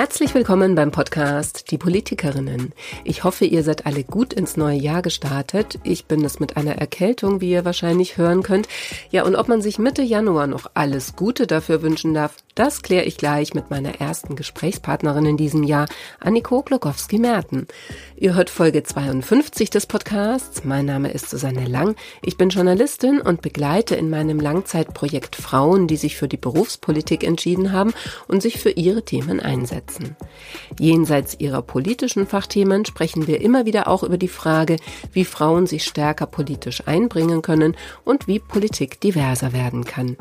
Herzlich 0.00 0.34
willkommen 0.34 0.76
beim 0.76 0.92
Podcast 0.92 1.70
Die 1.70 1.76
Politikerinnen. 1.76 2.72
Ich 3.04 3.22
hoffe, 3.22 3.44
ihr 3.44 3.62
seid 3.62 3.84
alle 3.84 4.02
gut 4.02 4.32
ins 4.32 4.56
neue 4.56 4.78
Jahr 4.78 5.02
gestartet. 5.02 5.78
Ich 5.82 6.06
bin 6.06 6.24
es 6.24 6.40
mit 6.40 6.56
einer 6.56 6.76
Erkältung, 6.76 7.42
wie 7.42 7.50
ihr 7.50 7.66
wahrscheinlich 7.66 8.16
hören 8.16 8.42
könnt. 8.42 8.66
Ja, 9.10 9.24
und 9.24 9.36
ob 9.36 9.48
man 9.48 9.60
sich 9.60 9.78
Mitte 9.78 10.00
Januar 10.00 10.46
noch 10.46 10.70
alles 10.72 11.16
Gute 11.16 11.46
dafür 11.46 11.82
wünschen 11.82 12.14
darf, 12.14 12.36
das 12.54 12.80
kläre 12.80 13.04
ich 13.04 13.18
gleich 13.18 13.52
mit 13.52 13.70
meiner 13.70 14.00
ersten 14.00 14.36
Gesprächspartnerin 14.36 15.26
in 15.26 15.36
diesem 15.36 15.64
Jahr, 15.64 15.86
Anniko 16.18 16.62
Glogowski-Merten. 16.62 17.66
Ihr 18.16 18.34
hört 18.34 18.48
Folge 18.48 18.82
52 18.82 19.68
des 19.68 19.84
Podcasts. 19.84 20.64
Mein 20.64 20.86
Name 20.86 21.10
ist 21.10 21.28
Susanne 21.28 21.66
Lang. 21.66 21.94
Ich 22.22 22.38
bin 22.38 22.48
Journalistin 22.48 23.20
und 23.20 23.42
begleite 23.42 23.96
in 23.96 24.08
meinem 24.08 24.40
Langzeitprojekt 24.40 25.36
Frauen, 25.36 25.88
die 25.88 25.98
sich 25.98 26.16
für 26.16 26.26
die 26.26 26.38
Berufspolitik 26.38 27.22
entschieden 27.22 27.72
haben 27.72 27.92
und 28.28 28.40
sich 28.40 28.58
für 28.58 28.70
ihre 28.70 29.04
Themen 29.04 29.40
einsetzen 29.40 29.89
umsetzen. 29.90 30.16
Jenseits 30.78 31.34
ihrer 31.38 31.62
politischen 31.62 32.26
Fachthemen 32.26 32.84
sprechen 32.84 33.26
wir 33.26 33.40
immer 33.40 33.64
wieder 33.66 33.88
auch 33.88 34.02
über 34.02 34.18
die 34.18 34.28
Frage, 34.28 34.76
wie 35.12 35.24
Frauen 35.24 35.66
sich 35.66 35.84
stärker 35.84 36.26
politisch 36.26 36.86
einbringen 36.86 37.40
können 37.42 37.76
und 38.04 38.28
wie 38.28 38.38
Politik 38.38 39.00
diverser 39.00 39.52
werden 39.52 39.84
kann. 39.84 40.16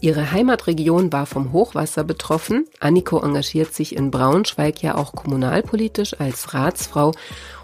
Ihre 0.00 0.32
Heimatregion 0.32 1.12
war 1.12 1.26
vom 1.26 1.52
Hochwasser 1.52 2.02
betroffen. 2.02 2.66
Anniko 2.80 3.22
engagiert 3.22 3.74
sich 3.74 3.94
in 3.94 4.10
Braunschweig 4.10 4.82
ja 4.82 4.96
auch 4.96 5.12
kommunalpolitisch 5.12 6.18
als 6.18 6.52
Ratsfrau. 6.52 7.12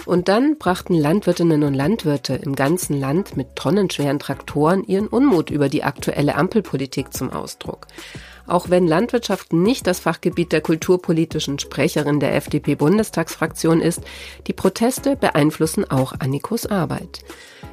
Und 0.07 0.29
dann 0.29 0.59
brachten 0.59 0.95
Landwirtinnen 0.95 1.65
und 1.65 1.75
Landwirte 1.75 2.35
im 2.35 2.55
ganzen 2.55 2.99
Land 3.01 3.37
mit 3.37 3.57
tonnenschweren 3.57 4.19
Traktoren 4.19 4.85
ihren 4.85 5.09
Unmut 5.09 5.51
über 5.51 5.69
die 5.69 5.83
aktuelle 5.83 6.37
Ampelpolitik 6.37 7.13
zum 7.13 7.33
Ausdruck. 7.33 7.87
Auch 8.47 8.69
wenn 8.69 8.87
Landwirtschaft 8.87 9.53
nicht 9.53 9.87
das 9.87 10.01
Fachgebiet 10.01 10.53
der 10.53 10.61
kulturpolitischen 10.61 11.59
Sprecherin 11.59 12.21
der 12.21 12.35
FDP-Bundestagsfraktion 12.35 13.81
ist, 13.81 14.03
die 14.47 14.53
Proteste 14.53 15.17
beeinflussen 15.17 15.91
auch 15.91 16.13
Annikos 16.19 16.67
Arbeit. 16.67 17.25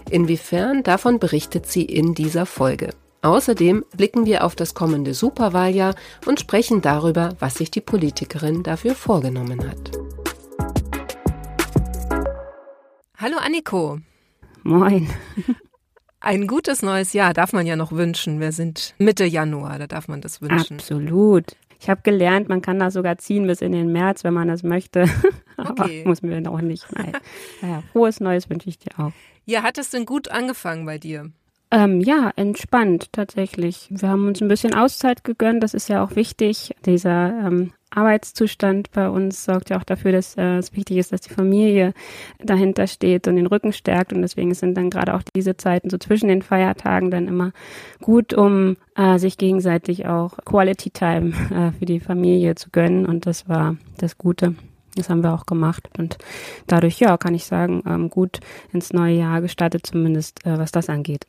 Inwiefern 0.10 0.84
davon 0.84 1.20
berichtet 1.20 1.68
sie 1.68 1.84
in 1.84 2.14
dieser 2.14 2.46
Folge. 2.46 2.92
Außerdem 3.22 3.86
blicken 3.96 4.26
wir 4.26 4.44
auf 4.44 4.56
das 4.56 4.74
kommende 4.74 5.14
Superwahljahr 5.14 5.96
und 6.26 6.40
sprechen 6.40 6.82
darüber, 6.82 7.36
was 7.40 7.56
sich 7.56 7.70
die 7.70 7.82
Politikerin 7.82 8.64
dafür 8.64 8.96
vorgenommen 8.96 9.68
hat. 9.70 9.92
Hallo 13.18 13.38
Anniko. 13.38 14.00
Moin. 14.64 15.08
Ein 16.24 16.46
gutes 16.46 16.84
neues 16.84 17.14
Jahr 17.14 17.34
darf 17.34 17.52
man 17.52 17.66
ja 17.66 17.76
noch 17.76 17.92
wünschen. 17.92 18.40
Wir 18.40 18.52
sind 18.52 18.94
Mitte 19.00 19.26
Januar, 19.26 19.80
da 19.80 19.88
darf 19.88 20.08
man 20.08 20.22
das 20.22 20.40
wünschen. 20.40 20.78
Absolut. 20.78 21.46
Ich 21.80 21.90
habe 21.90 22.02
gelernt, 22.04 22.48
man 22.48 22.62
kann 22.62 22.78
das 22.78 22.94
sogar 22.94 23.18
ziehen 23.18 23.48
bis 23.48 23.60
in 23.62 23.72
den 23.72 23.92
März, 23.92 24.24
wenn 24.24 24.36
man 24.36 24.48
das 24.48 24.62
möchte. 24.62 25.06
Aber 25.58 25.86
okay. 25.86 26.04
muss 26.06 26.22
mir 26.22 26.40
noch 26.40 26.62
nicht. 26.62 26.86
Nein. 26.92 27.14
Naja, 27.62 27.82
frohes 27.92 28.20
Neues 28.20 28.52
wünsche 28.52 28.70
ich 28.70 28.78
dir 28.78 28.92
auch. 29.00 29.12
Ja, 29.46 29.64
hat 29.64 29.80
es 29.80 29.90
denn 29.90 30.06
gut 30.06 30.30
angefangen 30.30 30.86
bei 30.86 31.00
dir? 31.00 31.32
Ähm, 31.72 32.02
ja, 32.02 32.32
entspannt 32.36 33.12
tatsächlich. 33.14 33.88
Wir 33.90 34.10
haben 34.10 34.28
uns 34.28 34.42
ein 34.42 34.48
bisschen 34.48 34.76
Auszeit 34.76 35.24
gegönnt, 35.24 35.64
das 35.64 35.74
ist 35.74 35.90
ja 35.90 36.04
auch 36.04 36.16
wichtig. 36.16 36.76
Dieser 36.86 37.30
ähm, 37.48 37.74
Arbeitszustand 37.92 38.92
bei 38.92 39.10
uns 39.10 39.44
sorgt 39.44 39.70
ja 39.70 39.78
auch 39.78 39.84
dafür, 39.84 40.12
dass 40.12 40.38
äh, 40.38 40.58
es 40.58 40.76
wichtig 40.76 40.98
ist, 40.98 41.12
dass 41.12 41.22
die 41.22 41.34
Familie 41.34 41.94
dahinter 42.40 42.88
steht 42.88 43.28
und 43.28 43.36
den 43.36 43.48
Rücken 43.48 43.74
stärkt. 43.74 44.14
Und 44.14 44.22
deswegen 44.22 44.54
sind 44.54 44.76
dann 44.76 44.90
gerade 44.90 45.14
auch 45.14 45.22
diese 45.36 45.58
Zeiten 45.58 45.90
so 45.90 45.98
zwischen 45.98 46.30
den 46.30 46.42
Feiertagen 46.42 47.12
dann 47.12 47.28
immer 47.28 47.52
gut, 48.02 48.34
um 48.34 48.78
äh, 48.96 49.20
sich 49.20 49.38
gegenseitig 49.38 50.08
auch 50.08 50.38
Quality 50.46 50.90
Time 50.90 51.34
äh, 51.54 51.78
für 51.78 51.86
die 51.86 52.00
Familie 52.00 52.56
zu 52.56 52.70
gönnen. 52.70 53.06
Und 53.06 53.26
das 53.26 53.50
war 53.50 53.76
das 53.98 54.18
Gute. 54.18 54.56
Das 54.96 55.10
haben 55.10 55.24
wir 55.24 55.34
auch 55.34 55.46
gemacht 55.46 55.88
und 55.98 56.18
dadurch, 56.68 57.00
ja, 57.00 57.18
kann 57.18 57.34
ich 57.34 57.46
sagen, 57.46 57.82
ähm, 57.88 58.10
gut 58.10 58.42
ins 58.74 58.92
neue 58.92 59.16
Jahr 59.16 59.40
gestartet, 59.40 59.86
zumindest 59.86 60.46
äh, 60.46 60.58
was 60.58 60.72
das 60.72 60.90
angeht. 60.90 61.26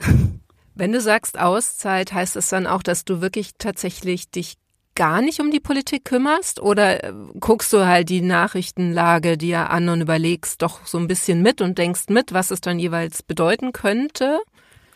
Wenn 0.75 0.91
du 0.91 1.01
sagst 1.01 1.39
Auszeit, 1.39 2.13
heißt 2.13 2.35
es 2.37 2.49
dann 2.49 2.67
auch, 2.67 2.83
dass 2.83 3.05
du 3.05 3.21
wirklich 3.21 3.53
tatsächlich 3.59 4.31
dich 4.31 4.57
gar 4.95 5.23
nicht 5.23 5.41
um 5.41 5.51
die 5.51 5.61
Politik 5.61 6.05
kümmerst 6.05 6.61
oder 6.61 7.05
äh, 7.05 7.13
guckst 7.41 7.73
du 7.73 7.87
halt 7.87 8.09
die 8.09 8.21
Nachrichtenlage 8.21 9.39
dir 9.39 9.71
an 9.71 9.89
und 9.89 10.01
überlegst 10.01 10.63
doch 10.63 10.87
so 10.87 10.99
ein 10.99 11.09
bisschen 11.09 11.43
mit 11.43 11.61
und 11.61 11.79
denkst 11.79 12.09
mit, 12.09 12.33
was 12.33 12.51
es 12.51 12.61
dann 12.61 12.79
jeweils 12.79 13.23
bedeuten 13.23 13.73
könnte? 13.73 14.41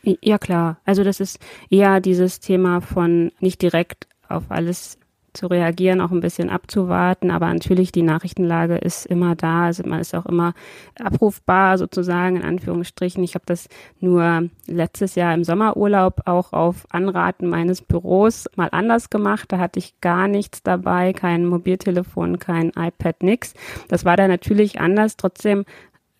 Ja 0.02 0.38
klar, 0.38 0.78
also 0.84 1.02
das 1.02 1.18
ist 1.20 1.38
eher 1.68 2.00
dieses 2.00 2.38
Thema 2.40 2.80
von 2.80 3.32
nicht 3.40 3.60
direkt 3.62 4.06
auf 4.28 4.44
alles 4.50 4.98
zu 5.36 5.46
reagieren, 5.46 6.00
auch 6.00 6.10
ein 6.10 6.20
bisschen 6.20 6.50
abzuwarten. 6.50 7.30
Aber 7.30 7.52
natürlich, 7.52 7.92
die 7.92 8.02
Nachrichtenlage 8.02 8.76
ist 8.76 9.06
immer 9.06 9.36
da. 9.36 9.66
Also 9.66 9.84
man 9.86 10.00
ist 10.00 10.14
auch 10.14 10.26
immer 10.26 10.54
abrufbar 10.98 11.78
sozusagen, 11.78 12.36
in 12.36 12.42
Anführungsstrichen. 12.42 13.22
Ich 13.22 13.34
habe 13.34 13.44
das 13.46 13.68
nur 14.00 14.48
letztes 14.66 15.14
Jahr 15.14 15.34
im 15.34 15.44
Sommerurlaub 15.44 16.22
auch 16.26 16.52
auf 16.52 16.86
Anraten 16.90 17.48
meines 17.48 17.82
Büros 17.82 18.46
mal 18.56 18.68
anders 18.72 19.10
gemacht. 19.10 19.52
Da 19.52 19.58
hatte 19.58 19.78
ich 19.78 20.00
gar 20.00 20.28
nichts 20.28 20.62
dabei, 20.62 21.12
kein 21.12 21.46
Mobiltelefon, 21.46 22.38
kein 22.38 22.70
iPad, 22.70 23.22
nix. 23.22 23.54
Das 23.88 24.04
war 24.04 24.16
da 24.16 24.28
natürlich 24.28 24.80
anders. 24.80 25.16
Trotzdem 25.16 25.64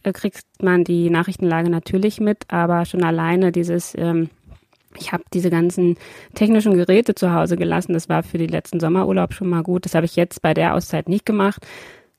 äh, 0.02 0.12
kriegt 0.12 0.44
man 0.62 0.84
die 0.84 1.10
Nachrichtenlage 1.10 1.68
natürlich 1.68 2.20
mit, 2.20 2.44
aber 2.48 2.84
schon 2.84 3.02
alleine 3.02 3.52
dieses 3.52 3.94
ähm, 3.96 4.30
ich 4.98 5.12
habe 5.12 5.24
diese 5.32 5.50
ganzen 5.50 5.96
technischen 6.34 6.74
Geräte 6.74 7.14
zu 7.14 7.32
Hause 7.32 7.56
gelassen. 7.56 7.92
Das 7.92 8.08
war 8.08 8.22
für 8.22 8.38
den 8.38 8.50
letzten 8.50 8.80
Sommerurlaub 8.80 9.32
schon 9.32 9.48
mal 9.48 9.62
gut. 9.62 9.84
Das 9.84 9.94
habe 9.94 10.06
ich 10.06 10.16
jetzt 10.16 10.42
bei 10.42 10.54
der 10.54 10.74
Auszeit 10.74 11.08
nicht 11.08 11.26
gemacht. 11.26 11.66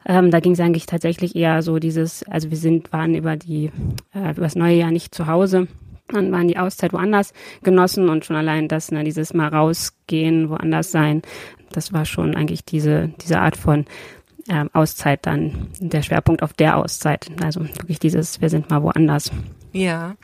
Ähm, 0.05 0.31
da 0.31 0.39
ging 0.39 0.53
es 0.53 0.59
eigentlich 0.59 0.85
tatsächlich 0.85 1.35
eher 1.35 1.61
so 1.61 1.79
dieses, 1.79 2.23
also 2.23 2.49
wir 2.49 2.57
sind, 2.57 2.93
waren 2.93 3.15
über 3.15 3.35
die, 3.35 3.71
äh, 4.13 4.31
über 4.31 4.41
das 4.41 4.55
neue 4.55 4.75
Jahr 4.75 4.91
nicht 4.91 5.13
zu 5.13 5.27
Hause. 5.27 5.67
Dann 6.07 6.31
waren 6.31 6.47
die 6.47 6.57
Auszeit 6.57 6.93
woanders 6.93 7.33
genossen 7.63 8.07
und 8.07 8.23
schon 8.23 8.37
allein 8.37 8.69
das, 8.69 8.91
ne, 8.91 9.03
dieses 9.03 9.33
mal 9.33 9.49
rausgehen, 9.49 10.49
woanders 10.49 10.91
sein, 10.91 11.21
das 11.71 11.91
war 11.91 12.05
schon 12.05 12.35
eigentlich 12.35 12.63
diese, 12.63 13.09
diese 13.21 13.39
Art 13.39 13.57
von 13.57 13.85
ähm, 14.49 14.69
Auszeit 14.73 15.25
dann, 15.25 15.67
der 15.79 16.01
Schwerpunkt 16.01 16.43
auf 16.43 16.53
der 16.53 16.77
Auszeit. 16.77 17.27
Also 17.43 17.61
wirklich 17.61 17.99
dieses, 17.99 18.41
wir 18.41 18.49
sind 18.49 18.69
mal 18.69 18.83
woanders. 18.83 19.31
Ja. 19.73 20.15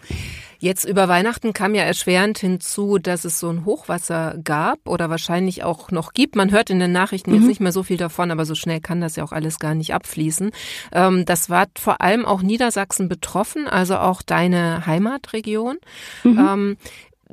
Jetzt 0.63 0.85
über 0.85 1.09
Weihnachten 1.09 1.51
kam 1.51 1.75
ja 1.75 1.83
erschwerend 1.83 2.37
hinzu, 2.37 2.97
dass 2.97 3.25
es 3.25 3.37
so 3.37 3.49
ein 3.49 3.65
Hochwasser 3.65 4.37
gab 4.45 4.79
oder 4.87 5.09
wahrscheinlich 5.09 5.61
auch 5.65 5.91
noch 5.91 6.13
gibt. 6.13 6.37
Man 6.37 6.51
hört 6.51 6.69
in 6.69 6.79
den 6.79 6.93
Nachrichten 6.93 7.31
mhm. 7.31 7.39
jetzt 7.39 7.47
nicht 7.47 7.59
mehr 7.59 7.73
so 7.73 7.83
viel 7.83 7.97
davon, 7.97 8.31
aber 8.31 8.45
so 8.45 8.55
schnell 8.55 8.79
kann 8.79 9.01
das 9.01 9.17
ja 9.17 9.25
auch 9.25 9.33
alles 9.33 9.59
gar 9.59 9.75
nicht 9.75 9.93
abfließen. 9.93 10.51
Ähm, 10.93 11.25
das 11.25 11.49
war 11.49 11.65
vor 11.77 11.99
allem 11.99 12.25
auch 12.25 12.41
Niedersachsen 12.41 13.09
betroffen, 13.09 13.67
also 13.67 13.97
auch 13.97 14.21
deine 14.21 14.85
Heimatregion. 14.85 15.79
Mhm. 16.23 16.39
Ähm, 16.39 16.77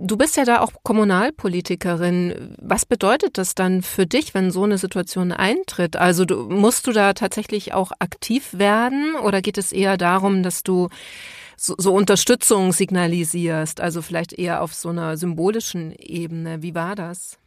Du 0.02 0.16
bist 0.16 0.38
ja 0.38 0.46
da 0.46 0.60
auch 0.60 0.72
Kommunalpolitikerin. 0.82 2.56
Was 2.58 2.86
bedeutet 2.86 3.36
das 3.36 3.54
dann 3.54 3.82
für 3.82 4.06
dich, 4.06 4.32
wenn 4.32 4.50
so 4.50 4.62
eine 4.62 4.78
Situation 4.78 5.30
eintritt? 5.30 5.96
Also 5.96 6.24
du, 6.24 6.48
musst 6.48 6.86
du 6.86 6.92
da 6.92 7.12
tatsächlich 7.12 7.74
auch 7.74 7.92
aktiv 7.98 8.48
werden 8.52 9.14
oder 9.16 9.42
geht 9.42 9.58
es 9.58 9.72
eher 9.72 9.98
darum, 9.98 10.42
dass 10.42 10.62
du 10.62 10.88
so, 11.62 11.74
so 11.76 11.92
Unterstützung 11.92 12.72
signalisierst, 12.72 13.82
also 13.82 14.00
vielleicht 14.00 14.32
eher 14.32 14.62
auf 14.62 14.72
so 14.72 14.88
einer 14.88 15.18
symbolischen 15.18 15.92
Ebene. 15.92 16.62
Wie 16.62 16.74
war 16.74 16.94
das? 16.94 17.38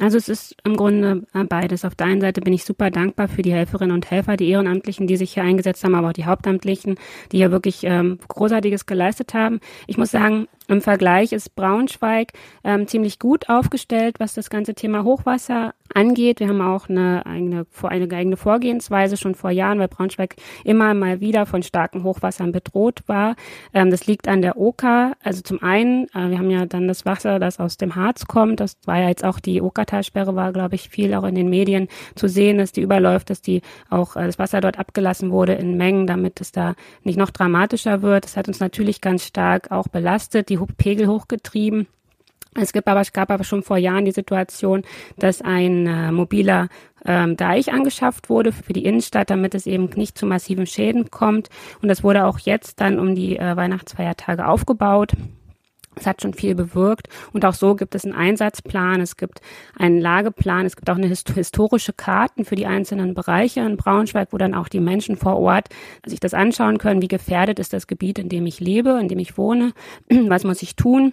Also 0.00 0.18
es 0.18 0.28
ist 0.28 0.56
im 0.64 0.76
Grunde 0.76 1.24
äh, 1.34 1.44
beides. 1.44 1.84
Auf 1.84 1.94
der 1.94 2.08
einen 2.08 2.20
Seite 2.20 2.40
bin 2.40 2.52
ich 2.52 2.64
super 2.64 2.90
dankbar 2.90 3.28
für 3.28 3.42
die 3.42 3.52
Helferinnen 3.52 3.94
und 3.94 4.10
Helfer, 4.10 4.36
die 4.36 4.48
Ehrenamtlichen, 4.48 5.06
die 5.06 5.16
sich 5.16 5.34
hier 5.34 5.44
eingesetzt 5.44 5.84
haben, 5.84 5.94
aber 5.94 6.08
auch 6.08 6.14
die 6.14 6.24
Hauptamtlichen, 6.24 6.96
die 7.30 7.36
hier 7.36 7.52
wirklich 7.52 7.84
ähm, 7.84 8.18
Großartiges 8.26 8.86
geleistet 8.86 9.34
haben. 9.34 9.60
Ich 9.86 9.98
muss 9.98 10.10
sagen, 10.10 10.48
im 10.66 10.80
Vergleich 10.80 11.32
ist 11.32 11.54
Braunschweig 11.56 12.32
ähm, 12.62 12.86
ziemlich 12.86 13.18
gut 13.18 13.50
aufgestellt, 13.50 14.16
was 14.18 14.32
das 14.32 14.48
ganze 14.48 14.74
Thema 14.74 15.04
Hochwasser 15.04 15.74
angeht. 15.92 16.40
Wir 16.40 16.48
haben 16.48 16.62
auch 16.62 16.88
eine 16.88 17.26
eigene, 17.26 17.66
eine 17.82 18.16
eigene 18.16 18.36
Vorgehensweise 18.38 19.18
schon 19.18 19.34
vor 19.34 19.50
Jahren, 19.50 19.78
weil 19.78 19.88
Braunschweig 19.88 20.36
immer 20.64 20.94
mal 20.94 21.20
wieder 21.20 21.44
von 21.44 21.62
starken 21.62 22.02
Hochwassern 22.02 22.52
bedroht 22.52 23.02
war. 23.06 23.36
Ähm, 23.74 23.90
das 23.90 24.06
liegt 24.06 24.26
an 24.26 24.40
der 24.40 24.56
Oka. 24.56 25.12
Also 25.22 25.42
zum 25.42 25.62
einen, 25.62 26.04
äh, 26.14 26.30
wir 26.30 26.38
haben 26.38 26.50
ja 26.50 26.64
dann 26.64 26.88
das 26.88 27.04
Wasser, 27.04 27.38
das 27.38 27.60
aus 27.60 27.76
dem 27.76 27.94
Harz 27.94 28.26
kommt. 28.26 28.60
Das 28.60 28.78
war 28.86 28.98
ja 28.98 29.08
jetzt 29.08 29.24
auch 29.24 29.40
die 29.40 29.60
Okertalsperre, 29.60 30.34
war, 30.34 30.52
glaube 30.52 30.76
ich, 30.76 30.88
viel 30.88 31.12
auch 31.12 31.24
in 31.24 31.34
den 31.34 31.50
Medien 31.50 31.88
zu 32.14 32.26
sehen, 32.26 32.56
dass 32.56 32.72
die 32.72 32.80
überläuft, 32.80 33.28
dass 33.28 33.42
die 33.42 33.60
auch 33.90 34.16
äh, 34.16 34.24
das 34.24 34.38
Wasser 34.38 34.62
dort 34.62 34.78
abgelassen 34.78 35.30
wurde 35.30 35.52
in 35.52 35.76
Mengen, 35.76 36.06
damit 36.06 36.40
es 36.40 36.52
da 36.52 36.74
nicht 37.02 37.18
noch 37.18 37.30
dramatischer 37.30 38.00
wird. 38.00 38.24
Das 38.24 38.38
hat 38.38 38.48
uns 38.48 38.60
natürlich 38.60 39.02
ganz 39.02 39.26
stark 39.26 39.70
auch 39.70 39.88
belastet 39.88 40.48
die 40.53 40.53
Pegel 40.76 41.06
hochgetrieben. 41.06 41.86
Es 42.56 42.72
gibt 42.72 42.86
aber, 42.86 43.00
es 43.00 43.12
gab 43.12 43.30
aber 43.30 43.42
schon 43.42 43.62
vor 43.62 43.78
Jahren 43.78 44.04
die 44.04 44.12
Situation, 44.12 44.82
dass 45.18 45.42
ein 45.42 45.86
äh, 45.86 46.12
mobiler 46.12 46.68
ähm, 47.04 47.36
Deich 47.36 47.72
angeschafft 47.72 48.30
wurde 48.30 48.52
für 48.52 48.72
die 48.72 48.84
Innenstadt, 48.84 49.30
damit 49.30 49.54
es 49.54 49.66
eben 49.66 49.90
nicht 49.96 50.16
zu 50.16 50.24
massiven 50.24 50.66
Schäden 50.66 51.10
kommt. 51.10 51.48
Und 51.82 51.88
das 51.88 52.04
wurde 52.04 52.24
auch 52.24 52.38
jetzt 52.38 52.80
dann 52.80 53.00
um 53.00 53.14
die 53.14 53.36
äh, 53.36 53.56
Weihnachtsfeiertage 53.56 54.46
aufgebaut. 54.46 55.12
Es 55.96 56.06
hat 56.06 56.22
schon 56.22 56.34
viel 56.34 56.54
bewirkt. 56.54 57.08
Und 57.32 57.44
auch 57.44 57.54
so 57.54 57.74
gibt 57.74 57.94
es 57.94 58.04
einen 58.04 58.14
Einsatzplan, 58.14 59.00
es 59.00 59.16
gibt 59.16 59.40
einen 59.78 60.00
Lageplan, 60.00 60.66
es 60.66 60.76
gibt 60.76 60.90
auch 60.90 60.96
eine 60.96 61.06
historische 61.06 61.92
Karten 61.92 62.44
für 62.44 62.56
die 62.56 62.66
einzelnen 62.66 63.14
Bereiche 63.14 63.60
in 63.60 63.76
Braunschweig, 63.76 64.28
wo 64.32 64.38
dann 64.38 64.54
auch 64.54 64.68
die 64.68 64.80
Menschen 64.80 65.16
vor 65.16 65.38
Ort 65.38 65.68
sich 66.06 66.20
das 66.20 66.34
anschauen 66.34 66.78
können, 66.78 67.02
wie 67.02 67.08
gefährdet 67.08 67.58
ist 67.58 67.72
das 67.72 67.86
Gebiet, 67.86 68.18
in 68.18 68.28
dem 68.28 68.46
ich 68.46 68.60
lebe, 68.60 68.98
in 69.00 69.08
dem 69.08 69.18
ich 69.18 69.38
wohne, 69.38 69.72
was 70.08 70.44
muss 70.44 70.62
ich 70.62 70.76
tun. 70.76 71.12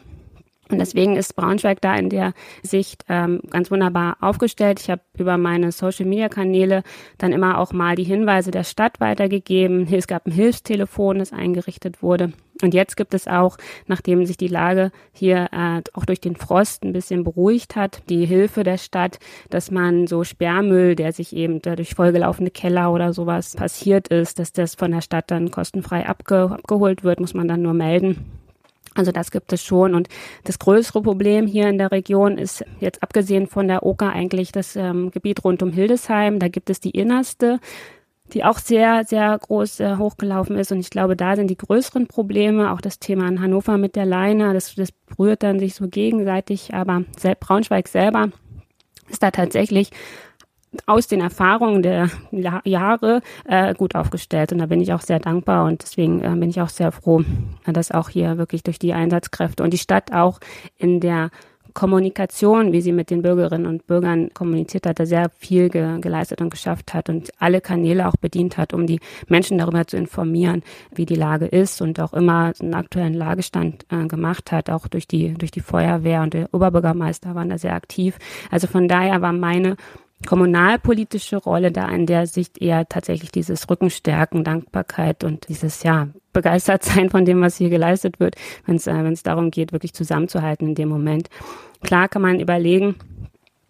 Und 0.72 0.80
deswegen 0.80 1.18
ist 1.18 1.36
Braunschweig 1.36 1.82
da 1.82 1.96
in 1.96 2.10
der 2.10 2.34
Sicht 2.64 3.04
ähm, 3.10 3.42
ganz 3.50 3.70
wunderbar 3.72 4.18
aufgestellt. 4.22 4.80
Ich 4.80 4.90
habe 4.90 5.02
über 5.18 5.38
meine 5.38 5.72
Social-Media-Kanäle 5.72 6.84
dann 7.18 7.34
immer 7.34 7.58
auch 7.60 7.74
mal 7.74 7.96
die 7.96 8.06
Hinweise 8.06 8.52
der 8.52 8.64
Stadt 8.64 9.00
weitergegeben. 9.00 9.88
Es 9.92 10.08
gab 10.08 10.26
ein 10.26 10.32
Hilfstelefon, 10.32 11.20
das 11.20 11.34
eingerichtet 11.34 12.02
wurde. 12.02 12.32
Und 12.62 12.74
jetzt 12.74 12.96
gibt 12.96 13.14
es 13.14 13.28
auch, 13.28 13.58
nachdem 13.88 14.26
sich 14.26 14.38
die 14.38 14.48
Lage 14.48 14.92
hier 15.12 15.50
äh, 15.52 15.82
auch 15.94 16.06
durch 16.06 16.22
den 16.22 16.36
Frost 16.36 16.84
ein 16.84 16.94
bisschen 16.94 17.24
beruhigt 17.24 17.76
hat, 17.76 18.04
die 18.10 18.26
Hilfe 18.26 18.64
der 18.64 18.78
Stadt, 18.78 19.20
dass 19.50 19.72
man 19.72 20.08
so 20.08 20.24
Sperrmüll, 20.24 20.96
der 20.96 21.12
sich 21.12 21.36
eben 21.36 21.62
durch 21.62 21.96
vollgelaufene 21.96 22.52
Keller 22.52 22.92
oder 22.94 23.14
sowas 23.14 23.56
passiert 23.56 24.08
ist, 24.08 24.40
dass 24.40 24.54
das 24.54 24.76
von 24.76 24.92
der 24.92 25.02
Stadt 25.02 25.32
dann 25.32 25.52
kostenfrei 25.52 26.08
abge 26.08 26.52
abgeholt 26.52 27.04
wird, 27.04 27.20
muss 27.20 27.34
man 27.34 27.48
dann 27.48 27.62
nur 27.62 27.74
melden. 27.74 28.41
Also 28.94 29.12
das 29.12 29.32
gibt 29.32 29.54
es 29.54 29.64
schon. 29.64 29.96
Und 29.96 30.10
das 30.44 30.60
größere 30.60 31.02
Problem 31.02 31.48
hier 31.48 31.70
in 31.70 31.78
der 31.78 31.92
Region 31.92 32.38
ist 32.38 32.66
jetzt 32.80 33.02
abgesehen 33.02 33.48
von 33.48 33.68
der 33.68 33.84
Oker 33.84 34.12
eigentlich 34.12 34.52
das 34.52 34.76
ähm, 34.76 35.12
Gebiet 35.12 35.44
rund 35.44 35.64
um 35.64 35.72
Hildesheim. 35.72 36.40
Da 36.40 36.50
gibt 36.50 36.70
es 36.70 36.82
die 36.82 36.92
innerste, 36.92 37.60
die 38.34 38.44
auch 38.44 38.58
sehr, 38.58 39.04
sehr 39.06 39.38
groß 39.38 39.80
äh, 39.80 39.96
hochgelaufen 39.98 40.58
ist. 40.58 40.72
Und 40.72 40.80
ich 40.80 40.90
glaube, 40.90 41.16
da 41.16 41.36
sind 41.36 41.50
die 41.50 41.58
größeren 41.58 42.08
Probleme. 42.08 42.72
Auch 42.72 42.82
das 42.82 43.00
Thema 43.00 43.28
in 43.30 43.42
Hannover 43.42 43.78
mit 43.78 43.96
der 43.96 44.06
Leine, 44.06 44.54
das, 44.54 44.76
das 44.76 44.92
berührt 44.92 45.44
dann 45.44 45.60
sich 45.60 45.76
so 45.76 45.88
gegenseitig. 45.88 46.74
Aber 46.74 47.04
Braunschweig 47.40 47.88
selber 47.88 48.30
ist 49.10 49.24
da 49.24 49.32
tatsächlich 49.32 49.92
aus 50.86 51.08
den 51.08 51.22
Erfahrungen 51.22 51.82
der 51.82 52.10
Jahre 52.64 53.22
äh, 53.46 53.74
gut 53.74 53.96
aufgestellt. 53.96 54.52
Und 54.54 54.60
da 54.60 54.68
bin 54.68 54.82
ich 54.82 54.94
auch 54.94 55.02
sehr 55.02 55.20
dankbar 55.20 55.66
und 55.66 55.82
deswegen 55.82 56.22
äh, 56.24 56.30
bin 56.30 56.50
ich 56.50 56.62
auch 56.62 56.70
sehr 56.70 56.92
froh, 56.92 57.24
dass 57.66 57.92
auch 57.92 58.10
hier 58.10 58.38
wirklich 58.38 58.64
durch 58.64 58.80
die 58.80 58.94
Einsatzkräfte 58.94 59.64
und 59.64 59.72
die 59.74 59.78
Stadt 59.78 60.14
auch 60.14 60.40
in 60.78 61.00
der 61.00 61.30
Kommunikation, 61.74 62.74
wie 62.74 62.82
sie 62.82 62.92
mit 62.92 63.10
den 63.10 63.22
Bürgerinnen 63.22 63.66
und 63.66 63.88
Bürgern 63.88 64.30
kommuniziert 64.34 64.86
hat, 64.86 65.00
da 65.00 65.06
sehr 65.06 65.30
viel 65.30 65.70
ge 65.70 66.00
geleistet 66.02 66.42
und 66.42 66.50
geschafft 66.50 66.94
hat 66.94 67.10
und 67.10 67.32
alle 67.40 67.62
Kanäle 67.62 68.08
auch 68.08 68.18
bedient 68.18 68.58
hat, 68.58 68.74
um 68.74 68.86
die 68.86 69.00
Menschen 69.28 69.58
darüber 69.58 69.88
zu 69.88 69.98
informieren, 69.98 70.64
wie 70.94 71.06
die 71.06 71.16
Lage 71.16 71.46
ist 71.46 71.82
und 71.82 72.00
auch 72.00 72.14
immer 72.14 72.52
einen 72.60 72.74
aktuellen 72.74 73.14
Lagestand 73.14 73.86
äh, 73.90 74.06
gemacht 74.08 74.52
hat, 74.52 74.70
auch 74.70 74.88
durch 74.88 75.08
die, 75.08 75.34
durch 75.34 75.52
die 75.52 75.62
Feuerwehr 75.62 76.22
und 76.22 76.34
der 76.34 76.54
Oberbürgermeister 76.54 77.36
waren 77.36 77.50
da 77.50 77.58
sehr 77.58 77.74
aktiv. 77.74 78.18
Also 78.50 78.68
von 78.68 78.88
daher 78.88 79.22
war 79.22 79.34
meine 79.34 79.78
kommunalpolitische 80.26 81.38
Rolle 81.38 81.72
da 81.72 81.88
in 81.90 82.06
der 82.06 82.28
Sicht 82.28 82.62
eher 82.62 82.88
tatsächlich 82.88 83.32
dieses 83.32 83.70
Rückenstärken, 83.70 84.44
Dankbarkeit 84.44 85.24
und 85.24 85.48
dieses, 85.50 85.84
ja, 85.84 86.08
begeistert 86.34 86.84
sein 86.84 87.10
von 87.10 87.26
dem, 87.26 87.42
was 87.42 87.58
hier 87.58 87.70
geleistet 87.70 88.20
wird, 88.20 88.36
wenn 88.66 88.76
es 88.76 88.88
äh, 88.88 89.04
wenn's 89.04 89.24
darum 89.24 89.52
geht, 89.52 89.72
wirklich 89.72 89.94
zusammenzuhalten 89.94 90.70
in 90.70 90.76
dem 90.76 90.90
Moment. 90.90 91.30
Klar 91.82 92.08
kann 92.08 92.22
man 92.22 92.40
überlegen, 92.40 92.96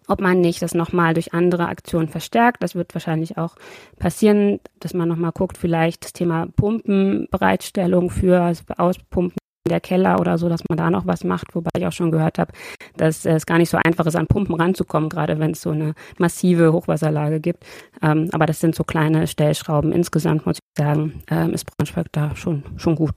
ob 0.08 0.20
man 0.20 0.40
nicht 0.40 0.62
das 0.62 0.74
nochmal 0.74 1.14
durch 1.14 1.32
andere 1.32 1.68
Aktionen 1.68 2.08
verstärkt. 2.08 2.62
Das 2.62 2.74
wird 2.74 2.94
wahrscheinlich 2.94 3.38
auch 3.38 3.56
passieren, 3.98 4.60
dass 4.80 4.94
man 4.94 5.08
nochmal 5.08 5.32
guckt, 5.32 5.56
vielleicht 5.56 6.04
das 6.04 6.12
Thema 6.12 6.48
Pumpenbereitstellung 6.56 8.10
für 8.10 8.52
Auspumpen 8.76 9.41
der 9.68 9.80
Keller 9.80 10.20
oder 10.20 10.38
so, 10.38 10.48
dass 10.48 10.62
man 10.68 10.76
da 10.76 10.90
noch 10.90 11.06
was 11.06 11.24
macht, 11.24 11.54
wobei 11.54 11.70
ich 11.76 11.86
auch 11.86 11.92
schon 11.92 12.10
gehört 12.10 12.38
habe, 12.38 12.52
dass 12.96 13.24
es 13.24 13.46
gar 13.46 13.58
nicht 13.58 13.70
so 13.70 13.78
einfach 13.82 14.06
ist, 14.06 14.16
an 14.16 14.26
Pumpen 14.26 14.54
ranzukommen, 14.54 15.08
gerade 15.08 15.38
wenn 15.38 15.52
es 15.52 15.62
so 15.62 15.70
eine 15.70 15.94
massive 16.18 16.72
Hochwasserlage 16.72 17.40
gibt. 17.40 17.64
Ähm, 18.02 18.28
aber 18.32 18.46
das 18.46 18.60
sind 18.60 18.74
so 18.74 18.84
kleine 18.84 19.26
Stellschrauben. 19.26 19.92
Insgesamt 19.92 20.46
muss 20.46 20.58
ich 20.58 20.82
sagen, 20.82 21.22
ähm, 21.30 21.52
ist 21.54 21.64
Braunschweig 21.64 22.06
da 22.12 22.34
schon, 22.34 22.64
schon 22.76 22.96
gut. 22.96 23.14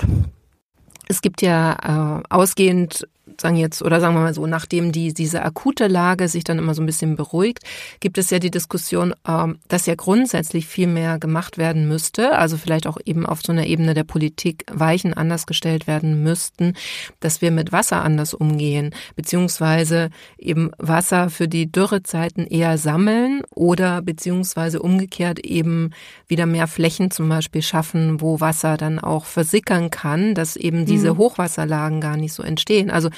Es 1.08 1.22
gibt 1.22 1.42
ja 1.42 2.22
äh, 2.22 2.24
ausgehend 2.30 3.08
sagen 3.40 3.56
jetzt, 3.56 3.82
oder 3.82 4.00
sagen 4.00 4.16
wir 4.16 4.22
mal 4.22 4.34
so, 4.34 4.46
nachdem 4.46 4.92
die, 4.92 5.14
diese 5.14 5.44
akute 5.44 5.88
Lage 5.88 6.28
sich 6.28 6.44
dann 6.44 6.60
immer 6.60 6.74
so 6.74 6.82
ein 6.82 6.86
bisschen 6.86 7.16
beruhigt, 7.16 7.60
gibt 8.00 8.18
es 8.18 8.30
ja 8.30 8.40
die 8.40 8.52
Diskussion, 8.52 9.14
ähm, 9.28 9.58
dass 9.68 9.86
ja 9.86 9.96
grundsätzlich 9.96 10.68
viel 10.68 10.88
mehr 10.88 11.20
gemacht 11.20 11.58
werden 11.58 11.88
müsste, 11.88 12.38
also 12.38 12.58
vielleicht 12.58 12.88
auch 12.88 12.98
eben 13.04 13.26
auf 13.26 13.42
so 13.42 13.52
einer 13.52 13.66
Ebene 13.66 13.94
der 13.94 14.04
Politik 14.04 14.66
Weichen 14.72 15.14
anders 15.14 15.48
gestellt 15.48 15.88
werden 15.88 16.24
müssten, 16.24 16.74
dass 17.20 17.42
wir 17.42 17.52
mit 17.52 17.72
Wasser 17.72 18.04
anders 18.04 18.34
umgehen, 18.34 18.94
beziehungsweise 19.16 20.10
eben 20.38 20.72
Wasser 20.78 21.30
für 21.30 21.48
die 21.48 21.72
Dürrezeiten 21.72 22.46
eher 22.46 22.78
sammeln 22.78 23.42
oder 23.54 24.02
beziehungsweise 24.02 24.82
umgekehrt 24.82 25.40
eben 25.40 25.92
wieder 26.28 26.46
mehr 26.46 26.68
Flächen 26.68 27.12
zum 27.12 27.28
Beispiel 27.30 27.62
schaffen, 27.62 28.22
wo 28.22 28.40
Wasser 28.40 28.78
dann 28.78 29.00
auch 29.00 29.26
versickern 29.26 29.90
kann, 29.90 30.36
dass 30.36 30.56
eben 30.56 30.86
diese 30.86 31.14
mhm. 31.14 31.18
Hochwasserlagen 31.18 32.02
gar 32.02 32.18
nicht 32.18 32.34
so 32.34 32.44
entstehen. 32.44 32.92
Also 32.92 33.10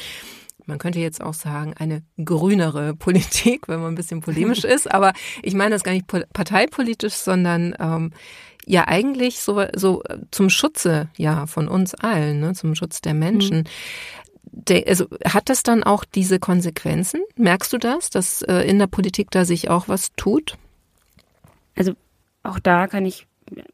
man 0.68 0.78
könnte 0.78 1.00
jetzt 1.00 1.22
auch 1.22 1.34
sagen, 1.34 1.74
eine 1.78 2.04
grünere 2.24 2.94
Politik, 3.00 3.68
wenn 3.68 3.80
man 3.80 3.94
ein 3.94 3.96
bisschen 3.96 4.22
polemisch 4.22 4.64
ist. 4.64 4.92
Aber 4.92 5.14
ich 5.42 5.54
meine 5.54 5.72
das 5.72 5.84
gar 5.84 5.94
nicht 5.94 6.08
parteipolitisch, 6.08 7.14
sondern 7.14 7.74
ähm, 7.80 8.12
ja 8.66 8.88
eigentlich 8.88 9.40
so, 9.40 9.64
so 9.76 10.04
zum 10.30 10.50
Schutze 10.50 11.10
ja 11.18 11.48
von 11.48 11.68
uns 11.68 11.96
allen, 11.96 12.42
ne, 12.42 12.54
zum 12.54 12.76
Schutz 12.76 13.02
der 13.02 13.14
Menschen. 13.14 13.60
Mhm. 13.60 13.64
De, 14.44 14.88
also 14.88 15.08
hat 15.26 15.50
das 15.50 15.64
dann 15.64 15.84
auch 15.84 16.04
diese 16.04 16.40
Konsequenzen? 16.40 17.22
Merkst 17.36 17.72
du 17.74 17.78
das, 17.78 18.10
dass 18.10 18.42
äh, 18.42 18.62
in 18.62 18.80
der 18.80 18.88
Politik 18.88 19.32
da 19.32 19.46
sich 19.46 19.70
auch 19.70 19.88
was 19.88 20.14
tut? 20.16 20.58
Also 21.76 21.94
auch 22.44 22.60
da 22.60 22.88
kann 22.88 23.06
ich 23.06 23.28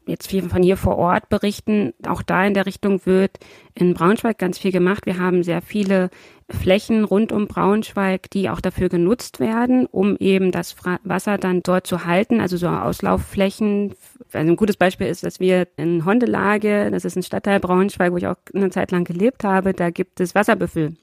jetzt 0.06 0.28
viel 0.28 0.48
von 0.48 0.62
hier 0.62 0.76
vor 0.76 0.96
Ort 0.96 1.28
berichten. 1.28 1.92
Auch 2.06 2.22
da 2.22 2.44
in 2.44 2.54
der 2.54 2.66
Richtung 2.66 3.04
wird 3.06 3.38
in 3.74 3.94
Braunschweig 3.94 4.38
ganz 4.38 4.58
viel 4.58 4.72
gemacht. 4.72 5.06
Wir 5.06 5.18
haben 5.18 5.42
sehr 5.42 5.62
viele 5.62 6.10
Flächen 6.50 7.04
rund 7.04 7.32
um 7.32 7.46
Braunschweig, 7.46 8.30
die 8.30 8.50
auch 8.50 8.60
dafür 8.60 8.88
genutzt 8.88 9.40
werden, 9.40 9.86
um 9.86 10.16
eben 10.18 10.52
das 10.52 10.76
Wasser 11.02 11.38
dann 11.38 11.62
dort 11.62 11.86
zu 11.86 12.04
halten, 12.04 12.40
also 12.40 12.56
so 12.56 12.68
Auslaufflächen. 12.68 13.94
Also 14.32 14.50
ein 14.50 14.56
gutes 14.56 14.76
Beispiel 14.76 15.06
ist, 15.06 15.24
dass 15.24 15.40
wir 15.40 15.68
in 15.76 16.04
Hondelage, 16.04 16.90
das 16.90 17.04
ist 17.04 17.16
ein 17.16 17.22
Stadtteil 17.22 17.60
Braunschweig, 17.60 18.12
wo 18.12 18.16
ich 18.18 18.26
auch 18.26 18.36
eine 18.54 18.70
Zeit 18.70 18.90
lang 18.90 19.04
gelebt 19.04 19.44
habe, 19.44 19.72
da 19.72 19.90
gibt 19.90 20.20
es 20.20 20.34
Wasserbüffel 20.34 20.96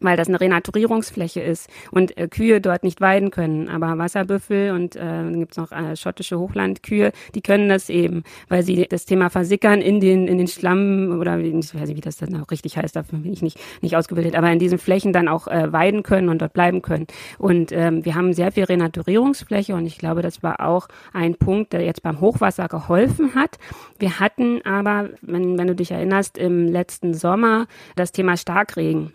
weil 0.00 0.16
das 0.16 0.28
eine 0.28 0.40
Renaturierungsfläche 0.40 1.40
ist 1.40 1.68
und 1.90 2.16
äh, 2.16 2.28
Kühe 2.28 2.60
dort 2.60 2.84
nicht 2.84 3.00
weiden 3.00 3.30
können. 3.30 3.68
Aber 3.68 3.98
Wasserbüffel 3.98 4.72
und 4.72 4.96
äh, 4.96 5.00
dann 5.00 5.38
gibt's 5.40 5.56
noch 5.56 5.72
äh, 5.72 5.96
schottische 5.96 6.38
Hochlandkühe, 6.38 7.12
die 7.34 7.40
können 7.40 7.68
das 7.68 7.88
eben, 7.88 8.22
weil 8.48 8.62
sie 8.62 8.86
das 8.88 9.06
Thema 9.06 9.30
Versickern 9.30 9.80
in 9.80 10.00
den 10.00 10.28
in 10.28 10.38
den 10.38 10.48
Schlamm 10.48 11.16
oder 11.18 11.38
ich 11.38 11.54
weiß 11.54 11.88
nicht, 11.88 11.96
wie 11.96 12.00
das 12.00 12.16
dann 12.16 12.40
auch 12.40 12.50
richtig 12.50 12.76
heißt, 12.76 12.96
dafür 12.96 13.18
bin 13.18 13.32
ich 13.32 13.42
nicht 13.42 13.58
nicht 13.80 13.96
ausgebildet, 13.96 14.34
aber 14.34 14.50
in 14.50 14.58
diesen 14.58 14.78
Flächen 14.78 15.12
dann 15.12 15.28
auch 15.28 15.48
äh, 15.48 15.72
weiden 15.72 16.02
können 16.02 16.28
und 16.28 16.42
dort 16.42 16.52
bleiben 16.52 16.82
können. 16.82 17.06
Und 17.38 17.72
ähm, 17.72 18.04
wir 18.04 18.14
haben 18.14 18.32
sehr 18.32 18.52
viel 18.52 18.64
Renaturierungsfläche 18.64 19.74
und 19.74 19.86
ich 19.86 19.98
glaube, 19.98 20.22
das 20.22 20.42
war 20.42 20.60
auch 20.60 20.88
ein 21.12 21.34
Punkt, 21.36 21.72
der 21.72 21.82
jetzt 21.82 22.02
beim 22.02 22.20
Hochwasser 22.20 22.68
geholfen 22.68 23.34
hat. 23.34 23.58
Wir 23.98 24.20
hatten 24.20 24.62
aber, 24.64 25.10
wenn, 25.22 25.58
wenn 25.58 25.66
du 25.66 25.74
dich 25.74 25.90
erinnerst, 25.90 26.38
im 26.38 26.66
letzten 26.66 27.14
Sommer 27.14 27.66
das 27.94 28.12
Thema 28.12 28.36
Starkregen. 28.36 29.12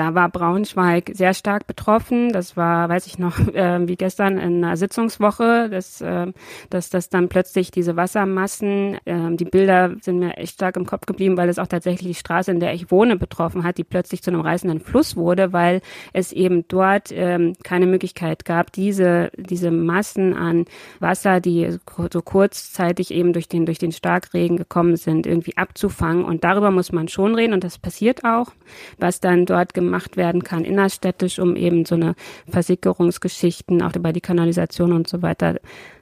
Da 0.00 0.14
war 0.14 0.30
Braunschweig 0.30 1.10
sehr 1.12 1.34
stark 1.34 1.66
betroffen. 1.66 2.32
Das 2.32 2.56
war, 2.56 2.88
weiß 2.88 3.06
ich 3.06 3.18
noch, 3.18 3.38
äh, 3.54 3.86
wie 3.86 3.96
gestern 3.96 4.38
in 4.38 4.64
einer 4.64 4.78
Sitzungswoche, 4.78 5.68
dass, 5.68 6.00
äh, 6.00 6.32
dass, 6.70 6.88
dass 6.88 7.10
dann 7.10 7.28
plötzlich 7.28 7.70
diese 7.70 7.96
Wassermassen, 7.96 8.96
äh, 9.04 9.36
die 9.36 9.44
Bilder 9.44 9.94
sind 10.00 10.18
mir 10.18 10.38
echt 10.38 10.54
stark 10.54 10.76
im 10.76 10.86
Kopf 10.86 11.04
geblieben, 11.04 11.36
weil 11.36 11.50
es 11.50 11.58
auch 11.58 11.66
tatsächlich 11.66 12.16
die 12.16 12.18
Straße, 12.18 12.50
in 12.50 12.60
der 12.60 12.72
ich 12.72 12.90
wohne, 12.90 13.16
betroffen 13.18 13.62
hat, 13.62 13.76
die 13.76 13.84
plötzlich 13.84 14.22
zu 14.22 14.30
einem 14.30 14.40
reißenden 14.40 14.80
Fluss 14.80 15.16
wurde, 15.16 15.52
weil 15.52 15.82
es 16.14 16.32
eben 16.32 16.64
dort 16.66 17.10
ähm, 17.12 17.52
keine 17.62 17.84
Möglichkeit 17.84 18.46
gab, 18.46 18.72
diese, 18.72 19.30
diese 19.36 19.70
Massen 19.70 20.32
an 20.32 20.64
Wasser, 20.98 21.40
die 21.40 21.76
so 22.10 22.22
kurzzeitig 22.22 23.10
eben 23.10 23.34
durch 23.34 23.48
den, 23.48 23.66
durch 23.66 23.78
den 23.78 23.92
Starkregen 23.92 24.56
gekommen 24.56 24.96
sind, 24.96 25.26
irgendwie 25.26 25.58
abzufangen. 25.58 26.24
Und 26.24 26.42
darüber 26.42 26.70
muss 26.70 26.90
man 26.90 27.08
schon 27.08 27.34
reden 27.34 27.52
und 27.52 27.64
das 27.64 27.76
passiert 27.76 28.24
auch, 28.24 28.46
was 28.96 29.20
dann 29.20 29.44
dort 29.44 29.74
gemacht 29.74 29.89
gemacht 29.90 30.16
werden 30.16 30.44
kann, 30.44 30.64
innerstädtisch, 30.64 31.40
um 31.40 31.56
eben 31.56 31.84
so 31.84 31.96
eine 31.96 32.14
Versickerungsgeschichten, 32.48 33.82
auch 33.82 33.96
über 33.96 34.12
die 34.12 34.20
Kanalisation 34.20 34.92
und 34.92 35.08
so 35.08 35.20
weiter, 35.20 35.56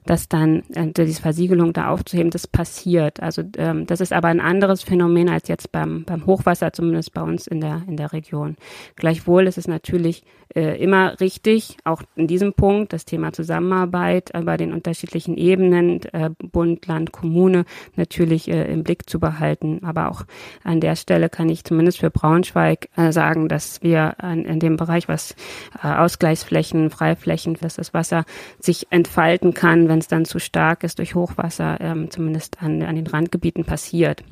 dass 0.09 0.27
dann 0.27 0.63
äh, 0.75 0.91
diese 0.97 1.21
Versiegelung 1.21 1.75
da 1.75 1.91
aufzuheben, 1.91 2.31
das 2.31 2.47
passiert. 2.47 3.23
Also 3.23 3.43
ähm, 3.59 3.87
das 3.87 4.01
ist 4.01 4.15
aber 4.15 4.29
ein 4.29 4.41
anderes 4.41 4.83
Phänomen 4.83 5.29
als 5.29 5.49
jetzt 5.49 5.71
beim, 5.71 6.05
beim 6.05 6.25
Hochwasser, 6.25 6.73
zumindest 6.73 7.13
bei 7.13 7.21
uns 7.21 7.47
in 7.47 7.61
der, 7.61 7.83
in 7.87 7.99
der 7.99 8.15
Region. 8.15 8.57
Gleichwohl 8.97 9.47
ist 9.47 9.59
es 9.59 9.69
natürlich 9.69 10.25
äh, 10.55 10.83
immer 10.83 11.21
richtig, 11.21 11.77
auch 11.85 12.03
in 12.17 12.27
diesem 12.27 12.55
Punkt, 12.55 12.95
das 12.95 13.05
Thema 13.05 13.35
Zusammenarbeit 13.35 14.31
bei 14.33 14.57
den 14.57 14.73
unterschiedlichen 14.73 15.37
Ebenen, 15.37 16.03
äh, 16.15 16.31
Bund, 16.39 16.87
Land, 16.87 17.13
Kommune, 17.13 17.67
natürlich 17.97 18.49
äh, 18.49 18.73
im 18.73 18.85
Blick 18.85 19.11
zu 19.11 19.21
behalten. 19.21 19.81
Aber 19.85 20.11
auch 20.11 20.23
an 20.65 20.81
der 20.81 20.97
Stelle 20.97 21.29
kann 21.29 21.51
ich 21.51 21.65
zumindest 21.65 21.99
für 21.99 22.11
Braunschweig 22.11 22.89
äh, 22.97 23.13
sagen, 23.13 23.49
dass 23.49 23.83
wir 23.83 24.25
an, 24.25 24.47
in 24.47 24.59
dem 24.59 24.77
Bereich, 24.77 25.07
was 25.07 25.37
äh, 25.83 25.89
Ausgleichsflächen, 25.89 26.89
Freiflächen, 26.89 27.55
dass 27.61 27.77
das 27.77 27.93
Wasser 27.93 28.25
sich 28.59 28.87
entfalten 28.91 29.53
kann, 29.53 29.89
wenn 29.89 29.98
es 29.99 30.09
dann 30.09 30.25
zu 30.25 30.39
stark 30.39 30.85
ist 30.85 30.99
durch 30.99 31.15
Hochwasser, 31.15 31.81
ähm, 31.81 32.11
zumindest 32.11 32.63
an, 32.63 32.83
an 32.83 32.97
den 32.97 33.07
Randgebieten 33.07 33.65
passiert. 33.65 34.23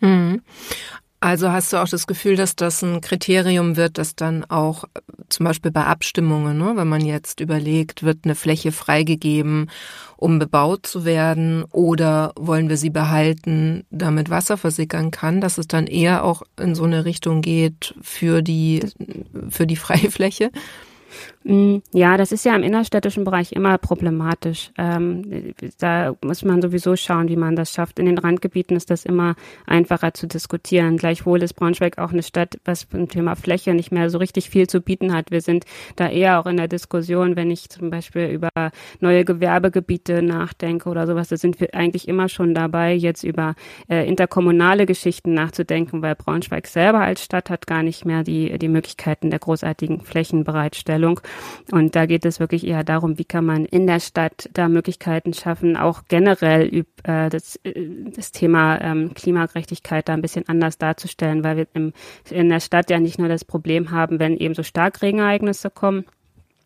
Mhm. 0.00 0.42
Also 1.20 1.50
hast 1.50 1.72
du 1.72 1.78
auch 1.78 1.88
das 1.88 2.06
Gefühl, 2.06 2.36
dass 2.36 2.54
das 2.54 2.82
ein 2.82 3.00
Kriterium 3.00 3.76
wird, 3.76 3.98
das 3.98 4.14
dann 4.14 4.44
auch 4.44 4.84
äh, 4.84 5.00
zum 5.28 5.46
Beispiel 5.46 5.72
bei 5.72 5.84
Abstimmungen, 5.84 6.56
ne, 6.56 6.74
wenn 6.76 6.86
man 6.86 7.04
jetzt 7.04 7.40
überlegt, 7.40 8.04
wird 8.04 8.18
eine 8.22 8.36
Fläche 8.36 8.70
freigegeben, 8.70 9.68
um 10.16 10.38
bebaut 10.38 10.86
zu 10.86 11.04
werden 11.04 11.64
oder 11.72 12.32
wollen 12.36 12.68
wir 12.68 12.76
sie 12.76 12.90
behalten, 12.90 13.84
damit 13.90 14.30
Wasser 14.30 14.56
versickern 14.56 15.10
kann, 15.10 15.40
dass 15.40 15.58
es 15.58 15.66
dann 15.66 15.88
eher 15.88 16.22
auch 16.22 16.42
in 16.56 16.76
so 16.76 16.84
eine 16.84 17.04
Richtung 17.04 17.42
geht 17.42 17.96
für 18.00 18.40
die, 18.40 18.86
für 19.50 19.66
die 19.66 19.76
freie 19.76 20.12
Fläche? 20.12 20.52
Mm, 20.52 20.87
ja, 21.92 22.16
das 22.16 22.32
ist 22.32 22.44
ja 22.44 22.54
im 22.54 22.62
innerstädtischen 22.62 23.24
Bereich 23.24 23.52
immer 23.52 23.78
problematisch. 23.78 24.70
Ähm, 24.76 25.54
da 25.78 26.14
muss 26.22 26.44
man 26.44 26.60
sowieso 26.60 26.94
schauen, 26.96 27.28
wie 27.28 27.36
man 27.36 27.56
das 27.56 27.72
schafft. 27.72 27.98
In 27.98 28.06
den 28.06 28.18
Randgebieten 28.18 28.76
ist 28.76 28.90
das 28.90 29.06
immer 29.06 29.34
einfacher 29.66 30.12
zu 30.12 30.26
diskutieren. 30.26 30.98
Gleichwohl 30.98 31.42
ist 31.42 31.54
Braunschweig 31.54 31.96
auch 31.96 32.12
eine 32.12 32.22
Stadt, 32.22 32.58
was 32.64 32.84
beim 32.84 33.08
Thema 33.08 33.34
Fläche 33.34 33.72
nicht 33.72 33.92
mehr 33.92 34.10
so 34.10 34.18
richtig 34.18 34.50
viel 34.50 34.66
zu 34.66 34.82
bieten 34.82 35.14
hat. 35.14 35.30
Wir 35.30 35.40
sind 35.40 35.64
da 35.96 36.08
eher 36.08 36.38
auch 36.38 36.46
in 36.46 36.58
der 36.58 36.68
Diskussion, 36.68 37.34
wenn 37.34 37.50
ich 37.50 37.70
zum 37.70 37.88
Beispiel 37.88 38.26
über 38.28 38.50
neue 39.00 39.24
Gewerbegebiete 39.24 40.22
nachdenke 40.22 40.88
oder 40.90 41.06
sowas, 41.06 41.28
da 41.28 41.36
sind 41.36 41.60
wir 41.60 41.74
eigentlich 41.74 42.08
immer 42.08 42.28
schon 42.28 42.54
dabei, 42.54 42.92
jetzt 42.92 43.24
über 43.24 43.54
äh, 43.88 44.06
interkommunale 44.06 44.84
Geschichten 44.84 45.32
nachzudenken, 45.32 46.02
weil 46.02 46.14
Braunschweig 46.14 46.66
selber 46.66 47.00
als 47.00 47.24
Stadt 47.24 47.48
hat 47.48 47.66
gar 47.66 47.82
nicht 47.82 48.04
mehr 48.04 48.22
die, 48.22 48.58
die 48.58 48.68
Möglichkeiten 48.68 49.30
der 49.30 49.38
großartigen 49.38 50.02
Flächenbereitstellung. 50.02 50.97
Und 51.70 51.96
da 51.96 52.06
geht 52.06 52.24
es 52.24 52.40
wirklich 52.40 52.66
eher 52.66 52.84
darum, 52.84 53.18
wie 53.18 53.24
kann 53.24 53.44
man 53.44 53.64
in 53.64 53.86
der 53.86 54.00
Stadt 54.00 54.48
da 54.52 54.68
Möglichkeiten 54.68 55.32
schaffen, 55.32 55.76
auch 55.76 56.02
generell 56.08 56.84
äh, 57.04 57.28
das, 57.28 57.56
äh, 57.64 57.86
das 58.14 58.32
Thema 58.32 58.80
ähm, 58.80 59.14
Klimagerechtigkeit 59.14 60.08
da 60.08 60.14
ein 60.14 60.22
bisschen 60.22 60.48
anders 60.48 60.78
darzustellen, 60.78 61.44
weil 61.44 61.56
wir 61.56 61.92
in 62.30 62.48
der 62.48 62.60
Stadt 62.60 62.90
ja 62.90 63.00
nicht 63.00 63.18
nur 63.18 63.28
das 63.28 63.44
Problem 63.44 63.90
haben, 63.90 64.18
wenn 64.18 64.36
eben 64.36 64.54
so 64.54 64.62
Starkregenereignisse 64.62 65.70
kommen, 65.70 66.04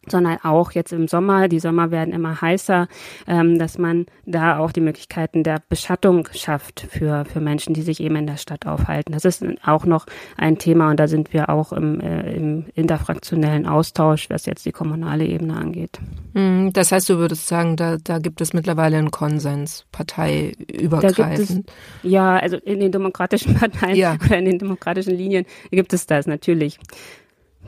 sondern 0.07 0.39
auch 0.43 0.73
jetzt 0.73 0.93
im 0.93 1.07
Sommer, 1.09 1.49
die 1.49 1.61
Sommer 1.61 1.91
werden 1.91 2.13
immer 2.13 2.41
heißer, 2.41 2.89
ähm, 3.27 3.59
dass 3.59 3.79
man 3.79 4.07
da 4.27 4.59
auch 4.59 4.73
die 4.73 4.81
Möglichkeiten 4.81 5.43
der 5.45 5.63
Beschattung 5.69 6.29
schafft 6.33 6.87
für, 6.91 7.25
für 7.25 7.41
Menschen, 7.41 7.75
die 7.75 7.83
sich 7.83 8.01
eben 8.01 8.17
in 8.17 8.27
der 8.27 8.37
Stadt 8.37 8.67
aufhalten. 8.67 9.13
Das 9.13 9.25
ist 9.25 9.45
auch 9.65 9.85
noch 9.85 10.07
ein 10.37 10.59
Thema 10.59 10.91
und 10.91 10.99
da 10.99 11.07
sind 11.07 11.33
wir 11.33 11.49
auch 11.49 11.73
im, 11.73 12.01
äh, 12.01 12.33
im 12.33 12.67
interfraktionellen 12.75 13.67
Austausch, 13.67 14.29
was 14.29 14.47
jetzt 14.47 14.67
die 14.67 14.73
kommunale 14.73 15.25
Ebene 15.25 15.57
angeht. 15.57 15.99
Hm, 16.35 16.73
das 16.73 16.91
heißt, 16.91 17.09
du 17.09 17.19
würdest 17.19 17.47
sagen, 17.47 17.77
da, 17.77 17.97
da 18.03 18.19
gibt 18.19 18.41
es 18.41 18.53
mittlerweile 18.53 18.97
einen 18.97 19.11
Konsens, 19.11 19.87
parteiübergreifend. 19.93 21.71
Es, 21.71 22.11
ja, 22.11 22.37
also 22.37 22.57
in 22.57 22.81
den 22.81 22.91
demokratischen 22.91 23.55
Parteien 23.59 23.97
ja. 23.97 24.17
oder 24.25 24.39
in 24.39 24.47
den 24.47 24.59
demokratischen 24.59 25.15
Linien 25.15 25.45
gibt 25.71 25.93
es 25.93 26.07
das 26.07 26.27
natürlich. 26.27 26.79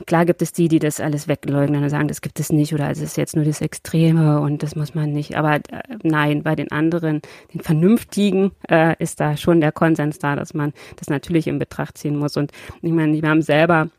Klar 0.05 0.25
gibt 0.25 0.41
es 0.41 0.51
die, 0.51 0.67
die 0.67 0.79
das 0.79 0.99
alles 0.99 1.27
wegleugnen 1.27 1.83
und 1.83 1.89
sagen, 1.89 2.07
das 2.09 2.21
gibt 2.21 2.39
es 2.39 2.51
nicht 2.51 2.73
oder 2.73 2.89
es 2.89 2.99
ist 2.99 3.15
jetzt 3.15 3.35
nur 3.35 3.45
das 3.45 3.61
Extreme 3.61 4.41
und 4.41 4.61
das 4.61 4.75
muss 4.75 4.93
man 4.93 5.13
nicht. 5.13 5.37
Aber 5.37 5.55
äh, 5.55 5.61
nein, 6.03 6.43
bei 6.43 6.55
den 6.55 6.71
anderen, 6.71 7.21
den 7.53 7.61
Vernünftigen, 7.61 8.51
äh, 8.69 8.95
ist 8.99 9.19
da 9.21 9.37
schon 9.37 9.61
der 9.61 9.71
Konsens 9.71 10.19
da, 10.19 10.35
dass 10.35 10.53
man 10.53 10.73
das 10.97 11.09
natürlich 11.09 11.47
in 11.47 11.59
Betracht 11.59 11.97
ziehen 11.97 12.17
muss. 12.17 12.35
Und 12.35 12.51
ich 12.81 12.91
meine, 12.91 13.21
wir 13.21 13.29
haben 13.29 13.41
selber 13.41 13.89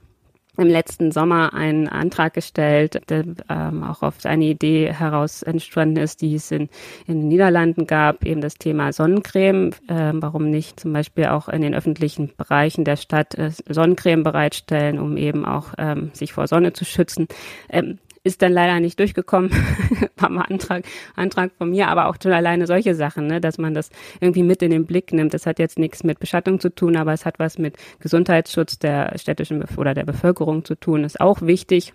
im 0.59 0.69
letzten 0.69 1.13
Sommer 1.13 1.55
einen 1.55 1.89
Antrag 1.89 2.35
gestellt, 2.35 3.01
der 3.09 3.25
ähm, 3.49 3.83
auch 3.83 4.03
auf 4.03 4.25
eine 4.25 4.45
Idee 4.45 4.93
heraus 4.93 5.43
entstanden 5.43 5.99
ist, 5.99 6.23
die 6.23 6.35
es 6.35 6.51
in, 6.51 6.69
in 7.07 7.21
den 7.21 7.29
Niederlanden 7.29 7.87
gab, 7.87 8.25
eben 8.25 8.41
das 8.41 8.55
Thema 8.55 8.93
Sonnencreme. 8.93 9.71
Ähm, 9.89 10.23
warum 10.23 10.51
nicht 10.51 10.81
zum 10.81 10.93
Beispiel 10.93 11.27
auch 11.27 11.49
in 11.49 11.63
den 11.63 11.75
öffentlichen 11.75 12.33
Bereichen 12.37 12.85
der 12.85 12.97
Stadt 12.97 13.35
äh, 13.37 13.51
Sonnencreme 13.69 14.23
bereitstellen, 14.23 14.99
um 14.99 15.17
eben 15.17 15.45
auch 15.45 15.75
ähm, 15.79 16.11
sich 16.13 16.33
vor 16.33 16.47
Sonne 16.47 16.73
zu 16.73 16.85
schützen. 16.85 17.27
Ähm, 17.69 17.99
ist 18.26 18.42
dann 18.42 18.52
leider 18.52 18.80
nicht 18.80 18.99
durchgekommen. 18.99 19.50
War 20.16 20.30
mal 20.30 20.42
Antrag, 20.42 20.85
Antrag 21.14 21.52
von 21.56 21.71
mir, 21.71 21.88
aber 21.88 22.09
auch 22.09 22.16
schon 22.21 22.33
alleine 22.33 22.66
solche 22.66 22.95
Sachen, 22.95 23.28
ne, 23.28 23.40
dass 23.40 23.56
man 23.56 23.73
das 23.73 23.90
irgendwie 24.21 24.42
mit 24.42 24.62
in 24.62 24.71
den 24.73 24.85
Blick 24.85 25.12
nimmt. 25.12 25.33
Das 25.33 25.47
hat 25.47 25.59
jetzt 25.61 25.78
nichts 25.78 26.02
mit 26.02 26.18
Beschattung 26.18 26.59
zu 26.59 26.75
tun, 26.75 26.97
aber 26.97 27.12
es 27.12 27.25
hat 27.25 27.38
was 27.38 27.59
mit 27.59 27.76
Gesundheitsschutz 28.00 28.78
der 28.78 29.16
städtischen 29.16 29.64
oder 29.76 29.95
der 29.95 30.04
Bevölkerung 30.04 30.64
zu 30.64 30.75
tun. 30.75 31.04
Ist 31.04 31.21
auch 31.21 31.42
wichtig. 31.42 31.92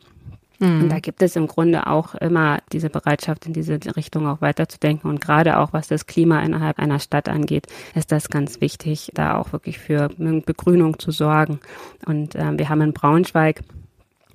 Und 0.62 0.90
da 0.90 1.00
gibt 1.00 1.24
es 1.24 1.36
im 1.36 1.48
Grunde 1.48 1.88
auch 1.88 2.14
immer 2.14 2.60
diese 2.72 2.92
Bereitschaft, 2.92 3.48
in 3.48 3.54
diese 3.54 3.80
Richtung 3.96 4.28
auch 4.28 4.42
weiterzudenken. 4.42 5.10
Und 5.10 5.20
gerade 5.20 5.58
auch 5.58 5.74
was 5.74 5.88
das 5.88 6.06
Klima 6.06 6.40
innerhalb 6.44 6.78
einer 6.78 7.00
Stadt 7.00 7.30
angeht, 7.30 7.66
ist 7.96 8.12
das 8.12 8.30
ganz 8.30 8.62
wichtig, 8.62 9.10
da 9.16 9.38
auch 9.38 9.54
wirklich 9.54 9.80
für 9.80 10.10
Begrünung 10.46 11.00
zu 11.00 11.10
sorgen. 11.10 11.60
Und 12.06 12.36
äh, 12.36 12.58
wir 12.60 12.70
haben 12.70 12.82
in 12.82 12.94
Braunschweig 12.94 13.62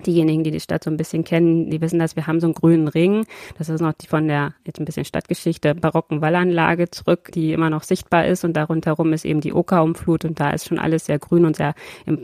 Diejenigen, 0.05 0.43
die 0.43 0.51
die 0.51 0.59
Stadt 0.59 0.83
so 0.83 0.89
ein 0.89 0.97
bisschen 0.97 1.23
kennen, 1.23 1.69
die 1.69 1.81
wissen, 1.81 1.99
dass 1.99 2.15
wir 2.15 2.27
haben 2.27 2.39
so 2.39 2.47
einen 2.47 2.53
grünen 2.53 2.87
Ring. 2.87 3.25
Das 3.57 3.69
ist 3.69 3.81
noch 3.81 3.93
die 3.93 4.07
von 4.07 4.27
der, 4.27 4.53
jetzt 4.65 4.79
ein 4.79 4.85
bisschen 4.85 5.05
Stadtgeschichte, 5.05 5.75
barocken 5.75 6.21
Wallanlage 6.21 6.89
zurück, 6.89 7.31
die 7.33 7.53
immer 7.53 7.69
noch 7.69 7.83
sichtbar 7.83 8.25
ist. 8.25 8.43
Und 8.43 8.53
darunter 8.53 8.93
rum 8.93 9.13
ist 9.13 9.25
eben 9.25 9.41
die 9.41 9.53
Okerumflut 9.53 10.25
und 10.25 10.39
da 10.39 10.51
ist 10.51 10.67
schon 10.67 10.79
alles 10.79 11.05
sehr 11.05 11.19
grün 11.19 11.45
und 11.45 11.55
sehr, 11.55 11.73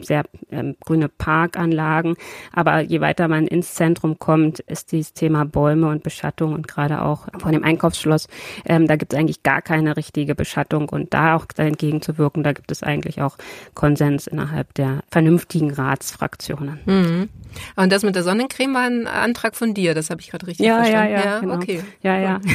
sehr 0.02 0.24
ähm, 0.52 0.76
grüne 0.86 1.10
Parkanlagen. 1.10 2.16
Aber 2.52 2.82
je 2.82 3.02
weiter 3.02 3.28
man 3.28 3.48
ins 3.48 3.74
Zentrum 3.74 4.20
kommt, 4.20 4.60
ist 4.60 4.92
dieses 4.92 5.14
Thema 5.14 5.46
Bäume 5.46 5.88
und 5.90 6.04
Beschattung 6.04 6.54
und 6.54 6.68
gerade 6.68 7.02
auch 7.02 7.28
von 7.40 7.52
dem 7.52 7.64
Einkaufsschloss, 7.64 8.28
ähm, 8.66 8.88
da 8.88 8.96
gibt 8.96 9.14
es 9.14 9.20
eigentlich 9.20 9.44
gar 9.44 9.62
keine 9.62 9.98
richtige 9.98 10.36
Beschattung 10.36 10.90
und 10.90 11.14
da 11.14 11.36
auch 11.36 11.46
dagegen 11.46 12.02
zu 12.02 12.18
wirken, 12.18 12.44
da 12.44 12.54
gibt 12.54 12.72
es 12.72 12.84
eigentlich 12.84 13.22
auch 13.22 13.38
Konsens 13.74 14.28
innerhalb 14.28 14.74
der 14.74 15.04
vernünftigen 15.10 15.72
Ratsfraktionen. 15.72 16.80
Mhm. 16.86 17.30
Und 17.76 17.92
das 17.92 18.04
mit 18.04 18.16
der 18.16 18.24
Sonnencreme 18.24 18.74
war 18.74 18.84
ein 18.84 19.08
Antrag 19.08 19.56
von 19.56 19.74
dir, 19.74 19.94
das 19.94 20.10
habe 20.10 20.22
ich 20.22 20.30
gerade 20.30 20.48
richtig 20.48 20.66
ja, 20.66 20.78
verstanden. 20.78 21.12
Ja, 21.12 21.20
ja, 21.20 21.26
ja, 21.26 21.40
genau. 21.40 21.56
okay. 21.56 21.82
Ja, 22.02 22.20
ja. 22.20 22.42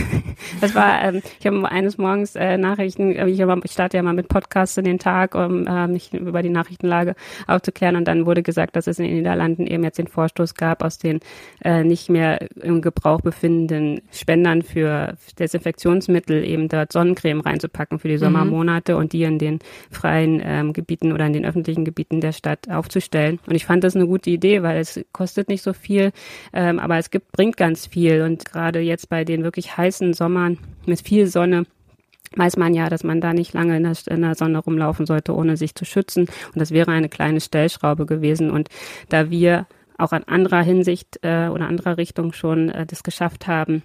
Das 0.61 0.75
war, 0.75 1.03
ähm, 1.03 1.21
ich 1.41 1.47
habe 1.47 1.69
eines 1.69 1.99
Morgens 1.99 2.37
äh, 2.37 2.57
Nachrichten, 2.57 3.13
äh, 3.15 3.27
ich, 3.29 3.41
ich 3.41 3.73
starte 3.73 3.97
ja 3.97 4.03
mal 4.03 4.15
mit 4.15 4.29
Podcasts 4.29 4.77
in 4.77 4.85
den 4.85 4.99
Tag, 4.99 5.35
um 5.35 5.67
äh, 5.67 5.87
mich 5.87 6.15
über 6.15 6.43
die 6.43 6.49
Nachrichtenlage 6.49 7.15
aufzuklären 7.47 7.97
und 7.97 8.07
dann 8.07 8.25
wurde 8.25 8.43
gesagt, 8.43 8.77
dass 8.77 8.87
es 8.87 8.99
in 8.99 9.07
den 9.07 9.17
Niederlanden 9.17 9.67
eben 9.67 9.83
jetzt 9.83 9.99
den 9.99 10.07
Vorstoß 10.07 10.55
gab, 10.55 10.83
aus 10.83 10.99
den 10.99 11.21
äh, 11.65 11.83
nicht 11.83 12.09
mehr 12.09 12.49
im 12.63 12.83
Gebrauch 12.83 13.21
befindenden 13.21 14.01
Spendern 14.13 14.63
für 14.63 15.17
Desinfektionsmittel 15.39 16.45
eben 16.45 16.69
dort 16.69 16.93
Sonnencreme 16.93 17.41
reinzupacken 17.41 17.99
für 17.99 18.09
die 18.09 18.15
mhm. 18.15 18.21
Sommermonate 18.21 18.95
mhm. 18.95 18.99
und 18.99 19.13
die 19.13 19.23
in 19.25 19.39
den 19.39 19.59
freien 19.91 20.41
ähm, 20.45 20.73
Gebieten 20.73 21.13
oder 21.13 21.27
in 21.27 21.33
den 21.33 21.45
öffentlichen 21.45 21.85
Gebieten 21.85 22.21
der 22.21 22.33
Stadt 22.33 22.71
aufzustellen. 22.71 23.39
Und 23.47 23.55
ich 23.55 23.67
fand 23.67 23.85
das 23.85 23.97
eine 23.97 24.07
gute 24.07 24.31
Idee, 24.31 24.63
weil 24.63 24.79
es 24.79 24.98
kostet 25.13 25.49
nicht 25.49 25.63
so 25.63 25.73
viel, 25.73 26.13
ähm, 26.53 26.79
aber 26.79 26.99
es 26.99 27.11
gibt, 27.11 27.33
bringt 27.33 27.57
ganz 27.57 27.87
viel. 27.87 28.23
Und 28.23 28.45
gerade 28.45 28.81
jetzt 28.81 29.09
bei 29.09 29.25
den 29.25 29.45
wirklich 29.45 29.77
heißen 29.77 30.15
Sommern 30.15 30.59
mit 30.87 31.01
viel 31.01 31.27
Sonne, 31.27 31.65
weiß 32.37 32.57
man 32.57 32.75
ja, 32.75 32.89
dass 32.89 33.05
man 33.05 33.21
da 33.21 33.33
nicht 33.33 33.55
lange 33.55 33.77
in 33.77 33.85
der, 33.85 33.97
in 34.07 34.23
der, 34.23 34.35
Sonne 34.35 34.59
rumlaufen 34.59 35.07
sollte, 35.07 35.35
ohne 35.35 35.57
sich 35.57 35.75
zu 35.75 35.85
schützen. 35.85 36.23
Und 36.23 36.57
das 36.57 36.71
wäre 36.71 36.91
eine 36.93 37.09
kleine 37.09 37.41
Stellschraube 37.41 38.07
gewesen. 38.07 38.51
Und 38.51 38.69
da 39.09 39.31
wir 39.31 39.67
auch 39.97 40.13
an 40.13 40.25
anderer 40.25 40.63
Hinsicht 40.63 41.19
äh, 41.23 41.49
oder 41.49 41.67
anderer 41.67 41.97
Richtung 41.97 42.33
schon 42.33 42.69
äh, 42.69 42.87
das 42.87 43.03
geschafft 43.03 43.47
haben, 43.47 43.83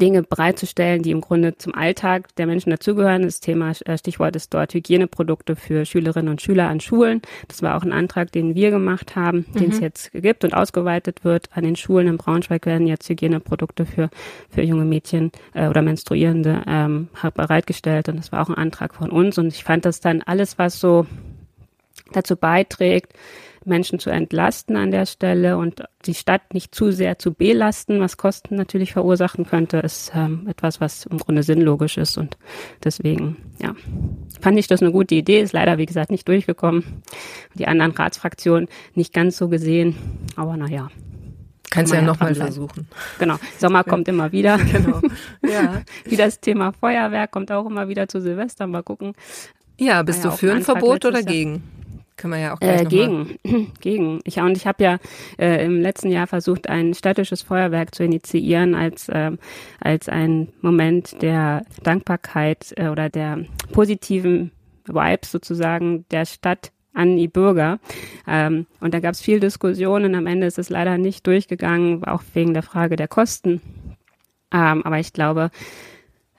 Dinge 0.00 0.22
bereitzustellen, 0.22 1.02
die 1.02 1.10
im 1.10 1.20
Grunde 1.20 1.56
zum 1.56 1.74
Alltag 1.74 2.34
der 2.36 2.46
Menschen 2.46 2.70
dazugehören. 2.70 3.22
Das 3.22 3.40
Thema, 3.40 3.72
äh, 3.84 3.98
Stichwort 3.98 4.36
ist 4.36 4.52
dort 4.54 4.74
Hygieneprodukte 4.74 5.56
für 5.56 5.84
Schülerinnen 5.84 6.30
und 6.30 6.42
Schüler 6.42 6.68
an 6.68 6.80
Schulen. 6.80 7.22
Das 7.48 7.62
war 7.62 7.76
auch 7.76 7.82
ein 7.82 7.92
Antrag, 7.92 8.32
den 8.32 8.54
wir 8.54 8.70
gemacht 8.70 9.16
haben, 9.16 9.46
mhm. 9.52 9.58
den 9.58 9.70
es 9.70 9.80
jetzt 9.80 10.12
gibt 10.12 10.44
und 10.44 10.54
ausgeweitet 10.54 11.24
wird. 11.24 11.48
An 11.52 11.64
den 11.64 11.76
Schulen 11.76 12.08
in 12.08 12.18
Braunschweig 12.18 12.66
werden 12.66 12.86
jetzt 12.86 13.08
Hygieneprodukte 13.08 13.86
für, 13.86 14.10
für 14.50 14.62
junge 14.62 14.84
Mädchen 14.84 15.32
äh, 15.54 15.68
oder 15.68 15.82
Menstruierende 15.82 16.62
ähm, 16.66 17.08
bereitgestellt. 17.34 18.08
Und 18.08 18.16
das 18.16 18.32
war 18.32 18.42
auch 18.42 18.48
ein 18.48 18.56
Antrag 18.56 18.94
von 18.94 19.10
uns. 19.10 19.38
Und 19.38 19.48
ich 19.48 19.64
fand 19.64 19.84
das 19.84 20.00
dann 20.00 20.22
alles, 20.22 20.58
was 20.58 20.78
so 20.80 21.06
dazu 22.12 22.36
beiträgt, 22.36 23.14
Menschen 23.66 23.98
zu 23.98 24.10
entlasten 24.10 24.76
an 24.76 24.90
der 24.90 25.06
Stelle 25.06 25.56
und 25.56 25.82
die 26.06 26.14
Stadt 26.14 26.54
nicht 26.54 26.74
zu 26.74 26.92
sehr 26.92 27.18
zu 27.18 27.32
belasten, 27.32 28.00
was 28.00 28.16
Kosten 28.16 28.56
natürlich 28.56 28.92
verursachen 28.92 29.46
könnte, 29.46 29.78
ist 29.78 30.12
ähm, 30.14 30.46
etwas, 30.48 30.80
was 30.80 31.06
im 31.06 31.18
Grunde 31.18 31.42
sinnlogisch 31.42 31.98
ist 31.98 32.16
und 32.16 32.36
deswegen, 32.82 33.36
ja, 33.60 33.74
fand 34.40 34.58
ich 34.58 34.66
das 34.66 34.82
eine 34.82 34.92
gute 34.92 35.14
Idee, 35.14 35.40
ist 35.40 35.52
leider, 35.52 35.78
wie 35.78 35.86
gesagt, 35.86 36.10
nicht 36.10 36.26
durchgekommen. 36.26 37.02
Die 37.54 37.66
anderen 37.66 37.92
Ratsfraktionen 37.92 38.68
nicht 38.94 39.12
ganz 39.12 39.36
so 39.36 39.48
gesehen, 39.48 39.96
aber 40.36 40.56
naja. 40.56 40.90
Kannst 41.70 41.94
ja 41.94 42.02
nochmal 42.02 42.34
versuchen. 42.34 42.88
Genau. 43.20 43.36
Sommer 43.58 43.84
kommt 43.84 44.08
immer 44.08 44.32
wieder. 44.32 44.58
Genau. 44.70 45.00
Ja. 45.42 45.82
Wie 46.04 46.16
das 46.16 46.40
Thema 46.40 46.72
Feuerwerk 46.72 47.30
kommt 47.30 47.50
auch 47.52 47.66
immer 47.66 47.88
wieder 47.88 48.08
zu 48.08 48.20
Silvester. 48.20 48.66
Mal 48.66 48.82
gucken. 48.82 49.14
Ja, 49.78 50.02
bist 50.02 50.24
ja, 50.24 50.30
du 50.30 50.36
für 50.36 50.52
ein 50.52 50.62
Verbot 50.62 51.04
oder 51.04 51.22
gegen? 51.22 51.62
Können 52.20 52.34
wir 52.34 52.40
ja 52.40 52.54
auch 52.54 52.60
gleich 52.60 52.82
äh, 52.82 52.84
gegen, 52.84 53.38
gegen. 53.80 54.20
Ich 54.24 54.38
und 54.38 54.54
ich 54.54 54.66
habe 54.66 54.84
ja 54.84 54.98
äh, 55.38 55.64
im 55.64 55.80
letzten 55.80 56.10
Jahr 56.10 56.26
versucht, 56.26 56.68
ein 56.68 56.92
städtisches 56.92 57.40
Feuerwerk 57.40 57.94
zu 57.94 58.04
initiieren 58.04 58.74
als 58.74 59.08
äh, 59.08 59.30
als 59.80 60.10
ein 60.10 60.48
Moment 60.60 61.22
der 61.22 61.64
Dankbarkeit 61.82 62.74
äh, 62.76 62.88
oder 62.88 63.08
der 63.08 63.46
positiven 63.72 64.50
Vibes 64.84 65.32
sozusagen 65.32 66.04
der 66.10 66.26
Stadt 66.26 66.72
an 66.92 67.16
die 67.16 67.28
Bürger. 67.28 67.78
Ähm, 68.28 68.66
und 68.80 68.92
da 68.92 69.00
gab 69.00 69.14
es 69.14 69.22
viel 69.22 69.40
Diskussionen. 69.40 70.14
Am 70.14 70.26
Ende 70.26 70.46
ist 70.46 70.58
es 70.58 70.68
leider 70.68 70.98
nicht 70.98 71.26
durchgegangen, 71.26 72.04
auch 72.04 72.22
wegen 72.34 72.52
der 72.52 72.62
Frage 72.62 72.96
der 72.96 73.08
Kosten. 73.08 73.62
Ähm, 74.52 74.82
aber 74.84 74.98
ich 74.98 75.14
glaube, 75.14 75.50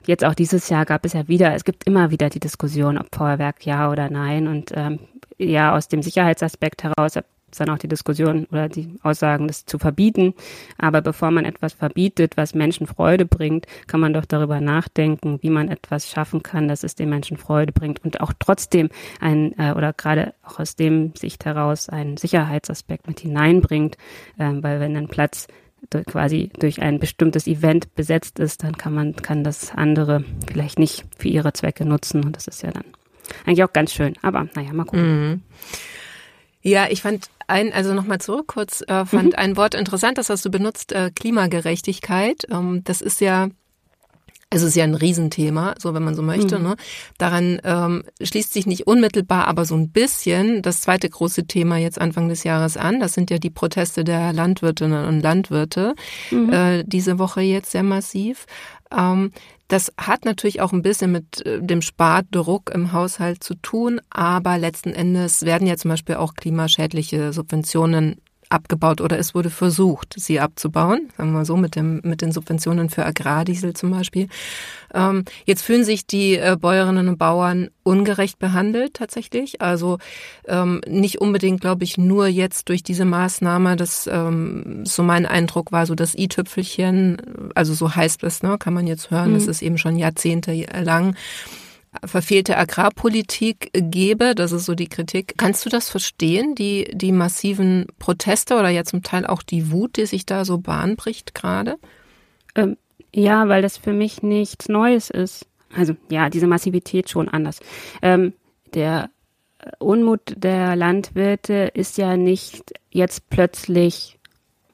jetzt 0.06 0.24
auch 0.24 0.34
dieses 0.34 0.68
Jahr 0.68 0.84
gab 0.84 1.04
es 1.04 1.12
ja 1.12 1.28
wieder, 1.28 1.54
es 1.54 1.64
gibt 1.64 1.84
immer 1.84 2.10
wieder 2.10 2.30
die 2.30 2.40
Diskussion, 2.40 2.98
ob 2.98 3.14
Feuerwerk 3.14 3.64
ja 3.66 3.90
oder 3.90 4.10
nein. 4.10 4.48
Und 4.48 4.72
ähm, 4.74 5.00
ja, 5.38 5.74
aus 5.74 5.88
dem 5.88 6.02
Sicherheitsaspekt 6.02 6.84
heraus 6.84 7.16
dann 7.58 7.70
auch 7.70 7.78
die 7.78 7.88
Diskussion 7.88 8.46
oder 8.50 8.68
die 8.68 8.96
Aussagen, 9.02 9.46
das 9.46 9.66
zu 9.66 9.78
verbieten. 9.78 10.34
Aber 10.78 11.02
bevor 11.02 11.30
man 11.30 11.44
etwas 11.44 11.72
verbietet, 11.72 12.36
was 12.36 12.54
Menschen 12.54 12.86
Freude 12.86 13.26
bringt, 13.26 13.66
kann 13.86 14.00
man 14.00 14.12
doch 14.12 14.24
darüber 14.24 14.60
nachdenken, 14.60 15.38
wie 15.42 15.50
man 15.50 15.68
etwas 15.68 16.08
schaffen 16.08 16.42
kann, 16.42 16.68
dass 16.68 16.84
es 16.84 16.94
den 16.94 17.08
Menschen 17.08 17.36
Freude 17.36 17.72
bringt 17.72 18.04
und 18.04 18.20
auch 18.20 18.32
trotzdem 18.38 18.88
ein 19.20 19.56
äh, 19.58 19.72
oder 19.72 19.92
gerade 19.92 20.34
auch 20.42 20.60
aus 20.60 20.76
dem 20.76 21.14
Sicht 21.14 21.44
heraus 21.44 21.88
einen 21.88 22.16
Sicherheitsaspekt 22.16 23.06
mit 23.06 23.20
hineinbringt, 23.20 23.96
äh, 24.38 24.50
weil 24.54 24.80
wenn 24.80 24.96
ein 24.96 25.08
Platz 25.08 25.46
quasi 26.06 26.50
durch 26.58 26.80
ein 26.80 26.98
bestimmtes 26.98 27.46
Event 27.46 27.94
besetzt 27.94 28.38
ist, 28.38 28.62
dann 28.62 28.76
kann 28.76 28.94
man 28.94 29.16
kann 29.16 29.44
das 29.44 29.72
andere 29.74 30.24
vielleicht 30.46 30.78
nicht 30.78 31.04
für 31.16 31.28
ihre 31.28 31.52
Zwecke 31.52 31.84
nutzen 31.84 32.24
und 32.24 32.36
das 32.36 32.46
ist 32.46 32.62
ja 32.62 32.70
dann 32.70 32.84
eigentlich 33.46 33.64
auch 33.64 33.72
ganz 33.72 33.92
schön. 33.92 34.14
Aber 34.22 34.48
naja, 34.54 34.72
mal 34.72 34.84
gucken. 34.84 35.30
Mhm. 35.30 35.42
Ja, 36.62 36.86
ich 36.88 37.02
fand 37.02 37.28
ein, 37.48 37.72
also 37.72 37.92
nochmal 37.92 38.20
zurück 38.20 38.46
kurz, 38.46 38.82
äh, 38.86 39.04
fand 39.04 39.32
mhm. 39.32 39.38
ein 39.38 39.56
Wort 39.56 39.74
interessant, 39.74 40.18
das 40.18 40.30
hast 40.30 40.44
du 40.44 40.50
benutzt, 40.50 40.92
äh, 40.92 41.10
Klimagerechtigkeit. 41.14 42.46
Ähm, 42.50 42.82
das 42.84 43.00
ist 43.00 43.20
ja 43.20 43.48
es 44.52 44.62
ist 44.62 44.76
ja 44.76 44.84
ein 44.84 44.94
Riesenthema, 44.94 45.74
so 45.78 45.94
wenn 45.94 46.04
man 46.04 46.14
so 46.14 46.22
möchte. 46.22 46.58
Mhm. 46.58 46.64
Ne? 46.64 46.76
Daran 47.18 47.60
ähm, 47.64 48.04
schließt 48.20 48.52
sich 48.52 48.66
nicht 48.66 48.86
unmittelbar, 48.86 49.48
aber 49.48 49.64
so 49.64 49.74
ein 49.74 49.90
bisschen 49.90 50.62
das 50.62 50.82
zweite 50.82 51.08
große 51.08 51.46
Thema 51.46 51.78
jetzt 51.78 52.00
Anfang 52.00 52.28
des 52.28 52.44
Jahres 52.44 52.76
an. 52.76 53.00
Das 53.00 53.14
sind 53.14 53.30
ja 53.30 53.38
die 53.38 53.50
Proteste 53.50 54.04
der 54.04 54.32
Landwirtinnen 54.32 55.06
und 55.06 55.20
Landwirte 55.20 55.94
mhm. 56.30 56.52
äh, 56.52 56.84
diese 56.84 57.18
Woche 57.18 57.40
jetzt 57.40 57.70
sehr 57.70 57.82
massiv. 57.82 58.46
Ähm, 58.96 59.32
das 59.68 59.90
hat 59.96 60.26
natürlich 60.26 60.60
auch 60.60 60.72
ein 60.72 60.82
bisschen 60.82 61.12
mit 61.12 61.46
äh, 61.46 61.62
dem 61.62 61.80
Spardruck 61.80 62.70
im 62.74 62.92
Haushalt 62.92 63.42
zu 63.42 63.54
tun, 63.54 64.00
aber 64.10 64.58
letzten 64.58 64.90
Endes 64.90 65.42
werden 65.46 65.66
ja 65.66 65.76
zum 65.76 65.90
Beispiel 65.90 66.16
auch 66.16 66.34
klimaschädliche 66.34 67.32
Subventionen 67.32 68.20
abgebaut 68.52 69.00
oder 69.00 69.18
es 69.18 69.34
wurde 69.34 69.50
versucht, 69.50 70.14
sie 70.16 70.40
abzubauen, 70.40 71.10
sagen 71.16 71.30
wir 71.30 71.38
mal 71.38 71.44
so, 71.44 71.56
mit, 71.56 71.76
dem, 71.76 72.00
mit 72.04 72.22
den 72.22 72.32
Subventionen 72.32 72.90
für 72.90 73.04
Agrardiesel 73.04 73.74
zum 73.74 73.90
Beispiel. 73.90 74.28
Ähm, 74.94 75.24
jetzt 75.46 75.62
fühlen 75.62 75.84
sich 75.84 76.06
die 76.06 76.36
äh, 76.36 76.56
Bäuerinnen 76.60 77.08
und 77.08 77.18
Bauern 77.18 77.70
ungerecht 77.82 78.38
behandelt 78.38 78.94
tatsächlich. 78.94 79.60
Also 79.60 79.98
ähm, 80.46 80.80
nicht 80.86 81.20
unbedingt, 81.20 81.60
glaube 81.60 81.84
ich, 81.84 81.98
nur 81.98 82.26
jetzt 82.26 82.68
durch 82.68 82.82
diese 82.82 83.04
Maßnahme. 83.04 83.76
Das 83.76 84.06
ähm, 84.06 84.84
so 84.84 85.02
mein 85.02 85.26
Eindruck 85.26 85.72
war 85.72 85.86
so 85.86 85.94
das 85.94 86.14
i-Tüpfelchen, 86.14 87.16
also 87.54 87.74
so 87.74 87.94
heißt 87.94 88.22
es, 88.24 88.42
ne, 88.42 88.58
kann 88.58 88.74
man 88.74 88.86
jetzt 88.86 89.10
hören. 89.10 89.30
Mhm. 89.30 89.34
Das 89.34 89.46
ist 89.46 89.62
eben 89.62 89.78
schon 89.78 89.96
Jahrzehnte 89.96 90.52
lang 90.82 91.16
verfehlte 92.04 92.56
Agrarpolitik 92.56 93.70
gebe. 93.72 94.34
Das 94.34 94.52
ist 94.52 94.64
so 94.64 94.74
die 94.74 94.88
Kritik. 94.88 95.34
Kannst 95.36 95.64
du 95.64 95.70
das 95.70 95.90
verstehen, 95.90 96.54
die, 96.54 96.90
die 96.92 97.12
massiven 97.12 97.86
Proteste 97.98 98.54
oder 98.54 98.70
ja 98.70 98.84
zum 98.84 99.02
Teil 99.02 99.26
auch 99.26 99.42
die 99.42 99.70
Wut, 99.70 99.96
die 99.96 100.06
sich 100.06 100.26
da 100.26 100.44
so 100.44 100.58
bahnbricht 100.58 101.34
gerade? 101.34 101.76
Ähm, 102.54 102.76
ja, 103.14 103.48
weil 103.48 103.62
das 103.62 103.76
für 103.76 103.92
mich 103.92 104.22
nichts 104.22 104.68
Neues 104.68 105.10
ist. 105.10 105.46
Also 105.74 105.94
ja, 106.10 106.30
diese 106.30 106.46
Massivität 106.46 107.10
schon 107.10 107.28
anders. 107.28 107.60
Ähm, 108.00 108.32
der 108.74 109.10
Unmut 109.78 110.20
der 110.36 110.76
Landwirte 110.76 111.70
ist 111.74 111.98
ja 111.98 112.16
nicht 112.16 112.72
jetzt 112.90 113.28
plötzlich 113.30 114.18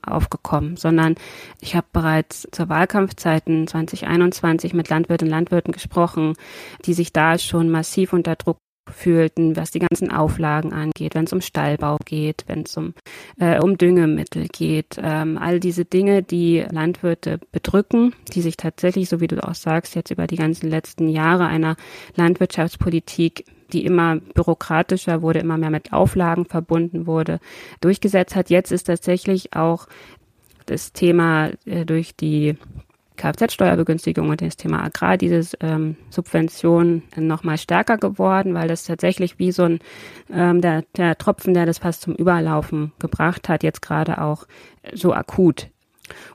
aufgekommen, 0.03 0.77
sondern 0.77 1.17
ich 1.61 1.75
habe 1.75 1.87
bereits 1.93 2.49
zur 2.53 2.69
Wahlkampfzeiten 2.69 3.67
2021 3.67 4.75
mit 4.75 4.89
Landwirtinnen 4.89 5.33
und 5.33 5.39
Landwirten 5.39 5.73
gesprochen, 5.73 6.35
die 6.85 6.95
sich 6.95 7.13
da 7.13 7.39
schon 7.39 7.71
massiv 7.71 8.13
unter 8.13 8.37
Druck 8.37 8.59
fühlten, 8.93 9.57
was 9.57 9.71
die 9.71 9.81
ganzen 9.81 10.11
Auflagen 10.11 10.73
angeht, 10.73 11.15
wenn 11.15 11.25
es 11.25 11.33
um 11.33 11.41
Stallbau 11.41 11.97
geht, 12.05 12.45
wenn 12.47 12.63
es 12.63 12.77
um, 12.77 12.95
äh, 13.39 13.61
um 13.61 13.79
Düngemittel 13.79 14.49
geht, 14.49 14.97
ähm, 15.03 15.39
all 15.39 15.61
diese 15.61 15.85
Dinge, 15.85 16.23
die 16.23 16.65
Landwirte 16.71 17.39
bedrücken, 17.53 18.15
die 18.35 18.43
sich 18.43 18.57
tatsächlich, 18.57 19.09
so 19.09 19.21
wie 19.21 19.29
du 19.29 19.47
auch 19.47 19.55
sagst, 19.55 19.95
jetzt 19.95 20.11
über 20.11 20.27
die 20.27 20.37
ganzen 20.37 20.69
letzten 20.69 21.09
Jahre 21.09 21.47
einer 21.47 21.77
Landwirtschaftspolitik 22.17 23.45
die 23.73 23.85
immer 23.85 24.17
bürokratischer 24.17 25.21
wurde, 25.21 25.41
immer 25.41 25.59
mehr 25.59 25.69
mit 25.69 25.93
Auflagen 25.93 26.47
verbunden 26.47 27.07
wurde, 27.07 27.39
durchgesetzt 27.83 28.35
hat. 28.35 28.49
Jetzt 28.49 28.73
ist 28.73 28.85
tatsächlich 28.85 29.55
auch 29.55 29.87
das 30.67 30.93
Thema 30.93 31.51
äh, 31.67 31.85
durch 31.85 32.17
die 32.17 32.57
Kfz-Steuerbegünstigung 33.19 34.31
und 34.31 34.41
das 34.41 34.57
Thema 34.57 34.83
Agrar, 34.83 35.19
diese 35.19 35.57
ähm, 35.61 35.97
Subvention 36.09 37.03
noch 37.17 37.45
mal 37.45 37.59
stärker 37.59 37.99
geworden, 37.99 38.55
weil 38.55 38.69
das 38.69 38.85
tatsächlich 38.85 39.39
wie 39.39 39.53
so 39.53 39.65
ein 39.65 39.81
ähm, 40.33 40.63
der, 40.63 40.85
der 40.97 41.19
Tropfen, 41.19 41.53
der 41.53 41.67
das 41.67 41.79
fast 41.79 42.03
zum 42.03 42.15
Überlaufen 42.15 42.93
gebracht 42.99 43.49
hat, 43.49 43.63
jetzt 43.63 43.83
gerade 43.83 44.23
auch 44.23 44.47
so 44.95 45.13
akut 45.13 45.69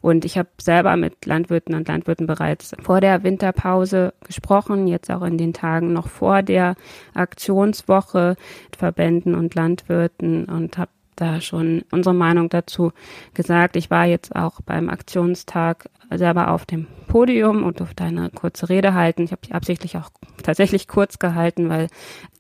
und 0.02 0.26
ich 0.26 0.38
habe 0.38 0.50
selber 0.60 0.96
mit 0.98 1.26
Landwirten 1.26 1.76
und 1.76 1.88
Landwirten 1.88 2.28
bereits 2.28 2.76
vor 2.82 3.02
der 3.02 3.24
Winterpause 3.24 4.14
gesprochen, 4.26 4.88
jetzt 4.88 5.10
auch 5.12 5.24
in 5.24 5.38
den 5.38 5.54
Tagen 5.54 5.94
noch 5.94 6.08
vor 6.08 6.42
der 6.42 6.76
Aktionswoche 7.14 8.36
mit 8.66 8.76
Verbänden 8.76 9.36
und 9.36 9.56
Landwirten 9.56 10.46
und 10.46 10.78
habe 10.78 10.92
da 11.16 11.42
schon 11.42 11.84
unsere 11.92 12.16
Meinung 12.16 12.50
dazu 12.50 12.92
gesagt. 13.34 13.76
Ich 13.76 13.92
war 13.92 14.06
jetzt 14.06 14.36
auch 14.36 14.62
beim 14.62 14.90
Aktionstag 14.90 15.90
selber 16.12 16.52
auf 16.52 16.66
dem 16.66 16.88
Podium 17.08 17.64
und 17.64 17.80
durfte 17.80 18.04
eine 18.04 18.30
kurze 18.30 18.70
Rede 18.70 18.94
halten. 18.94 19.24
Ich 19.24 19.32
habe 19.32 19.42
die 19.46 19.54
absichtlich 19.54 19.98
auch 19.98 20.10
tatsächlich 20.42 20.88
kurz 20.88 21.20
gehalten, 21.20 21.70
weil 21.70 21.88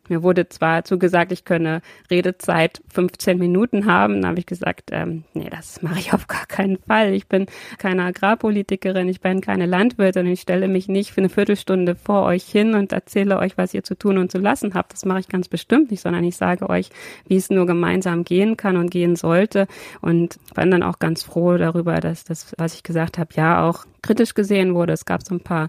mir 0.10 0.21
wurde 0.21 0.49
zwar 0.49 0.84
zugesagt, 0.84 1.32
ich 1.32 1.45
könne 1.45 1.82
Redezeit 2.12 2.82
15 2.91 3.38
Minuten 3.39 3.86
haben. 3.86 4.21
Da 4.21 4.30
habe 4.30 4.39
ich 4.39 4.45
gesagt, 4.45 4.89
ähm, 4.91 5.23
nee, 5.34 5.49
das 5.49 5.82
mache 5.82 5.97
ich 5.97 6.13
auf 6.13 6.28
gar 6.28 6.45
keinen 6.45 6.78
Fall. 6.78 7.13
Ich 7.13 7.28
bin 7.28 7.45
keine 7.78 8.04
Agrarpolitikerin, 8.04 9.08
ich 9.08 9.21
bin 9.21 9.39
keine 9.39 9.65
Landwirtin. 9.65 10.28
Ich 10.28 10.41
stelle 10.41 10.67
mich 10.67 10.89
nicht 10.89 11.12
für 11.13 11.21
eine 11.21 11.30
Viertelstunde 11.30 11.95
vor 11.95 12.23
euch 12.23 12.43
hin 12.43 12.76
und 12.76 12.91
erzähle 12.91 13.39
euch, 13.39 13.58
was 13.58 13.73
ihr 13.73 13.84
zu 13.84 13.95
tun 13.95 14.17
und 14.17 14.30
zu 14.30 14.39
lassen 14.39 14.73
habt. 14.73 14.91
Das 14.91 15.06
mache 15.06 15.21
ich 15.21 15.30
ganz 15.30 15.47
bestimmt 15.47 15.89
nicht, 15.89 16.02
sondern 16.02 16.26
ich 16.26 16.36
sage 16.36 16.69
euch, 16.69 16.89
wie 17.26 17.38
es 17.38 17.49
nur 17.49 17.65
gemeinsam 17.65 18.26
gehen 18.26 18.58
kann 18.58 18.76
und 18.76 18.91
gehen 18.91 19.15
sollte. 19.15 19.67
Und 20.02 20.38
bin 20.54 20.69
dann 20.69 20.84
auch 20.84 20.99
ganz 20.99 21.23
froh 21.23 21.56
darüber, 21.56 22.02
dass 22.02 22.26
das, 22.26 22.54
was 22.58 22.73
ich 22.73 22.84
gesagt 22.84 23.17
habe, 23.17 23.30
ja 23.36 23.53
auch 23.62 23.86
kritisch 24.02 24.34
gesehen 24.34 24.74
wurde. 24.76 24.94
Es 24.94 25.06
gab 25.06 25.26
so 25.26 25.36
ein 25.36 25.42
paar 25.42 25.68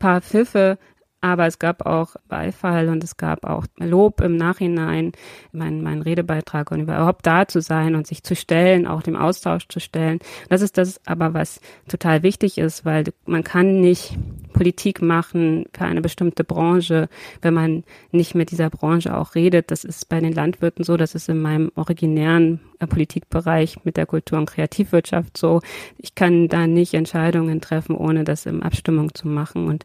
paar 0.00 0.20
Pfiffe, 0.20 0.78
aber 1.20 1.46
es 1.46 1.58
gab 1.58 1.84
auch 1.84 2.16
Beifall 2.28 2.88
und 2.88 3.04
es 3.04 3.18
gab 3.18 3.44
auch 3.44 3.66
Lob 3.76 4.22
im 4.22 4.36
Nachhinein, 4.36 5.12
mein, 5.52 5.82
mein 5.82 6.00
Redebeitrag 6.00 6.70
und 6.70 6.80
überhaupt 6.80 7.26
da 7.26 7.46
zu 7.46 7.60
sein 7.60 7.94
und 7.94 8.06
sich 8.06 8.24
zu 8.24 8.34
stellen, 8.34 8.86
auch 8.86 9.02
dem 9.02 9.16
Austausch 9.16 9.68
zu 9.68 9.80
stellen. 9.80 10.18
Das 10.48 10.62
ist 10.62 10.78
das 10.78 10.98
aber, 11.06 11.34
was 11.34 11.60
total 11.88 12.22
wichtig 12.22 12.56
ist, 12.56 12.86
weil 12.86 13.04
man 13.26 13.44
kann 13.44 13.82
nicht 13.82 14.16
Politik 14.54 15.02
machen 15.02 15.66
für 15.74 15.84
eine 15.84 16.00
bestimmte 16.00 16.42
Branche, 16.42 17.10
wenn 17.42 17.52
man 17.54 17.84
nicht 18.12 18.34
mit 18.34 18.50
dieser 18.50 18.70
Branche 18.70 19.14
auch 19.14 19.34
redet. 19.34 19.70
Das 19.70 19.84
ist 19.84 20.08
bei 20.08 20.20
den 20.20 20.32
Landwirten 20.32 20.84
so, 20.84 20.96
das 20.96 21.14
ist 21.14 21.28
in 21.28 21.42
meinem 21.42 21.70
originären 21.74 22.60
Politikbereich 22.86 23.84
mit 23.84 23.96
der 23.96 24.06
Kultur- 24.06 24.38
und 24.38 24.50
Kreativwirtschaft 24.50 25.36
so. 25.36 25.60
Ich 25.98 26.14
kann 26.14 26.48
da 26.48 26.66
nicht 26.66 26.94
Entscheidungen 26.94 27.60
treffen, 27.60 27.94
ohne 27.94 28.24
das 28.24 28.46
in 28.46 28.62
Abstimmung 28.62 29.14
zu 29.14 29.28
machen. 29.28 29.66
Und 29.66 29.84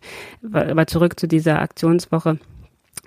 aber 0.52 0.88
zurück 0.88 1.20
zu 1.20 1.28
dieser 1.28 1.62
Aktionswoche 1.62 2.40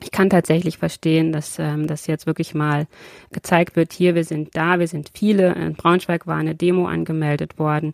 ich 0.00 0.10
kann 0.10 0.30
tatsächlich 0.30 0.78
verstehen, 0.78 1.32
dass 1.32 1.58
ähm, 1.58 1.86
das 1.86 2.06
jetzt 2.06 2.26
wirklich 2.26 2.54
mal 2.54 2.86
gezeigt 3.32 3.76
wird, 3.76 3.92
hier, 3.92 4.14
wir 4.14 4.24
sind 4.24 4.56
da, 4.56 4.78
wir 4.78 4.86
sind 4.86 5.10
viele. 5.12 5.54
In 5.54 5.74
Braunschweig 5.74 6.26
war 6.26 6.36
eine 6.36 6.54
Demo 6.54 6.86
angemeldet 6.86 7.58
worden 7.58 7.92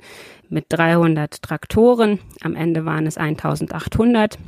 mit 0.49 0.67
300 0.69 1.43
Traktoren. 1.43 2.19
Am 2.43 2.57
Ende 2.57 2.85
waren 2.85 3.07
es 3.07 3.17
1800 3.17 4.39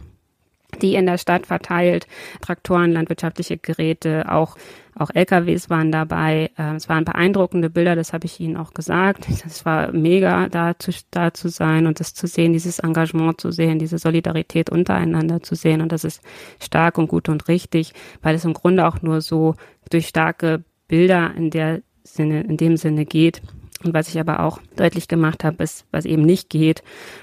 die 0.83 0.95
in 0.95 1.07
der 1.07 1.17
Stadt 1.17 1.47
verteilt, 1.47 2.07
Traktoren, 2.43 2.93
landwirtschaftliche 2.93 3.57
Geräte, 3.57 4.31
auch, 4.31 4.57
auch 4.99 5.11
LKWs 5.13 5.69
waren 5.69 5.93
dabei. 5.93 6.51
Ähm, 6.57 6.77
es 6.77 6.89
waren 6.89 7.05
beeindruckende 7.05 7.71
Bilder, 7.71 7.97
das 7.97 8.13
habe 8.13 8.27
ich 8.27 8.41
Ihnen 8.41 8.57
auch 8.57 8.73
gesagt. 8.73 9.27
Es 9.47 9.65
war 9.65 9.93
mega, 9.93 10.49
da 10.49 10.79
zu, 10.79 10.91
da 11.11 11.33
zu 11.33 11.49
sein 11.49 11.87
und 11.87 12.01
das 12.01 12.15
zu 12.15 12.27
sehen, 12.27 12.53
dieses 12.53 12.79
Engagement 12.79 13.41
zu 13.41 13.51
sehen, 13.51 13.79
diese 13.79 13.99
Solidarität 13.99 14.71
untereinander 14.71 15.43
zu 15.43 15.55
sehen. 15.55 15.81
Und 15.81 15.93
das 15.93 16.05
ist 16.05 16.23
stark 16.63 16.99
und 16.99 17.09
gut 17.09 17.29
und 17.29 17.49
richtig, 17.49 17.93
weil 18.23 18.35
es 18.35 18.45
im 18.45 18.55
Grunde 18.55 18.87
auch 18.87 19.03
nur 19.03 19.21
so 19.21 19.55
durch 19.91 20.09
starke 20.09 20.65
Bilder 20.89 21.33
in 21.37 21.51
der 21.51 21.83
Sinne, 22.03 22.43
in 22.43 22.57
dem 22.57 22.77
Sinne 22.77 23.05
geht. 23.05 23.43
Und 23.85 23.93
was 23.95 24.09
ich 24.09 24.19
aber 24.19 24.41
auch 24.41 24.61
deutlich 24.77 25.09
gemacht 25.09 25.45
habe, 25.45 25.63
ist, 25.63 25.87
was 25.91 26.07
eben 26.07 26.23
nicht 26.23 26.49
geht. 26.49 26.83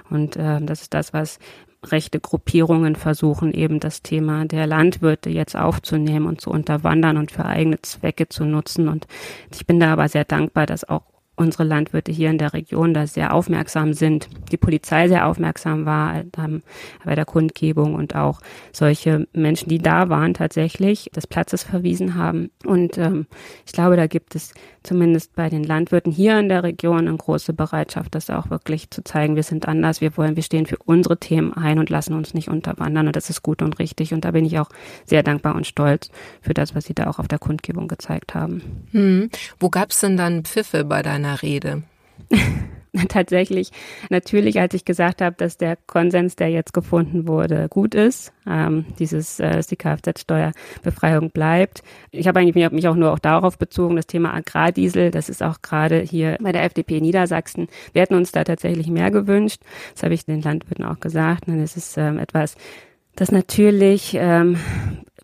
Und 0.09 0.35
äh, 0.35 0.61
das 0.61 0.81
ist 0.81 0.93
das, 0.93 1.13
was 1.13 1.39
rechte 1.83 2.19
Gruppierungen 2.19 2.95
versuchen 2.95 3.53
eben 3.53 3.79
das 3.79 4.01
Thema 4.01 4.45
der 4.45 4.67
Landwirte 4.67 5.29
jetzt 5.29 5.55
aufzunehmen 5.55 6.25
und 6.25 6.41
zu 6.41 6.49
unterwandern 6.49 7.17
und 7.17 7.31
für 7.31 7.45
eigene 7.45 7.81
Zwecke 7.81 8.29
zu 8.29 8.45
nutzen. 8.45 8.87
Und 8.87 9.07
ich 9.53 9.65
bin 9.65 9.79
da 9.79 9.93
aber 9.93 10.07
sehr 10.07 10.25
dankbar, 10.25 10.65
dass 10.65 10.87
auch 10.87 11.12
unsere 11.35 11.63
Landwirte 11.63 12.11
hier 12.11 12.29
in 12.29 12.37
der 12.37 12.53
Region 12.53 12.93
da 12.93 13.07
sehr 13.07 13.33
aufmerksam 13.33 13.93
sind, 13.93 14.29
die 14.51 14.57
Polizei 14.57 15.07
sehr 15.07 15.27
aufmerksam 15.27 15.85
war 15.85 16.23
bei 17.03 17.15
der 17.15 17.25
Kundgebung 17.25 17.95
und 17.95 18.15
auch 18.15 18.39
solche 18.71 19.27
Menschen, 19.33 19.69
die 19.69 19.79
da 19.79 20.09
waren, 20.09 20.33
tatsächlich 20.33 21.09
des 21.15 21.25
Platzes 21.25 21.63
verwiesen 21.63 22.15
haben. 22.15 22.51
Und 22.65 22.97
ähm, 22.97 23.25
ich 23.65 23.71
glaube, 23.71 23.95
da 23.95 24.05
gibt 24.07 24.35
es 24.35 24.53
zumindest 24.83 25.35
bei 25.35 25.49
den 25.49 25.63
Landwirten 25.63 26.11
hier 26.11 26.37
in 26.37 26.49
der 26.49 26.63
Region 26.63 27.07
eine 27.07 27.17
große 27.17 27.53
Bereitschaft, 27.53 28.13
das 28.13 28.29
auch 28.29 28.49
wirklich 28.49 28.91
zu 28.91 29.03
zeigen, 29.03 29.35
wir 29.35 29.43
sind 29.43 29.67
anders, 29.67 30.01
wir 30.01 30.15
wollen, 30.17 30.35
wir 30.35 30.43
stehen 30.43 30.65
für 30.65 30.77
unsere 30.85 31.17
Themen 31.17 31.53
ein 31.53 31.79
und 31.79 31.89
lassen 31.89 32.13
uns 32.13 32.33
nicht 32.33 32.49
unterwandern. 32.49 33.07
Und 33.07 33.15
das 33.15 33.29
ist 33.29 33.41
gut 33.41 33.61
und 33.61 33.79
richtig. 33.79 34.13
Und 34.13 34.25
da 34.25 34.31
bin 34.31 34.45
ich 34.45 34.59
auch 34.59 34.69
sehr 35.05 35.23
dankbar 35.23 35.55
und 35.55 35.65
stolz 35.65 36.09
für 36.41 36.53
das, 36.53 36.75
was 36.75 36.85
Sie 36.85 36.93
da 36.93 37.07
auch 37.07 37.19
auf 37.19 37.27
der 37.27 37.39
Kundgebung 37.39 37.87
gezeigt 37.87 38.35
haben. 38.35 38.61
Hm. 38.91 39.29
Wo 39.59 39.69
gab 39.69 39.91
es 39.91 39.99
denn 39.99 40.17
dann 40.17 40.43
Pfiffe 40.43 40.83
bei 40.83 41.01
deiner 41.23 41.41
Rede? 41.41 41.83
tatsächlich 43.09 43.71
natürlich, 44.11 44.59
als 44.59 44.75
ich 44.75 44.85
gesagt 44.85 45.21
habe, 45.21 45.35
dass 45.35 45.57
der 45.57 45.77
Konsens, 45.87 46.35
der 46.35 46.49
jetzt 46.49 46.73
gefunden 46.73 47.27
wurde, 47.27 47.67
gut 47.67 47.95
ist, 47.95 48.31
ähm, 48.47 48.85
dieses, 48.99 49.39
äh, 49.39 49.55
dass 49.55 49.67
die 49.67 49.77
Kfz-Steuerbefreiung 49.77 51.31
bleibt. 51.31 51.81
Ich 52.11 52.27
habe 52.27 52.39
eigentlich 52.39 52.71
mich 52.71 52.87
auch 52.87 52.95
nur 52.95 53.11
auch 53.11 53.19
darauf 53.19 53.57
bezogen, 53.57 53.95
das 53.95 54.05
Thema 54.05 54.33
Agrardiesel, 54.33 55.09
das 55.09 55.27
ist 55.27 55.41
auch 55.41 55.63
gerade 55.63 56.01
hier 56.01 56.37
bei 56.39 56.51
der 56.51 56.63
FDP 56.63 57.01
Niedersachsen. 57.01 57.67
Wir 57.93 58.03
hätten 58.03 58.15
uns 58.15 58.31
da 58.31 58.43
tatsächlich 58.43 58.87
mehr 58.87 59.09
gewünscht. 59.09 59.61
Das 59.93 60.03
habe 60.03 60.13
ich 60.13 60.25
den 60.25 60.41
Landwirten 60.41 60.85
auch 60.85 60.99
gesagt. 60.99 61.47
Es 61.47 61.75
ist 61.75 61.97
ähm, 61.97 62.19
etwas, 62.19 62.55
das 63.15 63.31
natürlich 63.31 64.15
ähm, 64.19 64.57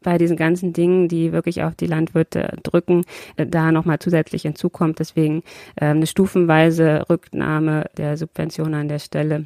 bei 0.02 0.18
diesen 0.18 0.38
ganzen 0.38 0.74
Dingen, 0.74 1.08
die 1.08 1.32
wirklich 1.32 1.64
auf 1.64 1.76
die 1.76 1.88
Landwirte 1.88 2.58
drücken, 2.64 3.06
äh, 3.38 3.46
da 3.46 3.72
nochmal 3.72 4.00
zusätzlich 4.00 4.44
hinzukommt. 4.44 5.00
Deswegen 5.00 5.44
äh, 5.76 5.86
eine 5.86 6.08
stufenweise 6.08 7.06
Rücknahme 7.10 7.86
der 7.98 8.18
Subvention 8.18 8.74
an 8.74 8.88
der 8.88 9.00
Stelle 9.00 9.46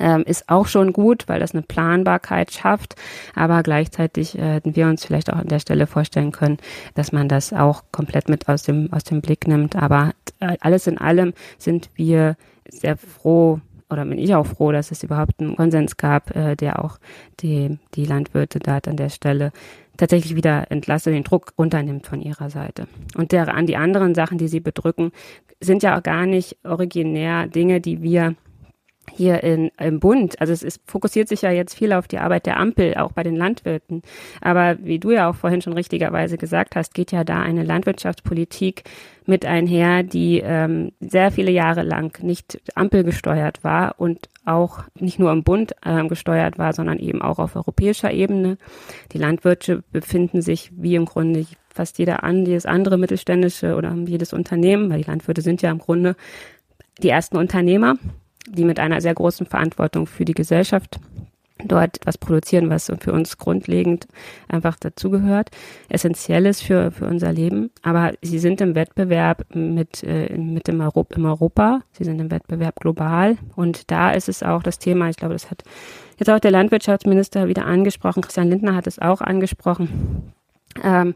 ähm, 0.00 0.24
ist 0.26 0.48
auch 0.48 0.66
schon 0.66 0.92
gut, 0.92 1.24
weil 1.28 1.40
das 1.40 1.52
eine 1.52 1.62
Planbarkeit 1.62 2.52
schafft. 2.52 2.96
Aber 3.34 3.62
gleichzeitig 3.62 4.36
äh, 4.38 4.54
hätten 4.54 4.76
wir 4.76 4.86
uns 4.86 5.04
vielleicht 5.04 5.32
auch 5.32 5.38
an 5.38 5.48
der 5.48 5.60
Stelle 5.60 5.86
vorstellen 5.86 6.32
können, 6.32 6.58
dass 6.94 7.12
man 7.12 7.28
das 7.28 7.52
auch 7.52 7.84
komplett 7.92 8.28
mit 8.28 8.48
aus 8.48 8.62
dem, 8.62 8.92
aus 8.92 9.04
dem 9.04 9.20
Blick 9.20 9.46
nimmt. 9.48 9.76
Aber 9.76 10.12
alles 10.60 10.86
in 10.86 10.98
allem 10.98 11.32
sind 11.58 11.90
wir 11.94 12.36
sehr 12.68 12.96
froh, 12.96 13.60
oder 13.90 14.04
bin 14.04 14.18
ich 14.18 14.34
auch 14.34 14.46
froh, 14.46 14.72
dass 14.72 14.90
es 14.90 15.02
überhaupt 15.02 15.40
einen 15.40 15.56
Konsens 15.56 15.96
gab, 15.96 16.34
äh, 16.34 16.56
der 16.56 16.84
auch 16.84 16.98
die, 17.40 17.78
die 17.94 18.04
Landwirte 18.04 18.58
da 18.58 18.78
an 18.86 18.96
der 18.96 19.10
Stelle 19.10 19.52
tatsächlich 19.96 20.36
wieder 20.36 20.70
entlastet, 20.70 21.14
den 21.14 21.24
Druck 21.24 21.52
runternimmt 21.58 22.06
von 22.06 22.20
ihrer 22.20 22.50
Seite. 22.50 22.86
Und 23.16 23.32
der, 23.32 23.54
an 23.54 23.66
die 23.66 23.76
anderen 23.76 24.14
Sachen, 24.14 24.38
die 24.38 24.48
sie 24.48 24.60
bedrücken, 24.60 25.12
sind 25.60 25.82
ja 25.82 25.96
auch 25.96 26.02
gar 26.02 26.26
nicht 26.26 26.58
originär 26.64 27.46
Dinge, 27.46 27.80
die 27.80 28.02
wir 28.02 28.34
hier 29.10 29.42
in, 29.42 29.70
im 29.78 30.00
Bund, 30.00 30.40
also 30.40 30.52
es 30.52 30.62
ist, 30.62 30.80
fokussiert 30.86 31.28
sich 31.28 31.42
ja 31.42 31.50
jetzt 31.50 31.74
viel 31.74 31.92
auf 31.92 32.08
die 32.08 32.18
Arbeit 32.18 32.46
der 32.46 32.58
Ampel, 32.58 32.94
auch 32.94 33.12
bei 33.12 33.22
den 33.22 33.36
Landwirten. 33.36 34.02
Aber 34.40 34.76
wie 34.82 34.98
du 34.98 35.10
ja 35.10 35.28
auch 35.28 35.34
vorhin 35.34 35.62
schon 35.62 35.72
richtigerweise 35.72 36.38
gesagt 36.38 36.76
hast, 36.76 36.94
geht 36.94 37.12
ja 37.12 37.24
da 37.24 37.40
eine 37.40 37.64
Landwirtschaftspolitik 37.64 38.84
mit 39.26 39.44
einher, 39.44 40.02
die 40.02 40.40
ähm, 40.44 40.92
sehr 41.00 41.32
viele 41.32 41.50
Jahre 41.50 41.82
lang 41.82 42.22
nicht 42.22 42.60
ampelgesteuert 42.74 43.64
war 43.64 43.96
und 43.98 44.28
auch 44.44 44.84
nicht 44.98 45.18
nur 45.18 45.32
im 45.32 45.42
Bund 45.42 45.74
ähm, 45.84 46.08
gesteuert 46.08 46.58
war, 46.58 46.72
sondern 46.72 46.98
eben 46.98 47.22
auch 47.22 47.38
auf 47.38 47.56
europäischer 47.56 48.12
Ebene. 48.12 48.58
Die 49.12 49.18
Landwirte 49.18 49.82
befinden 49.90 50.42
sich 50.42 50.70
wie 50.76 50.94
im 50.94 51.04
Grunde 51.04 51.46
fast 51.68 51.98
jeder 51.98 52.24
an, 52.24 52.46
jedes 52.46 52.66
andere 52.66 52.98
mittelständische 52.98 53.74
oder 53.74 53.94
jedes 54.06 54.32
Unternehmen, 54.32 54.90
weil 54.90 55.02
die 55.02 55.10
Landwirte 55.10 55.42
sind 55.42 55.62
ja 55.62 55.70
im 55.70 55.78
Grunde 55.78 56.16
die 57.02 57.10
ersten 57.10 57.36
Unternehmer 57.36 57.96
die 58.48 58.64
mit 58.64 58.78
einer 58.78 59.00
sehr 59.00 59.14
großen 59.14 59.46
Verantwortung 59.46 60.06
für 60.06 60.24
die 60.24 60.34
Gesellschaft 60.34 60.98
dort 61.64 61.96
etwas 61.96 62.18
produzieren, 62.18 62.68
was 62.70 62.92
für 63.00 63.12
uns 63.12 63.38
grundlegend 63.38 64.06
einfach 64.48 64.76
dazugehört, 64.76 65.50
essentiell 65.88 66.46
ist 66.46 66.62
für, 66.62 66.90
für 66.90 67.06
unser 67.06 67.32
Leben. 67.32 67.70
Aber 67.82 68.12
sie 68.22 68.38
sind 68.38 68.60
im 68.60 68.74
Wettbewerb 68.74 69.46
mit, 69.54 70.02
äh, 70.02 70.36
mit 70.36 70.68
dem 70.68 70.80
Europa, 70.80 71.16
im 71.16 71.24
Europa, 71.24 71.80
sie 71.92 72.04
sind 72.04 72.20
im 72.20 72.30
Wettbewerb 72.30 72.80
global. 72.80 73.38
Und 73.54 73.90
da 73.90 74.12
ist 74.12 74.28
es 74.28 74.42
auch 74.42 74.62
das 74.62 74.78
Thema, 74.78 75.08
ich 75.08 75.16
glaube, 75.16 75.34
das 75.34 75.50
hat 75.50 75.62
jetzt 76.18 76.30
auch 76.30 76.40
der 76.40 76.50
Landwirtschaftsminister 76.50 77.48
wieder 77.48 77.64
angesprochen, 77.64 78.22
Christian 78.22 78.50
Lindner 78.50 78.74
hat 78.74 78.86
es 78.86 78.98
auch 78.98 79.20
angesprochen. 79.20 80.32
Ähm, 80.82 81.14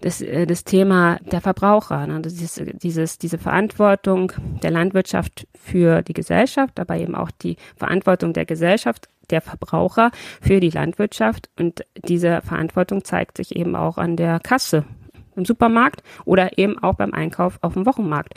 das, 0.00 0.20
äh, 0.20 0.46
das 0.46 0.64
Thema 0.64 1.18
der 1.30 1.40
Verbraucher, 1.40 2.06
ne? 2.06 2.20
dieses, 2.22 2.62
dieses, 2.82 3.18
diese 3.18 3.38
Verantwortung 3.38 4.32
der 4.62 4.70
Landwirtschaft 4.70 5.46
für 5.54 6.02
die 6.02 6.14
Gesellschaft, 6.14 6.80
aber 6.80 6.96
eben 6.96 7.14
auch 7.14 7.30
die 7.30 7.56
Verantwortung 7.76 8.32
der 8.32 8.46
Gesellschaft 8.46 9.08
der 9.30 9.40
Verbraucher 9.40 10.10
für 10.40 10.60
die 10.60 10.70
Landwirtschaft. 10.70 11.50
Und 11.58 11.84
diese 11.96 12.40
Verantwortung 12.42 13.04
zeigt 13.04 13.36
sich 13.36 13.54
eben 13.54 13.76
auch 13.76 13.98
an 13.98 14.16
der 14.16 14.40
Kasse 14.40 14.84
im 15.36 15.44
Supermarkt 15.44 16.02
oder 16.24 16.58
eben 16.58 16.78
auch 16.78 16.94
beim 16.94 17.12
Einkauf 17.12 17.58
auf 17.62 17.74
dem 17.74 17.86
Wochenmarkt. 17.86 18.34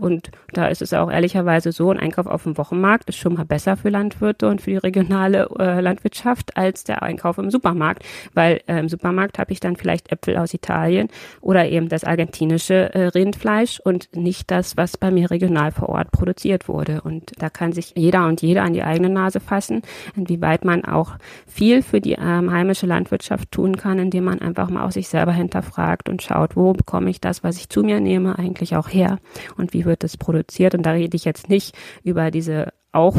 Und 0.00 0.30
da 0.52 0.66
ist 0.66 0.82
es 0.82 0.92
auch 0.94 1.10
ehrlicherweise 1.10 1.72
so, 1.72 1.90
ein 1.90 1.98
Einkauf 1.98 2.26
auf 2.26 2.44
dem 2.44 2.56
Wochenmarkt 2.56 3.08
ist 3.08 3.18
schon 3.18 3.34
mal 3.34 3.44
besser 3.44 3.76
für 3.76 3.88
Landwirte 3.88 4.48
und 4.48 4.60
für 4.60 4.70
die 4.70 4.76
regionale 4.76 5.48
äh, 5.58 5.80
Landwirtschaft 5.80 6.56
als 6.56 6.84
der 6.84 7.02
Einkauf 7.02 7.38
im 7.38 7.50
Supermarkt, 7.50 8.04
weil 8.34 8.60
äh, 8.66 8.78
im 8.78 8.88
Supermarkt 8.88 9.38
habe 9.38 9.52
ich 9.52 9.60
dann 9.60 9.76
vielleicht 9.76 10.12
Äpfel 10.12 10.36
aus 10.36 10.54
Italien 10.54 11.08
oder 11.40 11.68
eben 11.68 11.88
das 11.88 12.04
argentinische 12.04 12.94
äh, 12.94 13.06
Rindfleisch 13.08 13.80
und 13.80 14.14
nicht 14.14 14.50
das, 14.50 14.76
was 14.76 14.96
bei 14.96 15.10
mir 15.10 15.30
regional 15.30 15.72
vor 15.72 15.88
Ort 15.88 16.10
produziert 16.12 16.68
wurde. 16.68 17.00
Und 17.02 17.32
da 17.38 17.50
kann 17.50 17.72
sich 17.72 17.94
jeder 17.96 18.26
und 18.26 18.42
jede 18.42 18.62
an 18.62 18.72
die 18.72 18.82
eigene 18.82 19.08
Nase 19.08 19.40
fassen, 19.40 19.82
inwieweit 20.16 20.64
man 20.64 20.84
auch 20.84 21.16
viel 21.46 21.82
für 21.82 22.00
die 22.00 22.12
ähm, 22.12 22.50
heimische 22.50 22.86
Landwirtschaft 22.86 23.50
tun 23.50 23.76
kann, 23.76 23.98
indem 23.98 24.24
man 24.24 24.40
einfach 24.40 24.68
mal 24.70 24.84
aus 24.84 24.94
sich 24.94 25.08
selber 25.08 25.32
hinterfragt 25.32 26.08
und 26.08 26.17
schaut, 26.20 26.56
wo 26.56 26.72
bekomme 26.72 27.10
ich 27.10 27.20
das, 27.20 27.42
was 27.42 27.56
ich 27.56 27.68
zu 27.68 27.82
mir 27.82 28.00
nehme, 28.00 28.38
eigentlich 28.38 28.76
auch 28.76 28.88
her 28.88 29.18
und 29.56 29.72
wie 29.72 29.84
wird 29.84 30.04
es 30.04 30.16
produziert. 30.16 30.74
Und 30.74 30.84
da 30.84 30.92
rede 30.92 31.16
ich 31.16 31.24
jetzt 31.24 31.48
nicht 31.48 31.76
über 32.02 32.30
diese 32.30 32.72
auch 32.92 33.16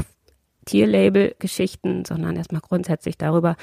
Tierlabel-Geschichten, 0.65 2.05
sondern 2.05 2.35
erstmal 2.35 2.62
grundsätzlich 2.62 3.17
darüber, 3.17 3.55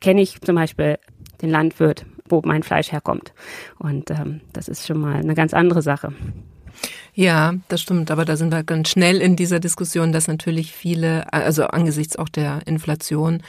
kenne 0.00 0.22
ich 0.22 0.40
zum 0.40 0.56
Beispiel 0.56 0.98
den 1.42 1.50
Landwirt, 1.50 2.06
wo 2.28 2.42
mein 2.44 2.62
Fleisch 2.62 2.92
herkommt. 2.92 3.32
Und 3.78 4.10
ähm, 4.10 4.40
das 4.52 4.68
ist 4.68 4.86
schon 4.86 4.98
mal 4.98 5.16
eine 5.16 5.34
ganz 5.34 5.54
andere 5.54 5.82
Sache. 5.82 6.12
Ja, 7.16 7.54
das 7.68 7.80
stimmt, 7.80 8.10
aber 8.10 8.24
da 8.24 8.36
sind 8.36 8.50
wir 8.50 8.64
ganz 8.64 8.88
schnell 8.88 9.20
in 9.20 9.36
dieser 9.36 9.60
Diskussion, 9.60 10.10
dass 10.12 10.26
natürlich 10.26 10.72
viele, 10.72 11.32
also 11.32 11.66
angesichts 11.66 12.16
auch 12.16 12.28
der 12.28 12.62
Inflation 12.66 13.42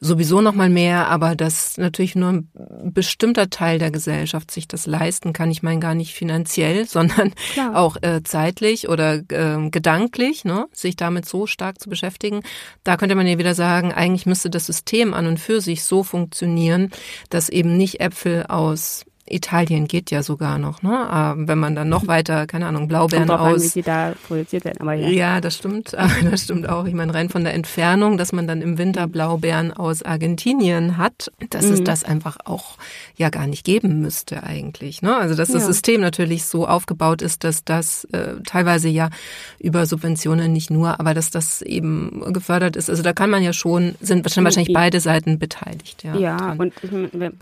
sowieso 0.00 0.40
noch 0.40 0.54
mal 0.54 0.68
mehr, 0.68 1.06
aber 1.06 1.36
dass 1.36 1.78
natürlich 1.78 2.16
nur 2.16 2.30
ein 2.30 2.48
bestimmter 2.92 3.48
Teil 3.48 3.78
der 3.78 3.92
Gesellschaft 3.92 4.50
sich 4.50 4.66
das 4.66 4.86
leisten 4.86 5.32
kann. 5.32 5.52
Ich 5.52 5.62
meine 5.62 5.78
gar 5.78 5.94
nicht 5.94 6.14
finanziell, 6.14 6.84
sondern 6.88 7.32
Klar. 7.52 7.76
auch 7.76 7.96
äh, 8.02 8.22
zeitlich 8.24 8.88
oder 8.88 9.14
äh, 9.28 9.70
gedanklich, 9.70 10.44
ne, 10.44 10.66
sich 10.72 10.96
damit 10.96 11.26
so 11.26 11.46
stark 11.46 11.80
zu 11.80 11.88
beschäftigen. 11.88 12.42
Da 12.82 12.96
könnte 12.96 13.14
man 13.14 13.28
ja 13.28 13.38
wieder 13.38 13.54
sagen, 13.54 13.92
eigentlich 13.92 14.26
müsste 14.26 14.50
das 14.50 14.66
System 14.66 15.14
an 15.14 15.26
und 15.26 15.38
für 15.38 15.60
sich 15.60 15.84
so 15.84 16.02
funktionieren, 16.02 16.90
dass 17.30 17.48
eben 17.48 17.76
nicht 17.76 18.00
Äpfel 18.00 18.46
aus 18.48 19.04
Italien 19.28 19.86
geht 19.86 20.10
ja 20.10 20.22
sogar 20.22 20.58
noch, 20.58 20.82
ne? 20.82 21.08
Ähm, 21.12 21.46
wenn 21.46 21.58
man 21.58 21.76
dann 21.76 21.88
noch 21.88 22.08
weiter, 22.08 22.46
keine 22.48 22.66
Ahnung, 22.66 22.88
Blaubeeren 22.88 23.30
aus. 23.30 23.62
An, 23.62 23.68
sie 23.68 23.82
da 23.82 24.14
produziert 24.26 24.64
werden, 24.64 24.80
aber 24.80 24.94
ja. 24.94 25.08
Ja, 25.08 25.40
das 25.40 25.56
stimmt. 25.56 25.96
Das 26.32 26.44
stimmt 26.44 26.68
auch. 26.68 26.86
Ich 26.86 26.94
meine, 26.94 27.12
rein 27.14 27.28
von 27.28 27.44
der 27.44 27.54
Entfernung, 27.54 28.16
dass 28.16 28.32
man 28.32 28.46
dann 28.46 28.62
im 28.62 28.78
Winter 28.78 29.06
Blaubeeren 29.06 29.72
aus 29.72 30.02
Argentinien 30.02 30.96
hat, 30.96 31.30
dass 31.50 31.66
mhm. 31.66 31.72
es 31.74 31.84
das 31.84 32.04
einfach 32.04 32.38
auch 32.44 32.76
ja 33.16 33.28
gar 33.28 33.46
nicht 33.46 33.64
geben 33.64 34.00
müsste 34.00 34.42
eigentlich. 34.42 35.02
Ne? 35.02 35.14
Also 35.14 35.34
dass 35.34 35.50
das 35.50 35.62
ja. 35.62 35.68
System 35.68 36.00
natürlich 36.00 36.44
so 36.44 36.66
aufgebaut 36.66 37.22
ist, 37.22 37.44
dass 37.44 37.64
das 37.64 38.04
äh, 38.12 38.36
teilweise 38.46 38.88
ja 38.88 39.10
über 39.58 39.86
Subventionen 39.86 40.52
nicht 40.52 40.70
nur, 40.70 41.00
aber 41.00 41.14
dass 41.14 41.30
das 41.30 41.62
eben 41.62 42.22
gefördert 42.32 42.76
ist. 42.76 42.88
Also 42.88 43.02
da 43.02 43.12
kann 43.12 43.30
man 43.30 43.42
ja 43.42 43.52
schon, 43.52 43.94
sind 44.00 44.24
wahrscheinlich 44.24 44.72
beide 44.72 45.00
Seiten 45.00 45.38
beteiligt. 45.38 46.02
Ja, 46.02 46.16
ja 46.16 46.52
und 46.58 46.72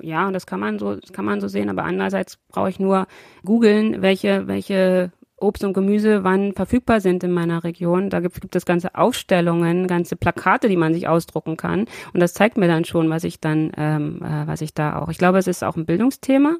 ja, 0.03 0.31
das 0.31 0.47
kann 0.47 0.61
man 0.61 0.79
so, 0.79 0.97
das 0.97 1.13
kann 1.13 1.25
man 1.25 1.41
so 1.41 1.49
sehen, 1.49 1.70
aber 1.71 1.85
andererseits 1.85 2.39
brauche 2.49 2.71
ich 2.71 2.79
nur 2.79 3.07
googeln, 3.45 4.03
welche, 4.03 4.47
welche 4.47 5.13
Obst 5.41 5.65
und 5.65 5.73
Gemüse 5.73 6.23
wann 6.23 6.53
verfügbar 6.53 7.01
sind 7.01 7.25
in 7.25 7.33
meiner 7.33 7.65
Region. 7.65 8.11
Da 8.11 8.21
gibt, 8.21 8.41
gibt 8.41 8.55
es 8.55 8.67
ganze 8.67 8.95
Ausstellungen, 8.95 9.87
ganze 9.87 10.17
Plakate, 10.17 10.69
die 10.69 10.77
man 10.77 10.93
sich 10.93 11.09
ausdrucken 11.09 11.57
kann. 11.57 11.87
Und 12.13 12.21
das 12.21 12.35
zeigt 12.35 12.59
mir 12.59 12.69
dann 12.69 12.85
schon, 12.85 13.09
was 13.09 13.25
ich 13.25 13.41
dann, 13.41 13.73
ähm, 13.77 14.23
äh, 14.23 14.47
was 14.47 14.61
ich 14.61 14.75
da 14.75 14.99
auch. 14.99 15.09
Ich 15.09 15.19
glaube, 15.19 15.39
es 15.39 15.47
ist 15.47 15.65
auch 15.65 15.77
ein 15.77 15.87
Bildungsthema 15.87 16.57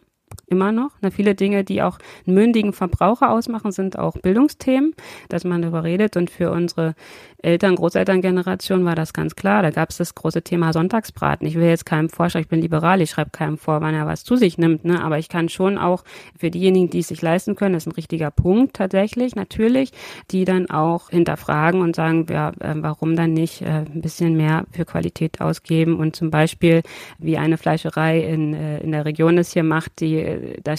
immer 0.47 0.73
noch. 0.73 0.91
Na, 1.01 1.11
viele 1.11 1.35
Dinge, 1.35 1.65
die 1.65 1.83
auch 1.83 1.99
einen 2.27 2.35
mündigen 2.35 2.73
Verbraucher 2.73 3.31
ausmachen, 3.31 3.73
sind 3.73 3.99
auch 3.99 4.15
Bildungsthemen, 4.15 4.95
dass 5.29 5.45
man 5.45 5.63
darüber 5.63 5.85
redet. 5.85 6.17
Und 6.17 6.31
für 6.31 6.51
unsere 6.51 6.95
Eltern, 7.43 7.77
Großelterngeneration 7.77 8.85
war 8.85 8.95
das 8.95 9.13
ganz 9.13 9.35
klar. 9.37 9.63
Da 9.63 9.71
gab 9.71 9.91
es 9.91 9.97
das 9.97 10.15
große 10.15 10.43
Thema 10.43 10.73
Sonntagsbraten. 10.73 11.47
Ich 11.47 11.55
will 11.55 11.69
jetzt 11.69 11.87
keinem 11.87 12.09
vorschreiben, 12.09 12.45
ich 12.45 12.49
bin 12.49 12.61
liberal, 12.61 13.01
ich 13.01 13.11
schreibe 13.11 13.31
keinem 13.31 13.57
vor, 13.57 13.81
wann 13.81 13.95
er 13.95 14.07
was 14.07 14.25
zu 14.25 14.37
sich 14.37 14.59
nimmt. 14.59 14.85
Ne? 14.85 15.03
Aber 15.03 15.19
ich 15.19 15.29
kann 15.29 15.49
schon 15.49 15.79
auch 15.79 16.05
für 16.39 16.51
diejenigen, 16.51 16.91
die 16.91 16.99
es 16.99 17.09
sich 17.09 17.23
leisten 17.23 17.57
können, 17.57 17.75
das 17.75 17.85
ist 17.85 17.93
ein 17.93 17.97
richtiger 17.97 18.31
Punkt 18.31 18.77
tatsächlich, 18.77 19.35
natürlich, 19.37 19.93
die 20.31 20.45
dann 20.45 20.69
auch 20.71 21.11
hinterfragen 21.11 21.81
und 21.81 21.97
sagen, 21.97 22.27
ja, 22.29 22.51
äh, 22.61 22.75
warum 22.77 23.17
dann 23.17 23.33
nicht 23.33 23.63
äh, 23.63 23.85
ein 23.87 24.01
bisschen 24.01 24.37
mehr 24.37 24.67
für 24.73 24.85
Qualität 24.85 25.41
ausgeben 25.41 25.99
und 25.99 26.17
zum 26.17 26.31
Beispiel, 26.31 26.83
wie 27.19 27.39
eine 27.39 27.57
Fleischerei 27.57 28.21
in, 28.21 28.55
äh, 28.55 28.81
in 28.81 28.93
der 28.93 29.05
Region 29.05 29.39
es 29.39 29.53
hier 29.53 29.65
macht, 29.65 30.01
die, 30.01 30.20
äh, 30.21 30.61
da 30.63 30.75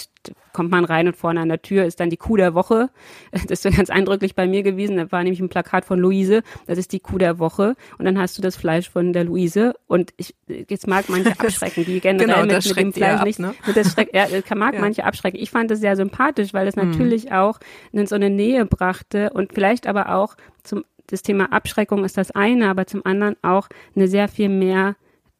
kommt 0.53 0.71
man 0.71 0.85
rein 0.85 1.07
und 1.07 1.15
vorne 1.15 1.39
an 1.41 1.49
der 1.49 1.61
Tür 1.61 1.85
ist 1.85 1.99
dann 1.99 2.09
die 2.09 2.17
Kuh 2.17 2.37
der 2.37 2.53
Woche. 2.53 2.89
Das 3.47 3.65
ist 3.65 3.75
ganz 3.75 3.89
eindrücklich 3.89 4.35
bei 4.35 4.47
mir 4.47 4.63
gewesen. 4.63 4.97
Da 4.97 5.11
war 5.11 5.23
nämlich 5.23 5.39
ein 5.39 5.49
Plakat 5.49 5.83
von 5.83 5.99
Luise 5.99 6.43
das 6.67 6.77
ist 6.77 6.91
die 6.93 6.99
Kuh 6.99 7.17
der 7.17 7.39
Woche 7.39 7.75
und 7.97 8.05
dann 8.05 8.17
hast 8.17 8.37
du 8.37 8.41
das 8.41 8.55
Fleisch 8.55 8.89
von 8.89 9.13
der 9.13 9.23
Luise 9.23 9.73
und 9.87 10.13
ich, 10.17 10.35
jetzt 10.47 10.87
mag 10.87 11.09
manche 11.09 11.31
abschrecken, 11.39 11.85
die 11.85 11.99
generell 11.99 12.27
genau, 12.27 12.45
mit, 12.45 12.65
mit 12.65 12.77
dem 12.77 12.93
Fleisch 12.93 13.19
ab, 13.19 13.25
nicht, 13.25 13.39
ne? 13.39 13.53
das 13.75 13.93
schreckt, 13.93 14.15
ja, 14.15 14.27
mag 14.55 14.75
ja. 14.75 14.81
manche 14.81 15.03
abschrecken. 15.03 15.39
Ich 15.39 15.51
fand 15.51 15.71
es 15.71 15.79
sehr 15.79 15.95
sympathisch, 15.95 16.53
weil 16.53 16.67
es 16.67 16.75
mhm. 16.75 16.91
natürlich 16.91 17.31
auch 17.31 17.59
in 17.91 18.05
so 18.05 18.15
eine 18.15 18.29
Nähe 18.29 18.65
brachte 18.65 19.31
und 19.31 19.53
vielleicht 19.53 19.87
aber 19.87 20.15
auch 20.15 20.35
zum, 20.63 20.85
das 21.07 21.23
Thema 21.23 21.51
Abschreckung 21.51 22.05
ist 22.05 22.17
das 22.17 22.31
eine, 22.31 22.69
aber 22.69 22.87
zum 22.87 23.05
anderen 23.05 23.35
auch 23.41 23.67
eine 23.95 24.07
sehr 24.07 24.27
viel 24.27 24.49
mehr 24.49 24.95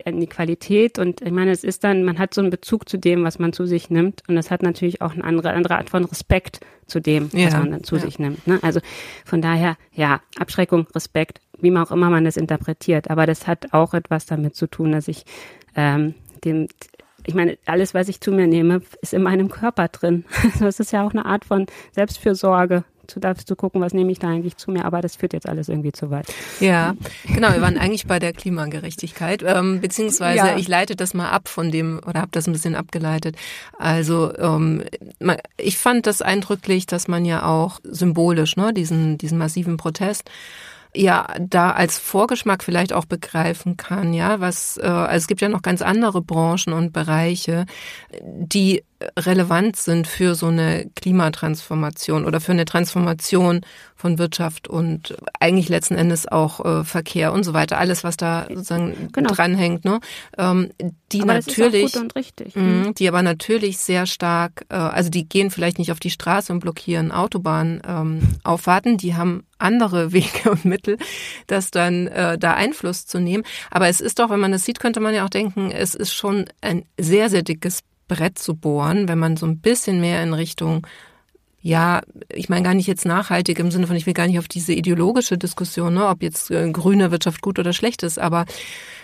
in 0.06 0.20
die 0.20 0.28
Qualität 0.28 1.00
und 1.00 1.22
ich 1.22 1.32
meine, 1.32 1.52
es 1.52 1.64
ist 1.64 1.84
dann, 1.84 2.04
man 2.04 2.20
hat 2.20 2.34
so 2.34 2.42
einen 2.42 2.50
Bezug 2.50 2.88
zu 2.90 2.98
dem, 2.98 3.24
was 3.24 3.40
man 3.40 3.54
zu 3.54 3.66
sich 3.66 3.90
nimmt 3.90 4.24
und 4.28 4.36
das 4.36 4.52
hat 4.52 4.64
natürlich 4.64 5.02
auch 5.02 5.14
eine 5.14 5.24
andere, 5.24 5.52
andere 5.52 5.78
Art 5.78 5.90
von 5.90 6.06
Respekt 6.06 6.60
zu 6.88 7.00
dem, 7.00 7.30
ja, 7.34 7.48
was 7.48 7.54
man 7.54 7.72
dann 7.72 7.84
zu 7.84 7.96
ja. 7.96 8.02
sich 8.02 8.20
nimmt. 8.20 8.46
Ne? 8.48 8.60
Also 8.62 8.80
von 9.26 9.42
daher, 9.42 9.78
ja, 9.94 10.22
Abschreckung, 10.38 10.88
Respekt, 10.94 11.40
wie 11.60 11.72
man 11.72 11.84
auch 11.84 11.92
immer 11.92 12.10
man 12.10 12.26
das 12.26 12.38
interpretiert, 12.38 13.10
aber 13.10 13.26
das 13.26 13.48
hat 13.48 13.74
auch 13.74 13.94
etwas 13.94 14.26
damit 14.26 14.56
zu 14.56 14.68
tun, 14.68 14.92
dass 14.92 15.08
ich 15.08 15.26
ähm, 15.76 16.16
dem 16.44 16.68
ich 17.26 17.36
meine, 17.36 17.58
alles, 17.66 17.94
was 17.94 18.10
ich 18.10 18.20
zu 18.20 18.32
mir 18.32 18.48
nehme, 18.48 18.82
ist 19.02 19.14
in 19.14 19.22
meinem 19.22 19.50
Körper 19.50 19.88
drin. 19.88 20.26
Das 20.60 20.80
ist 20.80 20.92
ja 20.92 21.06
auch 21.06 21.12
eine 21.12 21.26
Art 21.26 21.46
von 21.46 21.68
Selbstfürsorge, 21.92 22.84
zu 23.12 23.20
darfst 23.20 23.50
du 23.50 23.56
gucken, 23.56 23.82
was 23.82 23.94
nehme 23.94 24.12
ich 24.12 24.20
da 24.20 24.30
eigentlich 24.30 24.58
zu 24.58 24.72
mir, 24.72 24.86
aber 24.86 25.02
das 25.02 25.16
führt 25.16 25.34
jetzt 25.34 25.48
alles 25.48 25.70
irgendwie 25.70 25.92
zu 25.92 26.10
weit. 26.10 26.28
Ja, 26.60 26.96
genau, 27.26 27.52
wir 27.54 27.62
waren 27.62 27.78
eigentlich 27.78 28.08
bei 28.08 28.20
der 28.20 28.34
Klimagerechtigkeit, 28.34 29.44
ähm, 29.46 29.82
beziehungsweise 29.82 30.38
ja. 30.38 30.58
ich 30.58 30.68
leite 30.68 30.96
das 30.96 31.14
mal 31.14 31.30
ab 31.30 31.48
von 31.48 31.72
dem, 31.72 32.00
oder 32.08 32.22
habe 32.22 32.32
das 32.32 32.48
ein 32.48 32.54
bisschen 32.54 32.76
abgeleitet. 32.76 33.36
Also 33.78 34.36
ähm, 34.38 34.84
ich 35.58 35.78
fand 35.78 36.08
das 36.08 36.22
eindrücklich, 36.22 36.86
dass 36.86 37.08
man 37.08 37.26
ja 37.26 37.46
auch 37.46 37.80
symbolisch, 37.84 38.56
ne, 38.56 38.74
diesen, 38.74 39.18
diesen 39.18 39.38
massiven 39.38 39.78
Protest 39.78 40.30
ja 40.94 41.26
da 41.40 41.72
als 41.72 41.98
Vorgeschmack 41.98 42.64
vielleicht 42.64 42.92
auch 42.92 43.06
begreifen 43.06 43.78
kann, 43.78 44.14
ja, 44.14 44.42
was 44.42 44.78
äh, 44.78 44.82
also 44.82 45.16
es 45.16 45.28
gibt 45.28 45.40
ja 45.40 45.48
noch 45.48 45.62
ganz 45.62 45.82
andere 45.82 46.22
Branchen 46.22 46.74
und 46.74 46.92
Bereiche, 46.92 47.66
die 48.22 48.84
relevant 49.18 49.76
sind 49.76 50.08
für 50.08 50.36
so 50.36 50.48
eine 50.48 50.90
Klimatransformation 50.96 52.26
oder 52.26 52.42
für 52.42 52.52
eine 52.52 52.66
Transformation 52.66 53.62
von 53.96 54.18
Wirtschaft 54.18 54.68
und 54.68 55.16
eigentlich 55.40 55.70
letzten 55.70 55.96
Endes 55.96 56.28
auch 56.28 56.66
äh, 56.66 56.84
Verkehr 56.84 57.34
und 57.34 57.44
so 57.44 57.54
weiter, 57.54 57.78
alles 57.78 58.04
was 58.04 58.18
da 58.18 58.48
sozusagen 58.50 59.10
genau. 59.12 59.34
dranhängt, 59.34 59.86
ne? 59.86 60.00
Ähm, 60.38 60.72
die 61.12 61.22
aber 61.22 61.34
natürlich, 61.34 61.94
mh, 61.94 62.62
mhm. 62.62 62.96
die 62.96 63.08
aber 63.08 63.22
natürlich 63.22 63.78
sehr 63.78 64.08
stark, 64.08 64.66
äh, 64.70 64.76
also 64.76 65.10
die 65.10 65.28
gehen 65.28 65.52
vielleicht 65.52 65.78
nicht 65.78 65.92
auf 65.92 66.00
die 66.00 66.10
Straße 66.10 66.52
und 66.52 66.60
blockieren 66.62 67.12
Autobahnen 67.12 67.82
ähm, 67.88 68.22
aufwarten, 68.44 68.98
die 68.98 69.16
haben 69.16 69.44
andere 69.60 70.12
Wege 70.14 70.50
und 70.50 70.66
Mittel, 70.66 70.98
das 71.48 71.70
dann 71.72 72.08
äh, 72.08 72.38
da 72.38 72.54
Einfluss 72.54 73.06
zu 73.06 73.20
nehmen. 73.20 73.44
Aber 73.70 73.88
es 73.88 74.02
ist 74.02 74.20
doch, 74.20 74.30
wenn 74.30 74.40
man 74.40 74.52
das 74.52 74.66
sieht, 74.66 74.80
könnte 74.80 75.00
man 75.00 75.14
ja 75.14 75.26
auch 75.26 75.30
denken, 75.30 75.72
es 75.72 75.94
ist 75.96 76.14
schon 76.14 76.46
ein 76.62 76.86
sehr, 76.98 77.30
sehr 77.30 77.44
dickes 77.44 77.84
Brett 78.12 78.38
zu 78.38 78.56
bohren, 78.56 79.08
wenn 79.08 79.20
man 79.20 79.38
so 79.38 79.46
ein 79.46 79.60
bisschen 79.60 80.02
mehr 80.02 80.22
in 80.22 80.34
Richtung 80.34 80.86
ja, 81.64 82.02
ich 82.34 82.50
meine 82.50 82.64
gar 82.64 82.74
nicht 82.74 82.88
jetzt 82.88 83.06
nachhaltig 83.06 83.60
im 83.60 83.70
Sinne 83.70 83.86
von, 83.86 83.96
ich 83.96 84.08
will 84.08 84.16
gar 84.16 84.26
nicht 84.26 84.40
auf 84.40 84.48
diese 84.48 84.74
ideologische 84.74 85.38
Diskussion, 85.38 85.94
ne, 85.94 86.08
ob 86.08 86.24
jetzt 86.24 86.50
äh, 86.50 86.72
grüne 86.72 87.12
Wirtschaft 87.12 87.42
gut 87.42 87.60
oder 87.60 87.72
schlecht 87.72 88.02
ist, 88.02 88.18
aber 88.18 88.46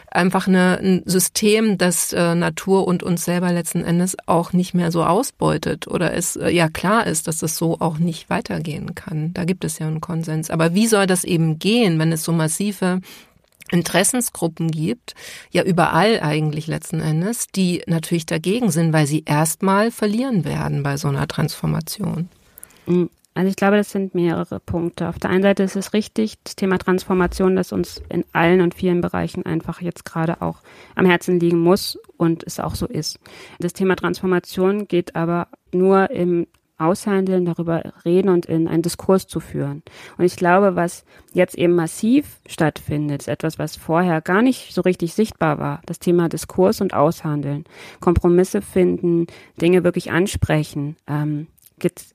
einfach 0.10 0.48
eine, 0.48 0.80
ein 0.80 1.04
System, 1.06 1.78
das 1.78 2.14
äh, 2.14 2.34
Natur 2.34 2.88
und 2.88 3.04
uns 3.04 3.26
selber 3.26 3.52
letzten 3.52 3.84
Endes 3.84 4.18
auch 4.26 4.54
nicht 4.54 4.74
mehr 4.74 4.92
so 4.92 5.04
ausbeutet 5.04 5.88
oder 5.88 6.14
es 6.14 6.36
äh, 6.36 6.50
ja 6.50 6.68
klar 6.68 7.06
ist, 7.06 7.28
dass 7.28 7.44
es 7.44 7.58
so 7.58 7.80
auch 7.80 8.00
nicht 8.00 8.30
weitergehen 8.30 8.96
kann. 8.96 9.34
Da 9.34 9.44
gibt 9.44 9.64
es 9.64 9.78
ja 9.78 9.86
einen 9.86 10.02
Konsens. 10.02 10.50
Aber 10.50 10.74
wie 10.74 10.88
soll 10.88 11.06
das 11.06 11.24
eben 11.24 11.60
gehen, 11.60 12.00
wenn 12.00 12.12
es 12.12 12.24
so 12.24 12.32
massive 12.32 13.02
Interessensgruppen 13.72 14.72
gibt, 14.72 15.16
ja 15.52 15.64
überall 15.64 16.20
eigentlich 16.22 16.68
letzten 16.68 17.00
Endes, 17.00 17.48
die 17.48 17.84
natürlich 17.88 18.26
dagegen 18.26 18.72
sind, 18.72 18.94
weil 18.94 19.08
sie 19.08 19.24
erstmal 19.26 19.92
verlieren 19.92 20.46
werden 20.46 20.84
bei 20.84 20.98
so 20.98 21.08
einer 21.08 21.28
Transformation. 21.28 22.30
Mhm. 22.86 23.10
Also 23.38 23.50
ich 23.52 23.56
glaube, 23.56 23.78
das 23.78 23.92
sind 23.92 24.16
mehrere 24.16 24.60
Punkte. 24.60 25.08
Auf 25.08 25.20
der 25.20 25.30
einen 25.30 25.44
Seite 25.44 25.62
ist 25.62 25.76
es 25.76 25.94
richtig, 25.94 26.40
das 26.44 26.56
Thema 26.56 26.80
Transformation, 26.80 27.56
das 27.56 27.72
uns 27.72 28.02
in 28.10 28.26
allen 28.34 28.62
und 28.62 28.74
vielen 28.74 29.00
Bereichen 29.00 29.46
einfach 29.46 29.80
jetzt 29.80 30.06
gerade 30.06 30.42
auch 30.42 30.62
am 30.96 31.06
Herzen 31.06 31.40
liegen 31.40 31.60
muss 31.60 32.00
und 32.18 32.44
es 32.48 32.60
auch 32.60 32.74
so 32.74 32.88
ist. 32.88 33.20
Das 33.60 33.74
Thema 33.74 33.96
Transformation 33.96 34.88
geht 34.88 35.16
aber 35.16 35.50
nur 35.72 36.10
im 36.10 36.48
aushandeln, 36.78 37.46
darüber 37.46 37.82
reden 38.06 38.30
und 38.30 38.46
in 38.46 38.68
einen 38.68 38.82
Diskurs 38.82 39.28
zu 39.28 39.40
führen. 39.40 39.84
Und 40.18 40.26
ich 40.26 40.36
glaube, 40.36 40.76
was 40.76 41.06
jetzt 41.34 41.58
eben 41.58 41.76
massiv 41.76 42.40
stattfindet, 42.46 43.22
ist 43.22 43.28
etwas, 43.28 43.60
was 43.60 43.76
vorher 43.76 44.22
gar 44.22 44.42
nicht 44.42 44.74
so 44.74 44.82
richtig 44.82 45.14
sichtbar 45.14 45.60
war. 45.60 45.82
Das 45.86 46.00
Thema 46.00 46.30
Diskurs 46.30 46.82
und 46.82 46.94
Aushandeln. 46.94 47.66
Kompromisse 48.00 48.62
finden, 48.62 49.28
Dinge 49.62 49.84
wirklich 49.84 50.12
ansprechen. 50.12 50.98
Ähm, 51.08 51.48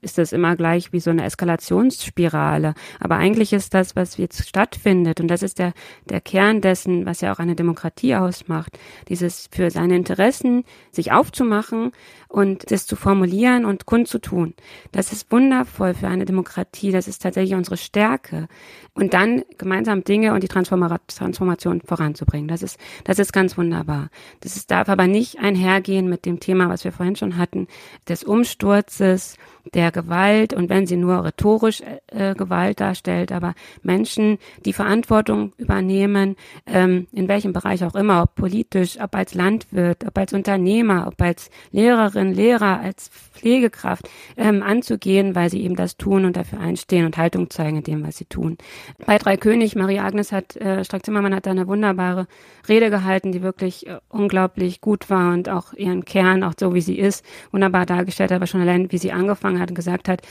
ist 0.01 0.18
das 0.18 0.33
immer 0.33 0.57
gleich 0.57 0.92
wie 0.92 1.01
so 1.01 1.11
eine 1.11 1.25
Eskalationsspirale. 1.25 2.75
Aber 3.01 3.16
eigentlich 3.16 3.53
ist 3.53 3.75
das, 3.75 3.94
was 3.94 4.16
jetzt 4.16 4.48
stattfindet, 4.48 5.20
und 5.20 5.29
das 5.29 5.42
ist 5.42 5.59
der, 5.59 5.72
der 6.09 6.20
Kern 6.20 6.61
dessen, 6.61 7.07
was 7.07 7.20
ja 7.20 7.33
auch 7.33 7.38
eine 7.38 7.55
Demokratie 7.55 8.16
ausmacht, 8.16 8.79
dieses 9.09 9.48
für 9.53 9.70
seine 9.70 9.96
Interessen 9.96 10.64
sich 10.90 11.12
aufzumachen 11.12 11.92
und 12.29 12.70
das 12.70 12.87
zu 12.87 12.96
formulieren 12.96 13.64
und 13.64 13.87
kundzutun. 13.87 14.55
Das 14.90 15.12
ist 15.12 15.31
wundervoll 15.31 15.94
für 15.94 16.09
eine 16.09 16.25
Demokratie. 16.25 16.90
Das 16.90 17.07
ist 17.07 17.22
tatsächlich 17.22 17.55
unsere 17.55 17.77
Stärke. 17.77 18.48
Und 18.94 19.14
dann 19.14 19.42
gemeinsam 19.59 20.03
Dinge 20.03 20.33
und 20.33 20.42
die 20.42 20.48
Transformation 20.48 21.81
voranzubringen. 21.83 22.48
Das 22.48 22.62
ist, 22.62 22.79
das 23.05 23.18
ist 23.18 23.33
ganz 23.33 23.57
wunderbar. 23.57 24.09
Das 24.40 24.57
ist, 24.57 24.70
darf 24.70 24.88
aber 24.88 25.07
nicht 25.07 25.38
einhergehen 25.38 26.09
mit 26.09 26.25
dem 26.27 26.40
Thema, 26.40 26.68
was 26.68 26.85
wir 26.85 26.92
vorhin 26.92 27.16
schon 27.16 27.37
hatten, 27.37 27.68
des 28.09 28.25
Umsturzes, 28.25 29.37
der 29.75 29.92
Gewalt 29.92 30.53
und 30.53 30.68
wenn 30.68 30.87
sie 30.87 30.96
nur 30.96 31.25
rhetorisch 31.25 31.83
äh, 32.09 32.35
Gewalt 32.35 32.81
darstellt, 32.81 33.33
aber 33.33 33.55
Menschen, 33.83 34.38
die 34.64 34.72
Verantwortung 34.72 35.53
übernehmen, 35.57 36.37
ähm, 36.66 37.07
in 37.12 37.29
welchem 37.29 37.53
Bereich 37.53 37.85
auch 37.85 37.94
immer, 37.94 38.22
ob 38.22 38.35
politisch, 38.35 39.01
ob 39.01 39.14
als 39.14 39.35
Landwirt, 39.35 40.05
ob 40.07 40.18
als 40.18 40.33
Unternehmer, 40.33 41.07
ob 41.07 41.20
als 41.22 41.51
Lehrerin, 41.70 42.35
Lehrer, 42.35 42.81
als 42.81 43.09
Pflegekraft, 43.09 44.09
ähm, 44.37 44.62
anzugehen, 44.62 45.35
weil 45.35 45.51
sie 45.51 45.62
eben 45.62 45.77
das 45.77 45.96
tun 45.96 46.25
und 46.25 46.37
dafür 46.37 46.61
einstehen 46.61 47.07
und 47.07 47.16
Haltung 47.16 47.51
zeigen 47.51 47.79
in 47.79 47.85
dem, 47.85 48.07
was 48.07 48.16
sie 48.16 48.27
tun. 48.27 48.59
Bei 49.07 49.18
Drei 49.18 49.37
König, 49.37 49.77
Marie 49.77 50.01
Agnes 50.01 50.33
hat, 50.33 50.57
äh, 50.57 50.85
Strack-Zimmermann 50.85 51.35
hat 51.35 51.46
da 51.46 51.51
eine 51.53 51.66
wunderbare 51.66 52.27
Rede 52.68 52.90
gehalten, 52.90 53.33
die 53.33 53.42
wirklich 53.42 53.87
äh, 53.87 53.98
unglaublich 54.09 54.81
gut 54.81 55.09
war 55.11 55.33
und 55.33 55.48
auch 55.48 55.72
ihren 55.75 56.05
Kern, 56.05 56.42
auch 56.42 56.55
so 56.59 56.75
wie 56.75 56.81
sie 56.81 56.98
ist, 56.98 57.25
wunderbar 57.53 57.87
dargestellt 57.87 58.31
hat, 58.31 58.37
aber 58.37 58.46
schon 58.46 58.61
allein, 58.61 58.90
wie 58.92 58.98
sie 58.98 59.12
angefangen 59.12 59.51
hat 59.60 59.70
und 59.70 59.76
gesagt 59.76 60.08
hat, 60.08 60.22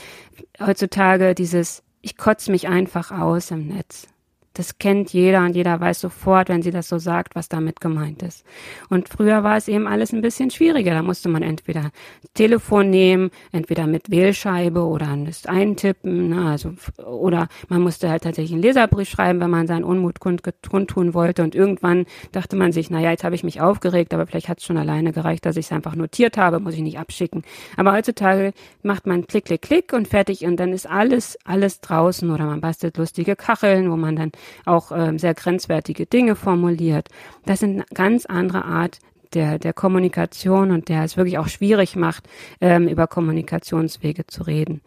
heutzutage 0.60 1.34
dieses, 1.34 1.82
ich 2.00 2.16
kotze 2.16 2.50
mich 2.50 2.68
einfach 2.68 3.10
aus 3.10 3.50
im 3.50 3.68
Netz. 3.68 4.08
Das 4.54 4.78
kennt 4.78 5.12
jeder 5.12 5.44
und 5.44 5.56
jeder 5.56 5.80
weiß 5.80 6.00
sofort, 6.00 6.48
wenn 6.48 6.62
sie 6.62 6.70
das 6.70 6.88
so 6.88 6.98
sagt, 6.98 7.34
was 7.34 7.48
damit 7.48 7.80
gemeint 7.80 8.22
ist. 8.22 8.44
Und 8.90 9.08
früher 9.08 9.42
war 9.42 9.56
es 9.56 9.68
eben 9.68 9.86
alles 9.86 10.12
ein 10.12 10.20
bisschen 10.20 10.50
schwieriger. 10.50 10.92
Da 10.92 11.02
musste 11.02 11.28
man 11.28 11.42
entweder 11.42 11.90
Telefon 12.34 12.90
nehmen, 12.90 13.30
entweder 13.52 13.86
mit 13.86 14.10
Wählscheibe 14.10 14.84
oder 14.84 15.08
eintippen, 15.46 16.28
ne, 16.28 16.50
also, 16.50 16.74
oder 17.04 17.48
man 17.68 17.80
musste 17.80 18.10
halt 18.10 18.24
tatsächlich 18.24 18.52
einen 18.52 18.62
Leserbrief 18.62 19.08
schreiben, 19.08 19.40
wenn 19.40 19.50
man 19.50 19.66
seinen 19.66 19.84
Unmut 19.84 20.20
kundtun 20.20 21.14
wollte. 21.14 21.42
Und 21.42 21.54
irgendwann 21.54 22.06
dachte 22.32 22.56
man 22.56 22.72
sich, 22.72 22.90
naja, 22.90 23.10
jetzt 23.10 23.24
habe 23.24 23.34
ich 23.34 23.44
mich 23.44 23.60
aufgeregt, 23.60 24.12
aber 24.12 24.26
vielleicht 24.26 24.48
hat 24.48 24.58
es 24.58 24.64
schon 24.64 24.76
alleine 24.76 25.12
gereicht, 25.12 25.46
dass 25.46 25.56
ich 25.56 25.66
es 25.66 25.72
einfach 25.72 25.94
notiert 25.94 26.36
habe, 26.36 26.60
muss 26.60 26.74
ich 26.74 26.80
nicht 26.80 26.98
abschicken. 26.98 27.42
Aber 27.76 27.92
heutzutage 27.92 28.52
macht 28.82 29.06
man 29.06 29.26
Klick, 29.26 29.46
Klick, 29.46 29.62
Klick 29.62 29.92
und 29.92 30.08
fertig 30.08 30.44
und 30.44 30.56
dann 30.58 30.72
ist 30.72 30.88
alles, 30.88 31.38
alles 31.44 31.80
draußen 31.80 32.30
oder 32.30 32.44
man 32.44 32.60
bastelt 32.60 32.96
lustige 32.98 33.36
Kacheln, 33.36 33.90
wo 33.90 33.96
man 33.96 34.16
dann 34.16 34.32
auch 34.64 34.92
ähm, 34.92 35.18
sehr 35.18 35.34
grenzwertige 35.34 36.06
Dinge 36.06 36.36
formuliert. 36.36 37.08
Das 37.44 37.60
sind 37.60 37.72
eine 37.72 37.84
ganz 37.94 38.26
andere 38.26 38.64
Art 38.64 38.98
der, 39.34 39.58
der 39.58 39.72
Kommunikation 39.72 40.70
und 40.70 40.88
der 40.88 41.04
es 41.04 41.16
wirklich 41.16 41.38
auch 41.38 41.48
schwierig 41.48 41.96
macht, 41.96 42.28
ähm, 42.60 42.88
über 42.88 43.06
Kommunikationswege 43.06 44.26
zu 44.26 44.42
reden. 44.42 44.82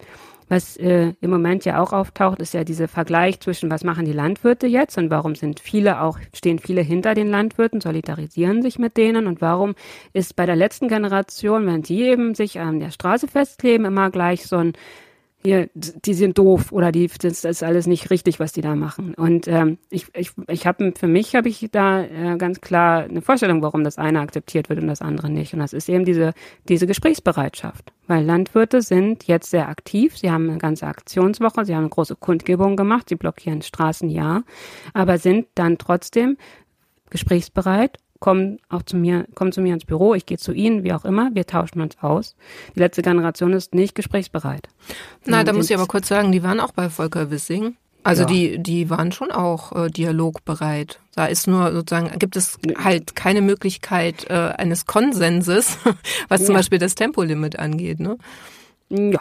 Was 0.48 0.76
äh, 0.76 1.12
im 1.20 1.30
Moment 1.30 1.64
ja 1.64 1.82
auch 1.82 1.92
auftaucht, 1.92 2.40
ist 2.40 2.54
ja 2.54 2.62
dieser 2.62 2.86
Vergleich 2.86 3.40
zwischen, 3.40 3.68
was 3.68 3.82
machen 3.82 4.04
die 4.04 4.12
Landwirte 4.12 4.68
jetzt 4.68 4.96
und 4.96 5.10
warum 5.10 5.34
sind 5.34 5.58
viele 5.58 6.00
auch, 6.00 6.20
stehen 6.32 6.60
viele 6.60 6.82
hinter 6.82 7.14
den 7.14 7.28
Landwirten, 7.28 7.80
solidarisieren 7.80 8.62
sich 8.62 8.78
mit 8.78 8.96
denen 8.96 9.26
und 9.26 9.40
warum 9.40 9.74
ist 10.12 10.36
bei 10.36 10.46
der 10.46 10.54
letzten 10.54 10.86
Generation, 10.86 11.66
wenn 11.66 11.82
die 11.82 12.02
eben 12.02 12.36
sich 12.36 12.60
an 12.60 12.78
der 12.78 12.92
Straße 12.92 13.26
festkleben, 13.26 13.86
immer 13.86 14.10
gleich 14.10 14.46
so 14.46 14.56
ein 14.56 14.74
hier, 15.46 15.70
die 15.74 16.14
sind 16.14 16.38
doof 16.38 16.72
oder 16.72 16.90
die, 16.90 17.06
das, 17.06 17.44
ist 17.44 17.62
alles 17.62 17.86
nicht 17.86 18.10
richtig, 18.10 18.40
was 18.40 18.52
die 18.52 18.62
da 18.62 18.74
machen. 18.74 19.14
Und 19.14 19.46
ähm, 19.46 19.78
ich, 19.90 20.06
ich, 20.14 20.32
ich 20.48 20.66
habe 20.66 20.92
für 20.98 21.06
mich 21.06 21.36
habe 21.36 21.48
ich 21.48 21.68
da 21.70 22.02
äh, 22.02 22.36
ganz 22.36 22.60
klar 22.60 23.04
eine 23.04 23.22
Vorstellung, 23.22 23.62
warum 23.62 23.84
das 23.84 23.96
eine 23.96 24.20
akzeptiert 24.20 24.68
wird 24.68 24.80
und 24.80 24.88
das 24.88 25.02
andere 25.02 25.30
nicht. 25.30 25.54
Und 25.54 25.60
das 25.60 25.72
ist 25.72 25.88
eben 25.88 26.04
diese, 26.04 26.32
diese 26.68 26.86
Gesprächsbereitschaft. 26.86 27.92
Weil 28.08 28.24
Landwirte 28.24 28.82
sind 28.82 29.24
jetzt 29.28 29.50
sehr 29.50 29.68
aktiv, 29.68 30.18
sie 30.18 30.30
haben 30.30 30.50
eine 30.50 30.58
ganze 30.58 30.86
Aktionswoche, 30.86 31.64
sie 31.64 31.74
haben 31.74 31.84
eine 31.84 31.90
große 31.90 32.16
Kundgebung 32.16 32.76
gemacht, 32.76 33.08
sie 33.08 33.16
blockieren 33.16 33.62
Straßen, 33.62 34.08
ja, 34.08 34.42
aber 34.94 35.18
sind 35.18 35.46
dann 35.54 35.78
trotzdem 35.78 36.36
gesprächsbereit 37.10 37.98
kommen 38.20 38.58
auch 38.68 38.82
zu 38.82 38.96
mir, 38.96 39.26
kommen 39.34 39.52
zu 39.52 39.60
mir 39.60 39.74
ins 39.74 39.84
Büro, 39.84 40.14
ich 40.14 40.26
gehe 40.26 40.38
zu 40.38 40.52
ihnen, 40.52 40.84
wie 40.84 40.92
auch 40.92 41.04
immer, 41.04 41.30
wir 41.34 41.46
tauschen 41.46 41.80
uns 41.80 41.96
aus. 42.00 42.34
Die 42.74 42.80
letzte 42.80 43.02
Generation 43.02 43.52
ist 43.52 43.74
nicht 43.74 43.94
gesprächsbereit. 43.94 44.68
Na, 45.24 45.44
da 45.44 45.52
muss 45.52 45.70
ich 45.70 45.76
aber 45.76 45.86
kurz 45.86 46.08
sagen, 46.08 46.32
die 46.32 46.42
waren 46.42 46.60
auch 46.60 46.72
bei 46.72 46.88
Volker 46.88 47.30
Wissing. 47.30 47.76
Also 48.06 48.22
ja. 48.22 48.28
die, 48.28 48.58
die 48.62 48.88
waren 48.88 49.10
schon 49.10 49.32
auch 49.32 49.72
äh, 49.72 49.90
dialogbereit. 49.90 51.00
Da 51.16 51.26
ist 51.26 51.48
nur 51.48 51.72
sozusagen, 51.72 52.16
gibt 52.20 52.36
es 52.36 52.56
halt 52.78 53.16
keine 53.16 53.42
Möglichkeit 53.42 54.30
äh, 54.30 54.34
eines 54.34 54.86
Konsenses, 54.86 55.78
was 56.28 56.44
zum 56.44 56.54
ja. 56.54 56.60
Beispiel 56.60 56.78
das 56.78 56.94
Tempolimit 56.94 57.58
angeht, 57.58 57.98
ne? 57.98 58.16
Ja, 58.90 59.20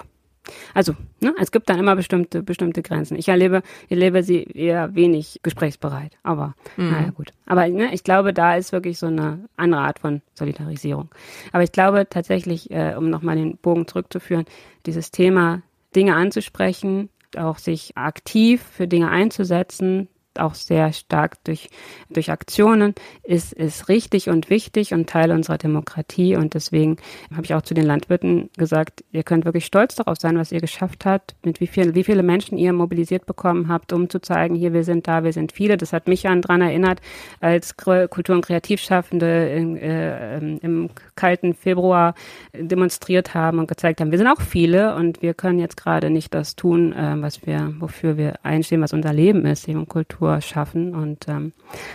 also, 0.73 0.93
ne, 1.21 1.33
es 1.39 1.51
gibt 1.51 1.69
dann 1.69 1.79
immer 1.79 1.95
bestimmte, 1.95 2.43
bestimmte 2.43 2.81
Grenzen. 2.81 3.17
Ich 3.17 3.27
erlebe, 3.27 3.61
erlebe 3.89 4.23
sie 4.23 4.43
eher 4.43 4.95
wenig 4.95 5.39
gesprächsbereit. 5.43 6.17
Aber, 6.23 6.55
mhm. 6.77 6.91
naja, 6.91 7.09
gut. 7.09 7.31
Aber 7.45 7.67
ne, 7.67 7.93
ich 7.93 8.03
glaube, 8.03 8.33
da 8.33 8.55
ist 8.55 8.71
wirklich 8.71 8.99
so 8.99 9.07
eine 9.07 9.47
andere 9.57 9.81
Art 9.81 9.99
von 9.99 10.21
Solidarisierung. 10.33 11.09
Aber 11.51 11.63
ich 11.63 11.71
glaube 11.71 12.07
tatsächlich, 12.09 12.71
äh, 12.71 12.95
um 12.97 13.09
nochmal 13.09 13.35
den 13.35 13.57
Bogen 13.57 13.87
zurückzuführen, 13.87 14.45
dieses 14.85 15.11
Thema, 15.11 15.61
Dinge 15.95 16.15
anzusprechen, 16.15 17.09
auch 17.37 17.57
sich 17.57 17.97
aktiv 17.97 18.61
für 18.61 18.87
Dinge 18.87 19.09
einzusetzen, 19.09 20.09
auch 20.39 20.55
sehr 20.55 20.93
stark 20.93 21.43
durch, 21.43 21.69
durch 22.09 22.31
Aktionen, 22.31 22.95
ist, 23.23 23.53
ist 23.53 23.89
richtig 23.89 24.29
und 24.29 24.49
wichtig 24.49 24.93
und 24.93 25.09
Teil 25.09 25.31
unserer 25.31 25.57
Demokratie. 25.57 26.35
Und 26.35 26.53
deswegen 26.53 26.97
habe 27.31 27.45
ich 27.45 27.53
auch 27.53 27.61
zu 27.61 27.73
den 27.73 27.85
Landwirten 27.85 28.49
gesagt, 28.57 29.03
ihr 29.11 29.23
könnt 29.23 29.45
wirklich 29.45 29.65
stolz 29.65 29.95
darauf 29.95 30.17
sein, 30.19 30.37
was 30.37 30.51
ihr 30.51 30.61
geschafft 30.61 31.05
habt, 31.05 31.35
mit 31.43 31.59
wie, 31.59 31.67
viel, 31.67 31.95
wie 31.95 32.03
viele 32.03 32.23
Menschen 32.23 32.57
ihr 32.57 32.73
mobilisiert 32.73 33.25
bekommen 33.25 33.67
habt, 33.67 33.93
um 33.93 34.09
zu 34.09 34.19
zeigen, 34.19 34.55
hier, 34.55 34.73
wir 34.73 34.83
sind 34.83 35.07
da, 35.07 35.23
wir 35.23 35.33
sind 35.33 35.51
viele. 35.51 35.77
Das 35.77 35.93
hat 35.93 36.07
mich 36.07 36.27
an 36.27 36.41
dran 36.41 36.61
erinnert, 36.61 37.01
als 37.39 37.77
Kultur- 37.77 38.35
und 38.35 38.45
Kreativschaffende 38.45 39.49
in, 39.49 39.77
äh, 39.77 40.37
im 40.37 40.89
kalten 41.15 41.53
Februar 41.53 42.15
demonstriert 42.53 43.33
haben 43.33 43.59
und 43.59 43.67
gezeigt 43.67 44.01
haben, 44.01 44.11
wir 44.11 44.17
sind 44.17 44.27
auch 44.27 44.41
viele 44.41 44.95
und 44.95 45.21
wir 45.21 45.33
können 45.33 45.59
jetzt 45.59 45.77
gerade 45.77 46.09
nicht 46.09 46.33
das 46.33 46.55
tun, 46.55 46.93
äh, 46.93 47.15
was 47.21 47.45
wir, 47.45 47.73
wofür 47.79 48.17
wir 48.17 48.35
einstehen, 48.43 48.81
was 48.81 48.93
unser 48.93 49.13
Leben 49.13 49.45
ist, 49.45 49.67
eben 49.67 49.87
Kultur 49.87 50.24
Kultur 50.25 50.41
schaffen. 50.41 50.95
Und 50.95 51.27
ähm, 51.27 51.53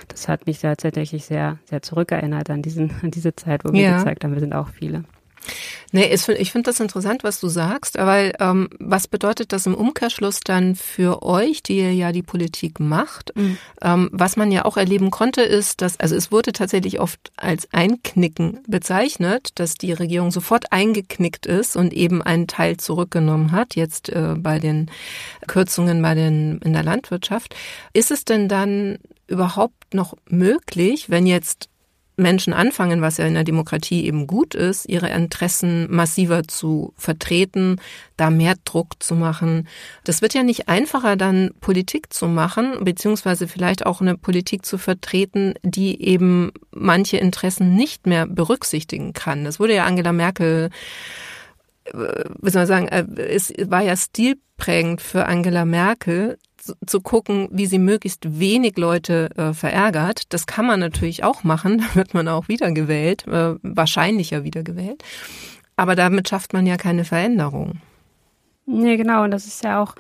das 0.09 0.29
hat 0.29 0.47
mich 0.47 0.61
da 0.61 0.75
tatsächlich 0.75 1.25
sehr, 1.25 1.59
sehr 1.65 1.83
zurückerinnert 1.83 2.51
an, 2.51 2.63
diesen, 2.63 2.93
an 3.03 3.11
diese 3.11 3.35
Zeit, 3.35 3.65
wo 3.65 3.73
wir 3.73 3.83
ja. 3.83 3.99
gezeigt 3.99 4.25
haben, 4.25 4.33
wir 4.33 4.41
sind 4.41 4.55
auch 4.55 4.69
viele. 4.69 5.05
Nee, 5.93 6.13
ich 6.13 6.53
finde 6.53 6.71
das 6.71 6.79
interessant, 6.79 7.25
was 7.25 7.41
du 7.41 7.49
sagst, 7.49 7.99
weil 7.99 8.35
ähm, 8.39 8.69
was 8.79 9.09
bedeutet 9.09 9.53
das 9.53 9.67
im 9.67 9.75
Umkehrschluss 9.75 10.39
dann 10.41 10.77
für 10.77 11.23
euch, 11.23 11.63
die 11.63 11.79
ihr 11.79 11.93
ja 11.93 12.13
die 12.13 12.23
Politik 12.23 12.79
macht? 12.79 13.33
Mhm. 13.35 13.59
Ähm, 13.83 14.09
was 14.13 14.37
man 14.37 14.53
ja 14.53 14.65
auch 14.65 14.77
erleben 14.77 15.11
konnte, 15.11 15.43
ist, 15.43 15.81
dass, 15.81 15.99
also 15.99 16.15
es 16.15 16.31
wurde 16.31 16.53
tatsächlich 16.53 17.01
oft 17.01 17.33
als 17.37 17.67
Einknicken 17.73 18.61
bezeichnet, 18.69 19.51
dass 19.57 19.75
die 19.75 19.93
Regierung 19.93 20.31
sofort 20.31 20.73
eingeknickt 20.73 21.47
ist 21.47 21.77
und 21.77 21.93
eben 21.93 22.23
einen 22.23 22.47
Teil 22.47 22.77
zurückgenommen 22.77 23.51
hat, 23.51 23.75
jetzt 23.75 24.11
äh, 24.11 24.35
bei 24.37 24.61
den 24.61 24.91
Kürzungen 25.49 26.03
bei 26.03 26.15
den, 26.15 26.59
in 26.59 26.73
der 26.73 26.85
Landwirtschaft. 26.85 27.57
Ist 27.93 28.13
es 28.13 28.25
denn 28.25 28.49
dann 28.49 28.99
überhaupt 29.27 29.95
noch 29.95 30.17
möglich, 30.29 31.09
wenn 31.09 31.27
jetzt 31.27 31.70
Menschen 32.21 32.53
anfangen, 32.53 33.03
was 33.03 33.17
ja 33.17 33.27
in 33.27 33.35
der 33.35 33.45
Demokratie 33.45 34.05
eben 34.05 34.27
gut 34.27 34.55
ist, 34.55 34.89
ihre 34.89 35.11
Interessen 35.11 35.87
massiver 35.91 36.45
zu 36.45 36.93
vertreten, 36.97 37.81
da 38.17 38.31
mehr 38.31 38.55
Druck 38.65 39.03
zu 39.03 39.15
machen. 39.15 39.67
Das 40.05 40.23
wird 40.23 40.35
ja 40.35 40.43
nicht 40.43 40.69
einfacher, 40.69 41.17
dann 41.17 41.51
Politik 41.61 42.13
zu 42.13 42.29
machen, 42.29 42.85
beziehungsweise 42.85 43.49
vielleicht 43.49 43.87
auch 43.87 44.01
eine 44.01 44.17
Politik 44.17 44.65
zu 44.65 44.79
vertreten, 44.79 45.55
die 45.63 46.03
eben 46.03 46.53
manche 46.71 47.17
Interessen 47.17 47.75
nicht 47.75 48.07
mehr 48.07 48.27
berücksichtigen 48.27 49.13
kann. 49.13 49.45
Das 49.45 49.59
wurde 49.59 49.75
ja 49.75 49.85
Angela 49.85 50.13
Merkel 50.13 50.71
äh, 51.85 52.25
wie 52.41 52.51
soll 52.51 52.63
man 52.63 52.67
sagen, 52.67 52.89
äh, 52.89 53.05
es 53.23 53.53
war 53.67 53.83
ja 53.83 53.97
stilprägend 53.97 55.01
für 55.01 55.27
Angela 55.27 55.65
Merkel, 55.65 56.39
zu 56.87 57.01
gucken, 57.01 57.49
wie 57.51 57.67
sie 57.67 57.79
möglichst 57.79 58.39
wenig 58.39 58.77
Leute 58.77 59.31
äh, 59.37 59.53
verärgert. 59.53 60.33
Das 60.33 60.47
kann 60.47 60.67
man 60.67 60.81
natürlich 60.81 61.25
auch 61.25 61.45
machen, 61.45 61.79
da 61.89 61.95
wird 61.95 62.15
man 62.15 62.29
auch 62.29 62.49
wiedergewählt, 62.49 63.27
äh, 63.27 63.55
wahrscheinlicher 63.63 64.45
wiedergewählt. 64.45 65.03
Aber 65.77 65.97
damit 65.97 66.29
schafft 66.29 66.53
man 66.53 66.67
ja 66.67 66.77
keine 66.77 67.05
Veränderung. 67.05 67.81
Nee, 68.67 68.97
genau. 68.97 69.25
Und 69.25 69.31
das 69.31 69.47
ist 69.47 69.65
ja 69.65 69.83
auch 69.83 69.95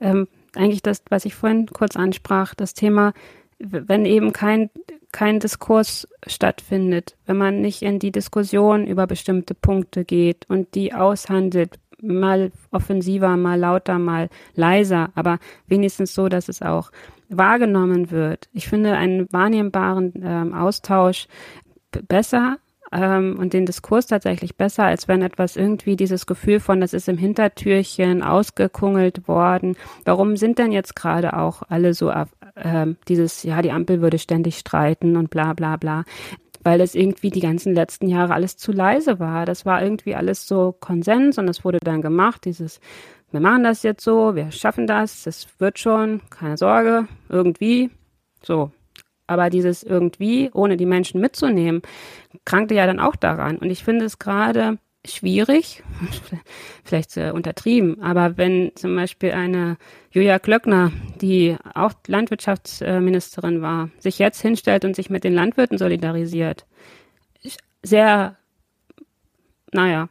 ähm, 0.00 0.26
eigentlich 0.54 0.82
das, 0.82 1.02
was 1.10 1.24
ich 1.24 1.34
vorhin 1.34 1.66
kurz 1.66 1.96
ansprach, 1.96 2.54
das 2.54 2.74
Thema, 2.74 3.12
wenn 3.58 4.04
eben 4.06 4.32
kein, 4.32 4.70
kein 5.12 5.40
Diskurs 5.40 6.08
stattfindet, 6.26 7.16
wenn 7.26 7.36
man 7.36 7.60
nicht 7.60 7.82
in 7.82 7.98
die 7.98 8.12
Diskussion 8.12 8.86
über 8.86 9.06
bestimmte 9.06 9.54
Punkte 9.54 10.04
geht 10.04 10.48
und 10.48 10.74
die 10.74 10.94
aushandelt, 10.94 11.78
mal 12.02 12.52
offensiver, 12.70 13.36
mal 13.36 13.58
lauter, 13.58 13.98
mal 13.98 14.28
leiser, 14.54 15.10
aber 15.14 15.38
wenigstens 15.66 16.14
so, 16.14 16.28
dass 16.28 16.48
es 16.48 16.62
auch 16.62 16.90
wahrgenommen 17.28 18.10
wird. 18.10 18.48
Ich 18.52 18.68
finde 18.68 18.94
einen 18.94 19.32
wahrnehmbaren 19.32 20.12
ähm, 20.22 20.54
Austausch 20.54 21.26
besser 22.08 22.58
ähm, 22.92 23.36
und 23.38 23.52
den 23.52 23.66
Diskurs 23.66 24.06
tatsächlich 24.06 24.56
besser, 24.56 24.84
als 24.84 25.08
wenn 25.08 25.22
etwas 25.22 25.56
irgendwie 25.56 25.96
dieses 25.96 26.26
Gefühl 26.26 26.60
von, 26.60 26.80
das 26.80 26.92
ist 26.92 27.08
im 27.08 27.18
Hintertürchen 27.18 28.22
ausgekungelt 28.22 29.26
worden. 29.28 29.76
Warum 30.04 30.36
sind 30.36 30.58
denn 30.58 30.72
jetzt 30.72 30.94
gerade 30.94 31.36
auch 31.36 31.62
alle 31.68 31.94
so 31.94 32.10
äh, 32.10 32.26
dieses, 33.08 33.42
ja, 33.42 33.62
die 33.62 33.72
Ampel 33.72 34.00
würde 34.00 34.18
ständig 34.18 34.58
streiten 34.58 35.16
und 35.16 35.30
bla 35.30 35.52
bla 35.52 35.76
bla 35.76 36.04
weil 36.66 36.78
das 36.78 36.96
irgendwie 36.96 37.30
die 37.30 37.38
ganzen 37.38 37.74
letzten 37.74 38.08
Jahre 38.08 38.34
alles 38.34 38.56
zu 38.56 38.72
leise 38.72 39.20
war. 39.20 39.46
Das 39.46 39.64
war 39.64 39.84
irgendwie 39.84 40.16
alles 40.16 40.48
so 40.48 40.72
Konsens 40.72 41.38
und 41.38 41.46
es 41.46 41.64
wurde 41.64 41.78
dann 41.78 42.02
gemacht, 42.02 42.44
dieses, 42.44 42.80
wir 43.30 43.38
machen 43.38 43.62
das 43.62 43.84
jetzt 43.84 44.02
so, 44.02 44.34
wir 44.34 44.50
schaffen 44.50 44.88
das, 44.88 45.22
das 45.22 45.46
wird 45.60 45.78
schon, 45.78 46.22
keine 46.28 46.56
Sorge, 46.56 47.06
irgendwie, 47.28 47.90
so. 48.42 48.72
Aber 49.28 49.48
dieses 49.48 49.84
irgendwie, 49.84 50.50
ohne 50.54 50.76
die 50.76 50.86
Menschen 50.86 51.20
mitzunehmen, 51.20 51.82
krankte 52.44 52.74
ja 52.74 52.84
dann 52.84 52.98
auch 52.98 53.14
daran. 53.14 53.58
Und 53.58 53.70
ich 53.70 53.84
finde 53.84 54.04
es 54.04 54.18
gerade 54.18 54.78
schwierig, 55.06 55.82
vielleicht 56.84 57.16
äh, 57.16 57.30
untertrieben, 57.30 58.02
aber 58.02 58.36
wenn 58.36 58.72
zum 58.74 58.94
Beispiel 58.94 59.32
eine 59.32 59.76
Julia 60.10 60.38
Klöckner, 60.38 60.92
die 61.20 61.56
auch 61.74 61.92
Landwirtschaftsministerin 62.06 63.62
war, 63.62 63.90
sich 63.98 64.18
jetzt 64.18 64.40
hinstellt 64.40 64.84
und 64.84 64.96
sich 64.96 65.10
mit 65.10 65.24
den 65.24 65.34
Landwirten 65.34 65.78
solidarisiert, 65.78 66.66
sehr, 67.82 68.36
naja, 69.72 70.08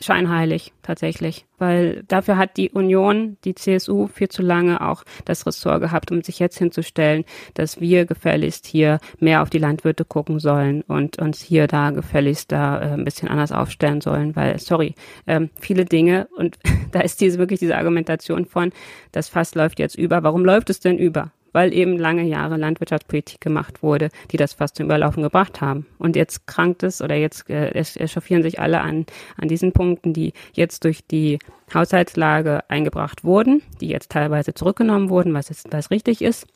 scheinheilig 0.00 0.72
tatsächlich, 0.82 1.46
weil 1.58 2.02
dafür 2.08 2.36
hat 2.36 2.56
die 2.56 2.70
Union, 2.70 3.36
die 3.44 3.54
CSU 3.54 4.06
viel 4.08 4.28
zu 4.28 4.42
lange 4.42 4.80
auch 4.86 5.04
das 5.24 5.46
Ressort 5.46 5.80
gehabt, 5.80 6.10
um 6.10 6.22
sich 6.22 6.38
jetzt 6.38 6.58
hinzustellen, 6.58 7.24
dass 7.54 7.80
wir 7.80 8.04
gefälligst 8.06 8.66
hier 8.66 8.98
mehr 9.18 9.42
auf 9.42 9.50
die 9.50 9.58
Landwirte 9.58 10.04
gucken 10.04 10.40
sollen 10.40 10.82
und 10.82 11.18
uns 11.18 11.40
hier 11.40 11.66
da 11.66 11.90
gefälligst 11.90 12.52
da 12.52 12.80
äh, 12.80 12.92
ein 12.94 13.04
bisschen 13.04 13.28
anders 13.28 13.52
aufstellen 13.52 14.00
sollen, 14.00 14.36
weil 14.36 14.58
sorry, 14.58 14.94
ähm, 15.26 15.50
viele 15.58 15.84
Dinge 15.84 16.28
und 16.36 16.58
da 16.92 17.00
ist 17.00 17.20
diese 17.20 17.38
wirklich 17.38 17.60
diese 17.60 17.76
Argumentation 17.76 18.46
von, 18.46 18.72
das 19.12 19.28
Fass 19.28 19.54
läuft 19.54 19.78
jetzt 19.78 19.96
über. 19.96 20.22
Warum 20.22 20.44
läuft 20.44 20.70
es 20.70 20.80
denn 20.80 20.98
über? 20.98 21.32
Weil 21.54 21.72
eben 21.72 21.96
lange 21.96 22.24
Jahre 22.24 22.56
Landwirtschaftspolitik 22.56 23.40
gemacht 23.40 23.82
wurde, 23.82 24.10
die 24.32 24.36
das 24.36 24.52
fast 24.52 24.76
zum 24.76 24.86
Überlaufen 24.86 25.22
gebracht 25.22 25.60
haben. 25.60 25.86
Und 25.98 26.16
jetzt 26.16 26.46
krankt 26.46 26.82
es 26.82 27.00
oder 27.00 27.14
jetzt 27.14 27.48
äh, 27.48 27.70
echauffieren 27.70 28.42
sich 28.42 28.58
alle 28.58 28.80
an, 28.80 29.06
an 29.36 29.48
diesen 29.48 29.72
Punkten, 29.72 30.12
die 30.12 30.32
jetzt 30.52 30.84
durch 30.84 31.06
die 31.06 31.38
Haushaltslage 31.72 32.68
eingebracht 32.68 33.22
wurden, 33.22 33.62
die 33.80 33.88
jetzt 33.88 34.10
teilweise 34.10 34.52
zurückgenommen 34.52 35.08
wurden, 35.08 35.32
was, 35.32 35.48
ist, 35.48 35.72
was 35.72 35.92
richtig 35.92 36.22
ist, 36.22 36.46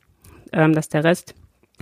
ähm, 0.52 0.74
dass 0.74 0.88
der 0.88 1.04
Rest 1.04 1.34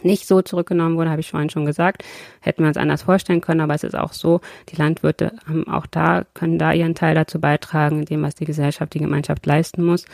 nicht 0.03 0.27
so 0.27 0.43
zurückgenommen 0.43 0.97
wurde, 0.99 1.11
habe 1.11 1.21
ich 1.21 1.31
vorhin 1.31 1.49
schon 1.49 1.65
gesagt. 1.65 2.05
Hätten 2.41 2.63
wir 2.63 2.69
uns 2.69 2.77
anders 2.77 3.03
vorstellen 3.03 3.41
können, 3.41 3.63
aber 3.63 3.75
es 3.75 3.83
ist 3.83 3.97
auch 3.97 4.13
so, 4.13 4.41
die 4.69 4.77
Landwirte 4.77 5.33
haben 5.47 5.67
auch 5.69 5.87
da, 5.87 6.25
können 6.35 6.59
da 6.59 6.73
ihren 6.73 6.95
Teil 6.95 7.15
dazu 7.15 7.41
beitragen, 7.41 8.05
dem, 8.05 8.23
was 8.23 8.35
die 8.35 8.45
Gesellschaft, 8.45 8.93
die 8.93 8.99
Gemeinschaft 8.99 9.47
leisten 9.47 9.83
muss. 9.83 10.05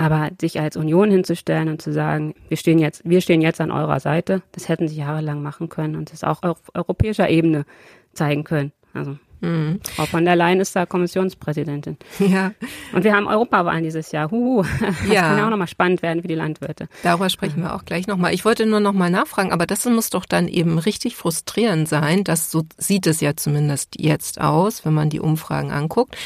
Aber 0.00 0.30
sich 0.40 0.58
als 0.58 0.78
Union 0.78 1.10
hinzustellen 1.10 1.68
und 1.68 1.82
zu 1.82 1.92
sagen, 1.92 2.34
wir 2.48 2.56
stehen 2.56 2.78
jetzt, 2.78 3.02
wir 3.04 3.20
stehen 3.20 3.42
jetzt 3.42 3.60
an 3.60 3.70
eurer 3.70 4.00
Seite, 4.00 4.40
das 4.52 4.66
hätten 4.66 4.88
sie 4.88 4.96
jahrelang 4.96 5.42
machen 5.42 5.68
können 5.68 5.94
und 5.94 6.10
das 6.10 6.24
auch 6.24 6.42
auf 6.42 6.58
europäischer 6.72 7.28
Ebene 7.28 7.66
zeigen 8.14 8.44
können. 8.44 8.72
Also 8.94 9.18
Mhm. 9.40 9.80
Frau 9.94 10.06
von 10.06 10.24
der 10.24 10.36
Leyen 10.36 10.60
ist 10.60 10.76
da 10.76 10.86
Kommissionspräsidentin. 10.86 11.96
Ja. 12.30 12.52
Und 12.92 13.02
wir 13.02 13.14
haben 13.14 13.26
Europawahlen 13.26 13.82
dieses 13.82 14.12
Jahr. 14.12 14.30
Huhu. 14.30 14.62
Das 14.80 15.08
ja. 15.08 15.22
kann 15.22 15.38
ja 15.38 15.46
auch 15.46 15.50
nochmal 15.50 15.68
spannend 15.68 16.02
werden 16.02 16.22
für 16.22 16.28
die 16.28 16.34
Landwirte. 16.34 16.88
Darüber 17.02 17.28
sprechen 17.30 17.62
wir 17.62 17.74
auch 17.74 17.84
gleich 17.84 18.06
nochmal. 18.06 18.34
Ich 18.34 18.44
wollte 18.44 18.66
nur 18.66 18.80
nochmal 18.80 19.10
nachfragen, 19.10 19.52
aber 19.52 19.66
das 19.66 19.84
muss 19.86 20.10
doch 20.10 20.26
dann 20.26 20.46
eben 20.46 20.78
richtig 20.78 21.16
frustrierend 21.16 21.88
sein, 21.88 22.24
dass 22.24 22.50
so 22.50 22.64
sieht 22.76 23.06
es 23.06 23.20
ja 23.20 23.36
zumindest 23.36 23.94
jetzt 23.98 24.40
aus, 24.40 24.84
wenn 24.84 24.94
man 24.94 25.10
die 25.10 25.20
Umfragen 25.20 25.70
anguckt, 25.70 26.16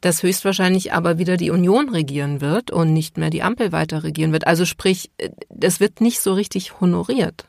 dass 0.00 0.22
höchstwahrscheinlich 0.22 0.92
aber 0.92 1.18
wieder 1.18 1.36
die 1.36 1.50
Union 1.50 1.88
regieren 1.88 2.40
wird 2.40 2.70
und 2.70 2.92
nicht 2.92 3.16
mehr 3.16 3.30
die 3.30 3.42
Ampel 3.42 3.72
weiter 3.72 4.02
regieren 4.02 4.32
wird. 4.32 4.46
Also 4.46 4.64
sprich, 4.64 5.10
es 5.60 5.80
wird 5.80 6.00
nicht 6.00 6.20
so 6.20 6.32
richtig 6.34 6.80
honoriert. 6.80 7.46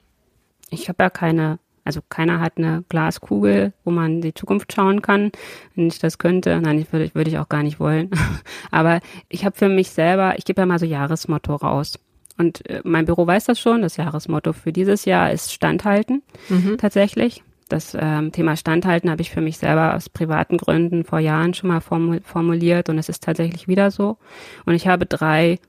Ich 0.69 0.89
habe 0.89 1.03
ja 1.03 1.09
keine 1.09 1.59
also 1.87 2.01
keiner 2.07 2.39
hat 2.41 2.57
eine 2.57 2.83
Glaskugel, 2.89 3.73
wo 3.83 3.91
man 3.91 4.21
die 4.21 4.33
Zukunft 4.33 4.73
schauen 4.73 5.01
kann. 5.01 5.31
Wenn 5.73 5.87
ich 5.87 5.99
das 5.99 6.17
könnte, 6.17 6.59
nein, 6.61 6.79
ich 6.79 6.91
würde, 6.91 7.09
würde 7.15 7.29
ich 7.29 7.39
auch 7.39 7.49
gar 7.49 7.63
nicht 7.63 7.79
wollen. 7.79 8.11
Aber 8.71 8.99
ich 9.29 9.45
habe 9.45 9.55
für 9.55 9.69
mich 9.69 9.89
selber, 9.89 10.37
ich 10.37 10.45
gebe 10.45 10.61
ja 10.61 10.65
mal 10.65 10.79
so 10.79 10.85
Jahresmotto 10.85 11.55
raus. 11.55 11.97
Und 12.37 12.69
äh, 12.69 12.81
mein 12.83 13.05
Büro 13.05 13.25
weiß 13.25 13.45
das 13.45 13.59
schon. 13.59 13.81
Das 13.81 13.97
Jahresmotto 13.97 14.53
für 14.53 14.73
dieses 14.73 15.05
Jahr 15.05 15.31
ist 15.31 15.53
Standhalten 15.53 16.21
mhm. 16.49 16.77
tatsächlich. 16.77 17.41
Das 17.69 17.97
ähm, 17.99 18.31
Thema 18.33 18.57
Standhalten 18.57 19.09
habe 19.09 19.21
ich 19.21 19.31
für 19.31 19.41
mich 19.41 19.57
selber 19.57 19.95
aus 19.95 20.09
privaten 20.09 20.57
Gründen 20.57 21.05
vor 21.05 21.19
Jahren 21.19 21.53
schon 21.53 21.69
mal 21.69 21.81
formuliert 21.81 22.89
und 22.89 22.97
es 22.97 23.09
ist 23.09 23.23
tatsächlich 23.23 23.67
wieder 23.67 23.91
so. 23.91 24.17
Und 24.65 24.75
ich 24.75 24.87
habe 24.87 25.05
drei 25.05 25.59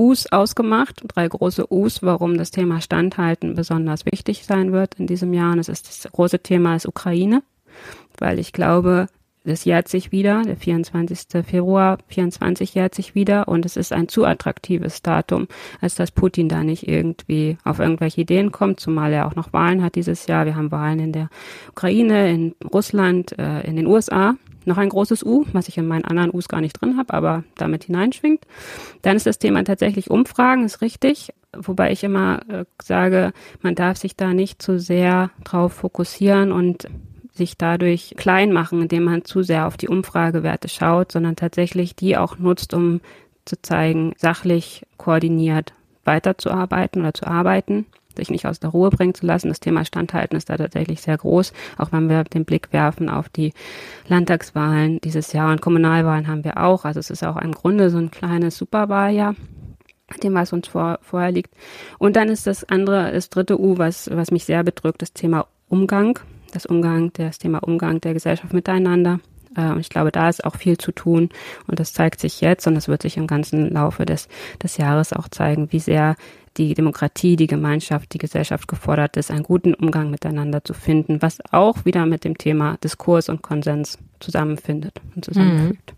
U's 0.00 0.32
ausgemacht, 0.32 1.02
drei 1.08 1.28
große 1.28 1.70
U's, 1.70 2.02
warum 2.02 2.38
das 2.38 2.50
Thema 2.50 2.80
Standhalten 2.80 3.54
besonders 3.54 4.06
wichtig 4.06 4.46
sein 4.46 4.72
wird 4.72 4.94
in 4.94 5.06
diesem 5.06 5.34
Jahr. 5.34 5.52
Und 5.52 5.58
es 5.58 5.68
ist 5.68 5.88
das 5.88 6.10
große 6.10 6.38
Thema 6.38 6.74
ist 6.74 6.86
Ukraine, 6.86 7.42
weil 8.16 8.38
ich 8.38 8.54
glaube, 8.54 9.08
das 9.44 9.66
jährt 9.66 9.88
sich 9.88 10.10
wieder, 10.10 10.42
der 10.42 10.56
24. 10.56 11.44
Februar 11.44 11.98
24 12.08 12.74
jährt 12.74 12.94
sich 12.94 13.14
wieder 13.14 13.46
und 13.46 13.66
es 13.66 13.76
ist 13.76 13.92
ein 13.92 14.08
zu 14.08 14.24
attraktives 14.24 15.02
Datum, 15.02 15.48
als 15.82 15.96
dass 15.96 16.10
Putin 16.10 16.48
da 16.48 16.64
nicht 16.64 16.88
irgendwie 16.88 17.58
auf 17.62 17.78
irgendwelche 17.78 18.22
Ideen 18.22 18.52
kommt, 18.52 18.80
zumal 18.80 19.12
er 19.12 19.26
auch 19.26 19.34
noch 19.34 19.52
Wahlen 19.52 19.82
hat 19.82 19.96
dieses 19.96 20.26
Jahr. 20.26 20.46
Wir 20.46 20.56
haben 20.56 20.70
Wahlen 20.70 20.98
in 20.98 21.12
der 21.12 21.28
Ukraine, 21.68 22.32
in 22.32 22.54
Russland, 22.72 23.38
äh, 23.38 23.60
in 23.66 23.76
den 23.76 23.86
USA 23.86 24.34
noch 24.64 24.78
ein 24.78 24.88
großes 24.88 25.24
U, 25.24 25.44
was 25.52 25.68
ich 25.68 25.78
in 25.78 25.86
meinen 25.86 26.04
anderen 26.04 26.32
U's 26.32 26.48
gar 26.48 26.60
nicht 26.60 26.80
drin 26.80 26.96
habe, 26.96 27.14
aber 27.14 27.44
damit 27.56 27.84
hineinschwingt. 27.84 28.46
Dann 29.02 29.16
ist 29.16 29.26
das 29.26 29.38
Thema 29.38 29.64
tatsächlich 29.64 30.10
Umfragen, 30.10 30.64
ist 30.64 30.82
richtig. 30.82 31.32
Wobei 31.56 31.92
ich 31.92 32.04
immer 32.04 32.42
äh, 32.48 32.64
sage, 32.82 33.32
man 33.62 33.74
darf 33.74 33.96
sich 33.96 34.16
da 34.16 34.32
nicht 34.32 34.62
zu 34.62 34.78
sehr 34.78 35.30
drauf 35.44 35.72
fokussieren 35.72 36.52
und 36.52 36.88
sich 37.32 37.56
dadurch 37.56 38.14
klein 38.16 38.52
machen, 38.52 38.82
indem 38.82 39.04
man 39.04 39.24
zu 39.24 39.42
sehr 39.42 39.66
auf 39.66 39.76
die 39.76 39.88
Umfragewerte 39.88 40.68
schaut, 40.68 41.12
sondern 41.12 41.36
tatsächlich 41.36 41.96
die 41.96 42.16
auch 42.16 42.38
nutzt, 42.38 42.74
um 42.74 43.00
zu 43.44 43.60
zeigen, 43.62 44.12
sachlich 44.16 44.86
koordiniert 44.96 45.72
weiterzuarbeiten 46.04 47.02
oder 47.02 47.14
zu 47.14 47.26
arbeiten 47.26 47.86
sich 48.16 48.30
nicht 48.30 48.46
aus 48.46 48.60
der 48.60 48.70
Ruhe 48.70 48.90
bringen 48.90 49.14
zu 49.14 49.26
lassen. 49.26 49.48
Das 49.48 49.60
Thema 49.60 49.84
Standhalten 49.84 50.36
ist 50.36 50.50
da 50.50 50.56
tatsächlich 50.56 51.00
sehr 51.00 51.16
groß, 51.16 51.52
auch 51.78 51.92
wenn 51.92 52.08
wir 52.08 52.24
den 52.24 52.44
Blick 52.44 52.72
werfen 52.72 53.08
auf 53.08 53.28
die 53.28 53.52
Landtagswahlen 54.08 55.00
dieses 55.00 55.32
Jahr 55.32 55.50
und 55.50 55.60
Kommunalwahlen 55.60 56.28
haben 56.28 56.44
wir 56.44 56.58
auch. 56.58 56.84
Also 56.84 57.00
es 57.00 57.10
ist 57.10 57.24
auch 57.24 57.36
im 57.36 57.52
Grunde 57.52 57.90
so 57.90 57.98
ein 57.98 58.10
kleines 58.10 58.56
Superwahljahr 58.56 59.34
dem, 60.18 60.34
was 60.34 60.52
uns 60.52 60.68
vor, 60.68 60.98
vorher 61.02 61.30
liegt. 61.30 61.54
Und 61.98 62.16
dann 62.16 62.28
ist 62.28 62.46
das 62.46 62.64
andere, 62.64 63.12
das 63.12 63.30
dritte 63.30 63.60
U, 63.60 63.78
was, 63.78 64.10
was 64.12 64.30
mich 64.30 64.44
sehr 64.44 64.64
bedrückt, 64.64 65.02
das 65.02 65.12
Thema 65.12 65.46
Umgang. 65.68 66.18
Das 66.52 66.66
Umgang, 66.66 67.12
das 67.12 67.38
Thema 67.38 67.62
Umgang 67.62 68.00
der 68.00 68.12
Gesellschaft 68.12 68.52
miteinander. 68.52 69.20
Äh, 69.56 69.70
und 69.70 69.80
ich 69.80 69.88
glaube, 69.88 70.10
da 70.10 70.28
ist 70.28 70.44
auch 70.44 70.56
viel 70.56 70.78
zu 70.78 70.90
tun. 70.92 71.28
Und 71.66 71.78
das 71.78 71.92
zeigt 71.92 72.20
sich 72.20 72.40
jetzt 72.40 72.66
und 72.66 72.74
das 72.74 72.88
wird 72.88 73.02
sich 73.02 73.16
im 73.16 73.28
ganzen 73.28 73.70
Laufe 73.70 74.04
des, 74.04 74.28
des 74.62 74.76
Jahres 74.76 75.12
auch 75.12 75.28
zeigen, 75.28 75.72
wie 75.72 75.78
sehr 75.78 76.16
die 76.56 76.74
Demokratie, 76.74 77.36
die 77.36 77.46
Gemeinschaft, 77.46 78.12
die 78.12 78.18
Gesellschaft 78.18 78.68
gefordert 78.68 79.16
ist, 79.16 79.30
einen 79.30 79.44
guten 79.44 79.74
Umgang 79.74 80.10
miteinander 80.10 80.64
zu 80.64 80.74
finden, 80.74 81.22
was 81.22 81.38
auch 81.52 81.84
wieder 81.84 82.06
mit 82.06 82.24
dem 82.24 82.36
Thema 82.36 82.76
Diskurs 82.82 83.28
und 83.28 83.42
Konsens 83.42 83.98
zusammenfindet 84.18 85.00
und 85.14 85.24
zusammenfügt. 85.24 85.92
Mhm. 85.92 85.96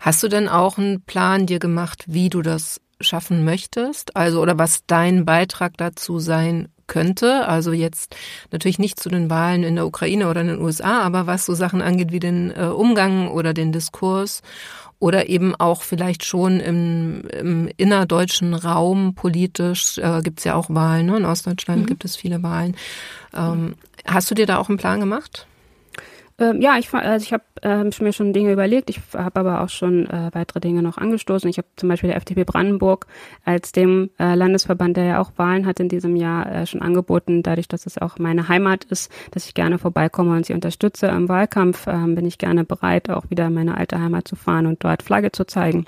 Hast 0.00 0.22
du 0.22 0.28
denn 0.28 0.48
auch 0.48 0.78
einen 0.78 1.02
Plan 1.02 1.46
dir 1.46 1.58
gemacht, 1.58 2.04
wie 2.06 2.28
du 2.28 2.42
das 2.42 2.80
schaffen 3.00 3.44
möchtest? 3.44 4.16
Also, 4.16 4.40
oder 4.40 4.58
was 4.58 4.86
dein 4.86 5.24
Beitrag 5.24 5.76
dazu 5.76 6.18
sein 6.18 6.68
könnte. 6.86 7.46
Also 7.48 7.72
jetzt 7.72 8.14
natürlich 8.52 8.78
nicht 8.78 9.00
zu 9.00 9.08
den 9.08 9.28
Wahlen 9.30 9.64
in 9.64 9.76
der 9.76 9.86
Ukraine 9.86 10.28
oder 10.28 10.40
in 10.40 10.48
den 10.48 10.60
USA, 10.60 11.00
aber 11.02 11.26
was 11.26 11.44
so 11.44 11.54
Sachen 11.54 11.82
angeht 11.82 12.12
wie 12.12 12.20
den 12.20 12.50
äh, 12.50 12.66
Umgang 12.66 13.28
oder 13.28 13.54
den 13.54 13.72
Diskurs 13.72 14.42
oder 14.98 15.28
eben 15.28 15.54
auch 15.54 15.82
vielleicht 15.82 16.24
schon 16.24 16.60
im, 16.60 17.22
im 17.28 17.68
innerdeutschen 17.76 18.54
Raum 18.54 19.14
politisch 19.14 19.98
äh, 19.98 20.22
gibt 20.22 20.38
es 20.38 20.44
ja 20.44 20.54
auch 20.54 20.70
Wahlen. 20.70 21.06
Ne? 21.06 21.18
In 21.18 21.24
Ostdeutschland 21.24 21.82
mhm. 21.82 21.86
gibt 21.86 22.04
es 22.04 22.16
viele 22.16 22.42
Wahlen. 22.42 22.76
Ähm, 23.34 23.74
hast 24.06 24.30
du 24.30 24.34
dir 24.34 24.46
da 24.46 24.58
auch 24.58 24.68
einen 24.68 24.78
Plan 24.78 25.00
gemacht? 25.00 25.46
Ähm, 26.38 26.60
ja, 26.60 26.76
ich, 26.78 26.92
also 26.92 27.24
ich 27.24 27.32
habe 27.32 27.44
ähm, 27.62 27.90
mir 28.00 28.12
schon 28.12 28.32
Dinge 28.34 28.52
überlegt. 28.52 28.90
Ich 28.90 29.00
habe 29.14 29.40
aber 29.40 29.62
auch 29.62 29.70
schon 29.70 30.06
äh, 30.06 30.30
weitere 30.32 30.60
Dinge 30.60 30.82
noch 30.82 30.98
angestoßen. 30.98 31.48
Ich 31.48 31.56
habe 31.56 31.68
zum 31.76 31.88
Beispiel 31.88 32.08
der 32.08 32.18
FDP 32.18 32.44
Brandenburg 32.44 33.06
als 33.44 33.72
dem 33.72 34.10
äh, 34.18 34.34
Landesverband, 34.34 34.96
der 34.96 35.04
ja 35.04 35.20
auch 35.20 35.32
Wahlen 35.36 35.64
hat 35.64 35.80
in 35.80 35.88
diesem 35.88 36.14
Jahr, 36.14 36.46
äh, 36.50 36.66
schon 36.66 36.82
angeboten, 36.82 37.42
dadurch, 37.42 37.68
dass 37.68 37.86
es 37.86 37.96
auch 37.96 38.18
meine 38.18 38.48
Heimat 38.48 38.84
ist, 38.84 39.10
dass 39.30 39.46
ich 39.46 39.54
gerne 39.54 39.78
vorbeikomme 39.78 40.36
und 40.36 40.44
sie 40.44 40.52
unterstütze 40.52 41.06
im 41.06 41.28
Wahlkampf, 41.28 41.86
ähm, 41.86 42.14
bin 42.14 42.26
ich 42.26 42.36
gerne 42.36 42.64
bereit, 42.64 43.08
auch 43.08 43.30
wieder 43.30 43.46
in 43.46 43.54
meine 43.54 43.76
alte 43.76 43.98
Heimat 43.98 44.28
zu 44.28 44.36
fahren 44.36 44.66
und 44.66 44.84
dort 44.84 45.02
Flagge 45.02 45.32
zu 45.32 45.46
zeigen. 45.46 45.86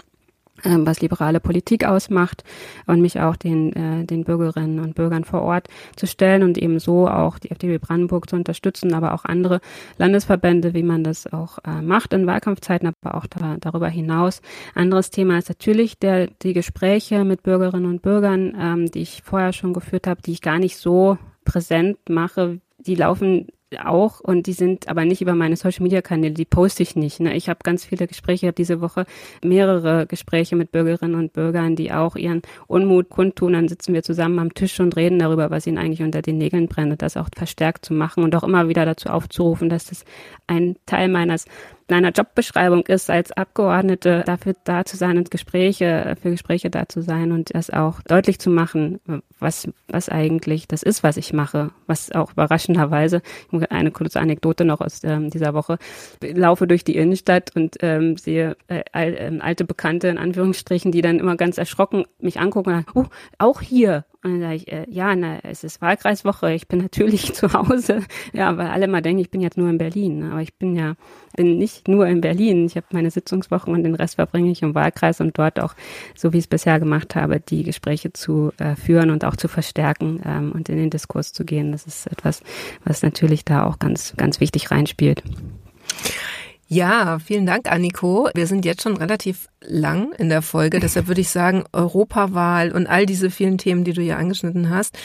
Ähm, 0.64 0.86
was 0.86 1.00
liberale 1.00 1.38
Politik 1.38 1.84
ausmacht 1.84 2.42
und 2.86 3.00
mich 3.00 3.20
auch 3.20 3.36
den, 3.36 3.72
äh, 3.74 4.04
den 4.04 4.24
Bürgerinnen 4.24 4.80
und 4.80 4.96
Bürgern 4.96 5.22
vor 5.22 5.42
Ort 5.42 5.68
zu 5.94 6.06
stellen 6.06 6.42
und 6.42 6.58
eben 6.58 6.80
so 6.80 7.06
auch 7.06 7.38
die 7.38 7.50
FDP 7.50 7.78
Brandenburg 7.78 8.28
zu 8.28 8.34
unterstützen, 8.34 8.92
aber 8.92 9.14
auch 9.14 9.24
andere 9.24 9.60
Landesverbände, 9.98 10.74
wie 10.74 10.82
man 10.82 11.04
das 11.04 11.32
auch 11.32 11.58
äh, 11.64 11.80
macht 11.80 12.12
in 12.12 12.26
Wahlkampfzeiten, 12.26 12.88
aber 12.88 13.14
auch 13.14 13.26
da, 13.26 13.56
darüber 13.60 13.88
hinaus. 13.88 14.42
Anderes 14.74 15.10
Thema 15.10 15.38
ist 15.38 15.48
natürlich 15.48 15.98
der, 15.98 16.26
die 16.42 16.54
Gespräche 16.54 17.24
mit 17.24 17.44
Bürgerinnen 17.44 17.86
und 17.86 18.02
Bürgern, 18.02 18.56
ähm, 18.58 18.90
die 18.90 19.02
ich 19.02 19.22
vorher 19.24 19.52
schon 19.52 19.72
geführt 19.72 20.08
habe, 20.08 20.22
die 20.22 20.32
ich 20.32 20.42
gar 20.42 20.58
nicht 20.58 20.76
so 20.76 21.18
präsent 21.44 21.98
mache. 22.08 22.60
Die 22.78 22.96
laufen 22.96 23.46
auch 23.84 24.20
und 24.20 24.46
die 24.46 24.52
sind 24.52 24.88
aber 24.88 25.04
nicht 25.04 25.20
über 25.20 25.34
meine 25.34 25.56
Social 25.56 25.82
Media 25.82 26.00
Kanäle, 26.00 26.34
die 26.34 26.44
poste 26.44 26.82
ich 26.82 26.96
nicht. 26.96 27.20
Ne? 27.20 27.34
Ich 27.34 27.48
habe 27.48 27.60
ganz 27.62 27.84
viele 27.84 28.06
Gespräche, 28.06 28.46
habe 28.46 28.54
diese 28.54 28.80
Woche 28.80 29.04
mehrere 29.44 30.06
Gespräche 30.06 30.56
mit 30.56 30.72
Bürgerinnen 30.72 31.14
und 31.14 31.32
Bürgern, 31.32 31.76
die 31.76 31.92
auch 31.92 32.16
ihren 32.16 32.42
Unmut 32.66 33.10
kundtun. 33.10 33.52
Dann 33.52 33.68
sitzen 33.68 33.92
wir 33.92 34.02
zusammen 34.02 34.38
am 34.38 34.54
Tisch 34.54 34.80
und 34.80 34.96
reden 34.96 35.18
darüber, 35.18 35.50
was 35.50 35.66
ihnen 35.66 35.78
eigentlich 35.78 36.02
unter 36.02 36.22
den 36.22 36.38
Nägeln 36.38 36.68
brennt, 36.68 36.92
und 36.92 37.02
das 37.02 37.16
auch 37.16 37.28
verstärkt 37.36 37.84
zu 37.84 37.92
machen 37.92 38.24
und 38.24 38.34
auch 38.34 38.44
immer 38.44 38.68
wieder 38.68 38.84
dazu 38.86 39.10
aufzurufen, 39.10 39.68
dass 39.68 39.86
das 39.86 40.04
ein 40.46 40.76
Teil 40.86 41.08
meines 41.08 41.44
meiner 41.90 42.10
Jobbeschreibung 42.10 42.82
ist, 42.86 43.10
als 43.10 43.32
Abgeordnete 43.32 44.22
dafür 44.26 44.54
da 44.64 44.84
zu 44.84 44.96
sein 44.96 45.16
und 45.16 45.30
Gespräche, 45.30 46.16
für 46.20 46.30
Gespräche 46.30 46.70
da 46.70 46.88
zu 46.88 47.02
sein 47.02 47.32
und 47.32 47.54
das 47.54 47.70
auch 47.70 48.02
deutlich 48.02 48.38
zu 48.38 48.50
machen, 48.50 49.00
was, 49.40 49.68
was 49.88 50.08
eigentlich 50.08 50.68
das 50.68 50.82
ist, 50.82 51.02
was 51.02 51.16
ich 51.16 51.32
mache. 51.32 51.70
Was 51.86 52.12
auch 52.12 52.32
überraschenderweise, 52.32 53.22
eine 53.70 53.90
kurze 53.90 54.20
Anekdote 54.20 54.64
noch 54.64 54.80
aus 54.80 55.02
ähm, 55.04 55.30
dieser 55.30 55.54
Woche, 55.54 55.78
ich 56.22 56.36
laufe 56.36 56.66
durch 56.66 56.84
die 56.84 56.96
Innenstadt 56.96 57.54
und 57.54 57.76
ähm, 57.80 58.16
sehe 58.16 58.56
äh, 58.68 58.82
äh, 58.92 59.38
alte 59.40 59.64
Bekannte 59.64 60.08
in 60.08 60.18
Anführungsstrichen, 60.18 60.92
die 60.92 61.02
dann 61.02 61.18
immer 61.18 61.36
ganz 61.36 61.58
erschrocken 61.58 62.04
mich 62.20 62.40
angucken 62.40 62.70
und 62.70 62.76
sagen, 62.76 62.90
oh, 62.94 63.04
auch 63.38 63.60
hier. 63.60 64.04
Und 64.22 64.32
dann 64.32 64.40
sage 64.40 64.54
ich, 64.56 64.72
äh, 64.72 64.86
ja, 64.88 65.14
na, 65.14 65.38
es 65.44 65.62
ist 65.62 65.80
Wahlkreiswoche, 65.80 66.52
ich 66.52 66.66
bin 66.66 66.78
natürlich 66.82 67.32
zu 67.34 67.52
Hause. 67.52 68.02
Ja, 68.32 68.56
weil 68.56 68.66
alle 68.68 68.88
mal 68.88 69.00
denken, 69.00 69.20
ich 69.20 69.30
bin 69.30 69.40
jetzt 69.40 69.56
nur 69.56 69.68
in 69.68 69.78
Berlin. 69.78 70.20
Ne? 70.20 70.32
Aber 70.32 70.42
ich 70.42 70.54
bin 70.54 70.74
ja, 70.74 70.96
bin 71.36 71.58
nicht 71.58 71.86
nur 71.86 72.06
in 72.06 72.20
Berlin. 72.20 72.66
Ich 72.66 72.76
habe 72.76 72.86
meine 72.92 73.10
Sitzungswochen 73.10 73.72
und 73.72 73.84
den 73.84 73.94
Rest 73.94 74.16
verbringe 74.16 74.50
ich 74.50 74.62
im 74.62 74.74
Wahlkreis 74.74 75.20
und 75.20 75.38
dort 75.38 75.60
auch, 75.60 75.74
so 76.16 76.32
wie 76.32 76.38
ich 76.38 76.44
es 76.44 76.48
bisher 76.48 76.80
gemacht 76.80 77.14
habe, 77.14 77.38
die 77.38 77.62
Gespräche 77.62 78.12
zu 78.12 78.52
äh, 78.58 78.74
führen 78.74 79.10
und 79.10 79.24
auch 79.28 79.36
zu 79.36 79.48
verstärken 79.48 80.20
ähm, 80.24 80.52
und 80.52 80.68
in 80.68 80.76
den 80.76 80.90
Diskurs 80.90 81.32
zu 81.32 81.44
gehen. 81.44 81.72
Das 81.72 81.86
ist 81.86 82.06
etwas, 82.06 82.42
was 82.84 83.02
natürlich 83.02 83.44
da 83.44 83.64
auch 83.64 83.78
ganz, 83.78 84.14
ganz 84.16 84.40
wichtig 84.40 84.70
reinspielt. 84.70 85.22
Ja, 86.70 87.18
vielen 87.18 87.46
Dank, 87.46 87.72
Anniko. 87.72 88.28
Wir 88.34 88.46
sind 88.46 88.66
jetzt 88.66 88.82
schon 88.82 88.98
relativ 88.98 89.48
lang 89.62 90.12
in 90.18 90.28
der 90.28 90.42
Folge, 90.42 90.80
deshalb 90.80 91.08
würde 91.08 91.22
ich 91.22 91.30
sagen, 91.30 91.64
Europawahl 91.72 92.72
und 92.72 92.86
all 92.86 93.06
diese 93.06 93.30
vielen 93.30 93.56
Themen, 93.56 93.84
die 93.84 93.94
du 93.94 94.02
hier 94.02 94.18
angeschnitten 94.18 94.68
hast, 94.68 94.98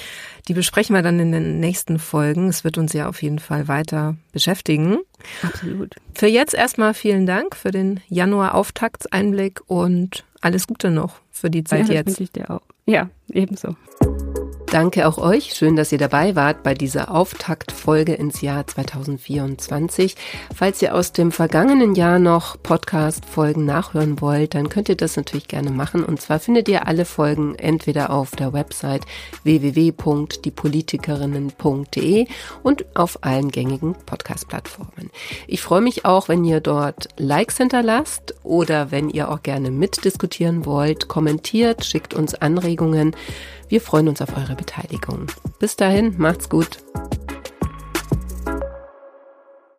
die 0.49 0.53
besprechen 0.53 0.93
wir 0.93 1.01
dann 1.01 1.21
in 1.21 1.31
den 1.31 1.61
nächsten 1.61 1.99
Folgen. 1.99 2.49
Es 2.49 2.65
wird 2.65 2.77
uns 2.77 2.91
ja 2.91 3.07
auf 3.07 3.23
jeden 3.23 3.39
Fall 3.39 3.69
weiter 3.69 4.17
beschäftigen. 4.33 4.97
Absolut. 5.41 5.95
Für 6.13 6.27
jetzt 6.27 6.53
erstmal 6.53 6.93
vielen 6.93 7.25
Dank 7.25 7.55
für 7.55 7.71
den 7.71 8.01
Januar-Auftaktseinblick 8.09 9.61
und 9.65 10.25
alles 10.41 10.67
Gute 10.67 10.91
noch 10.91 11.21
für 11.31 11.49
die 11.49 11.63
Zeit 11.63 11.87
ja, 11.87 11.95
jetzt. 11.95 12.07
Wünsche 12.07 12.23
ich 12.23 12.31
dir 12.33 12.51
auch. 12.51 12.72
Ja, 12.85 13.09
ebenso. 13.29 13.75
Danke 14.73 15.07
auch 15.07 15.19
euch. 15.19 15.53
Schön, 15.53 15.75
dass 15.75 15.91
ihr 15.91 15.99
dabei 15.99 16.35
wart 16.35 16.63
bei 16.63 16.73
dieser 16.73 17.13
Auftaktfolge 17.13 18.15
ins 18.15 18.41
Jahr 18.41 18.65
2024. 18.65 20.15
Falls 20.55 20.81
ihr 20.81 20.95
aus 20.95 21.11
dem 21.11 21.31
vergangenen 21.31 21.93
Jahr 21.93 22.17
noch 22.17 22.57
Podcast-Folgen 22.63 23.65
nachhören 23.65 24.19
wollt, 24.19 24.55
dann 24.55 24.69
könnt 24.69 24.89
ihr 24.89 24.95
das 24.95 25.15
natürlich 25.15 25.47
gerne 25.47 25.69
machen. 25.69 26.03
Und 26.03 26.21
zwar 26.21 26.39
findet 26.39 26.67
ihr 26.69 26.87
alle 26.87 27.05
Folgen 27.05 27.53
entweder 27.53 28.09
auf 28.09 28.31
der 28.31 28.51
Website 28.51 29.03
www.diepolitikerinnen.de 29.43 32.25
und 32.63 32.85
auf 32.95 33.19
allen 33.21 33.51
gängigen 33.51 33.93
Podcast-Plattformen. 34.07 35.11
Ich 35.45 35.61
freue 35.61 35.81
mich 35.81 36.03
auch, 36.03 36.29
wenn 36.29 36.43
ihr 36.43 36.61
dort 36.61 37.09
Likes 37.17 37.57
hinterlasst 37.57 38.33
oder 38.41 38.89
wenn 38.89 39.11
ihr 39.11 39.29
auch 39.29 39.43
gerne 39.43 39.69
mitdiskutieren 39.69 40.65
wollt, 40.65 41.09
kommentiert, 41.09 41.85
schickt 41.85 42.15
uns 42.15 42.33
Anregungen. 42.33 43.15
Wir 43.73 43.81
freuen 43.81 44.07
uns 44.07 44.21
auf 44.21 44.37
eure 44.37 44.55
Beteiligung. 44.55 45.25
Bis 45.57 45.75
dahin, 45.75 46.13
macht's 46.19 46.47
gut. 46.47 46.77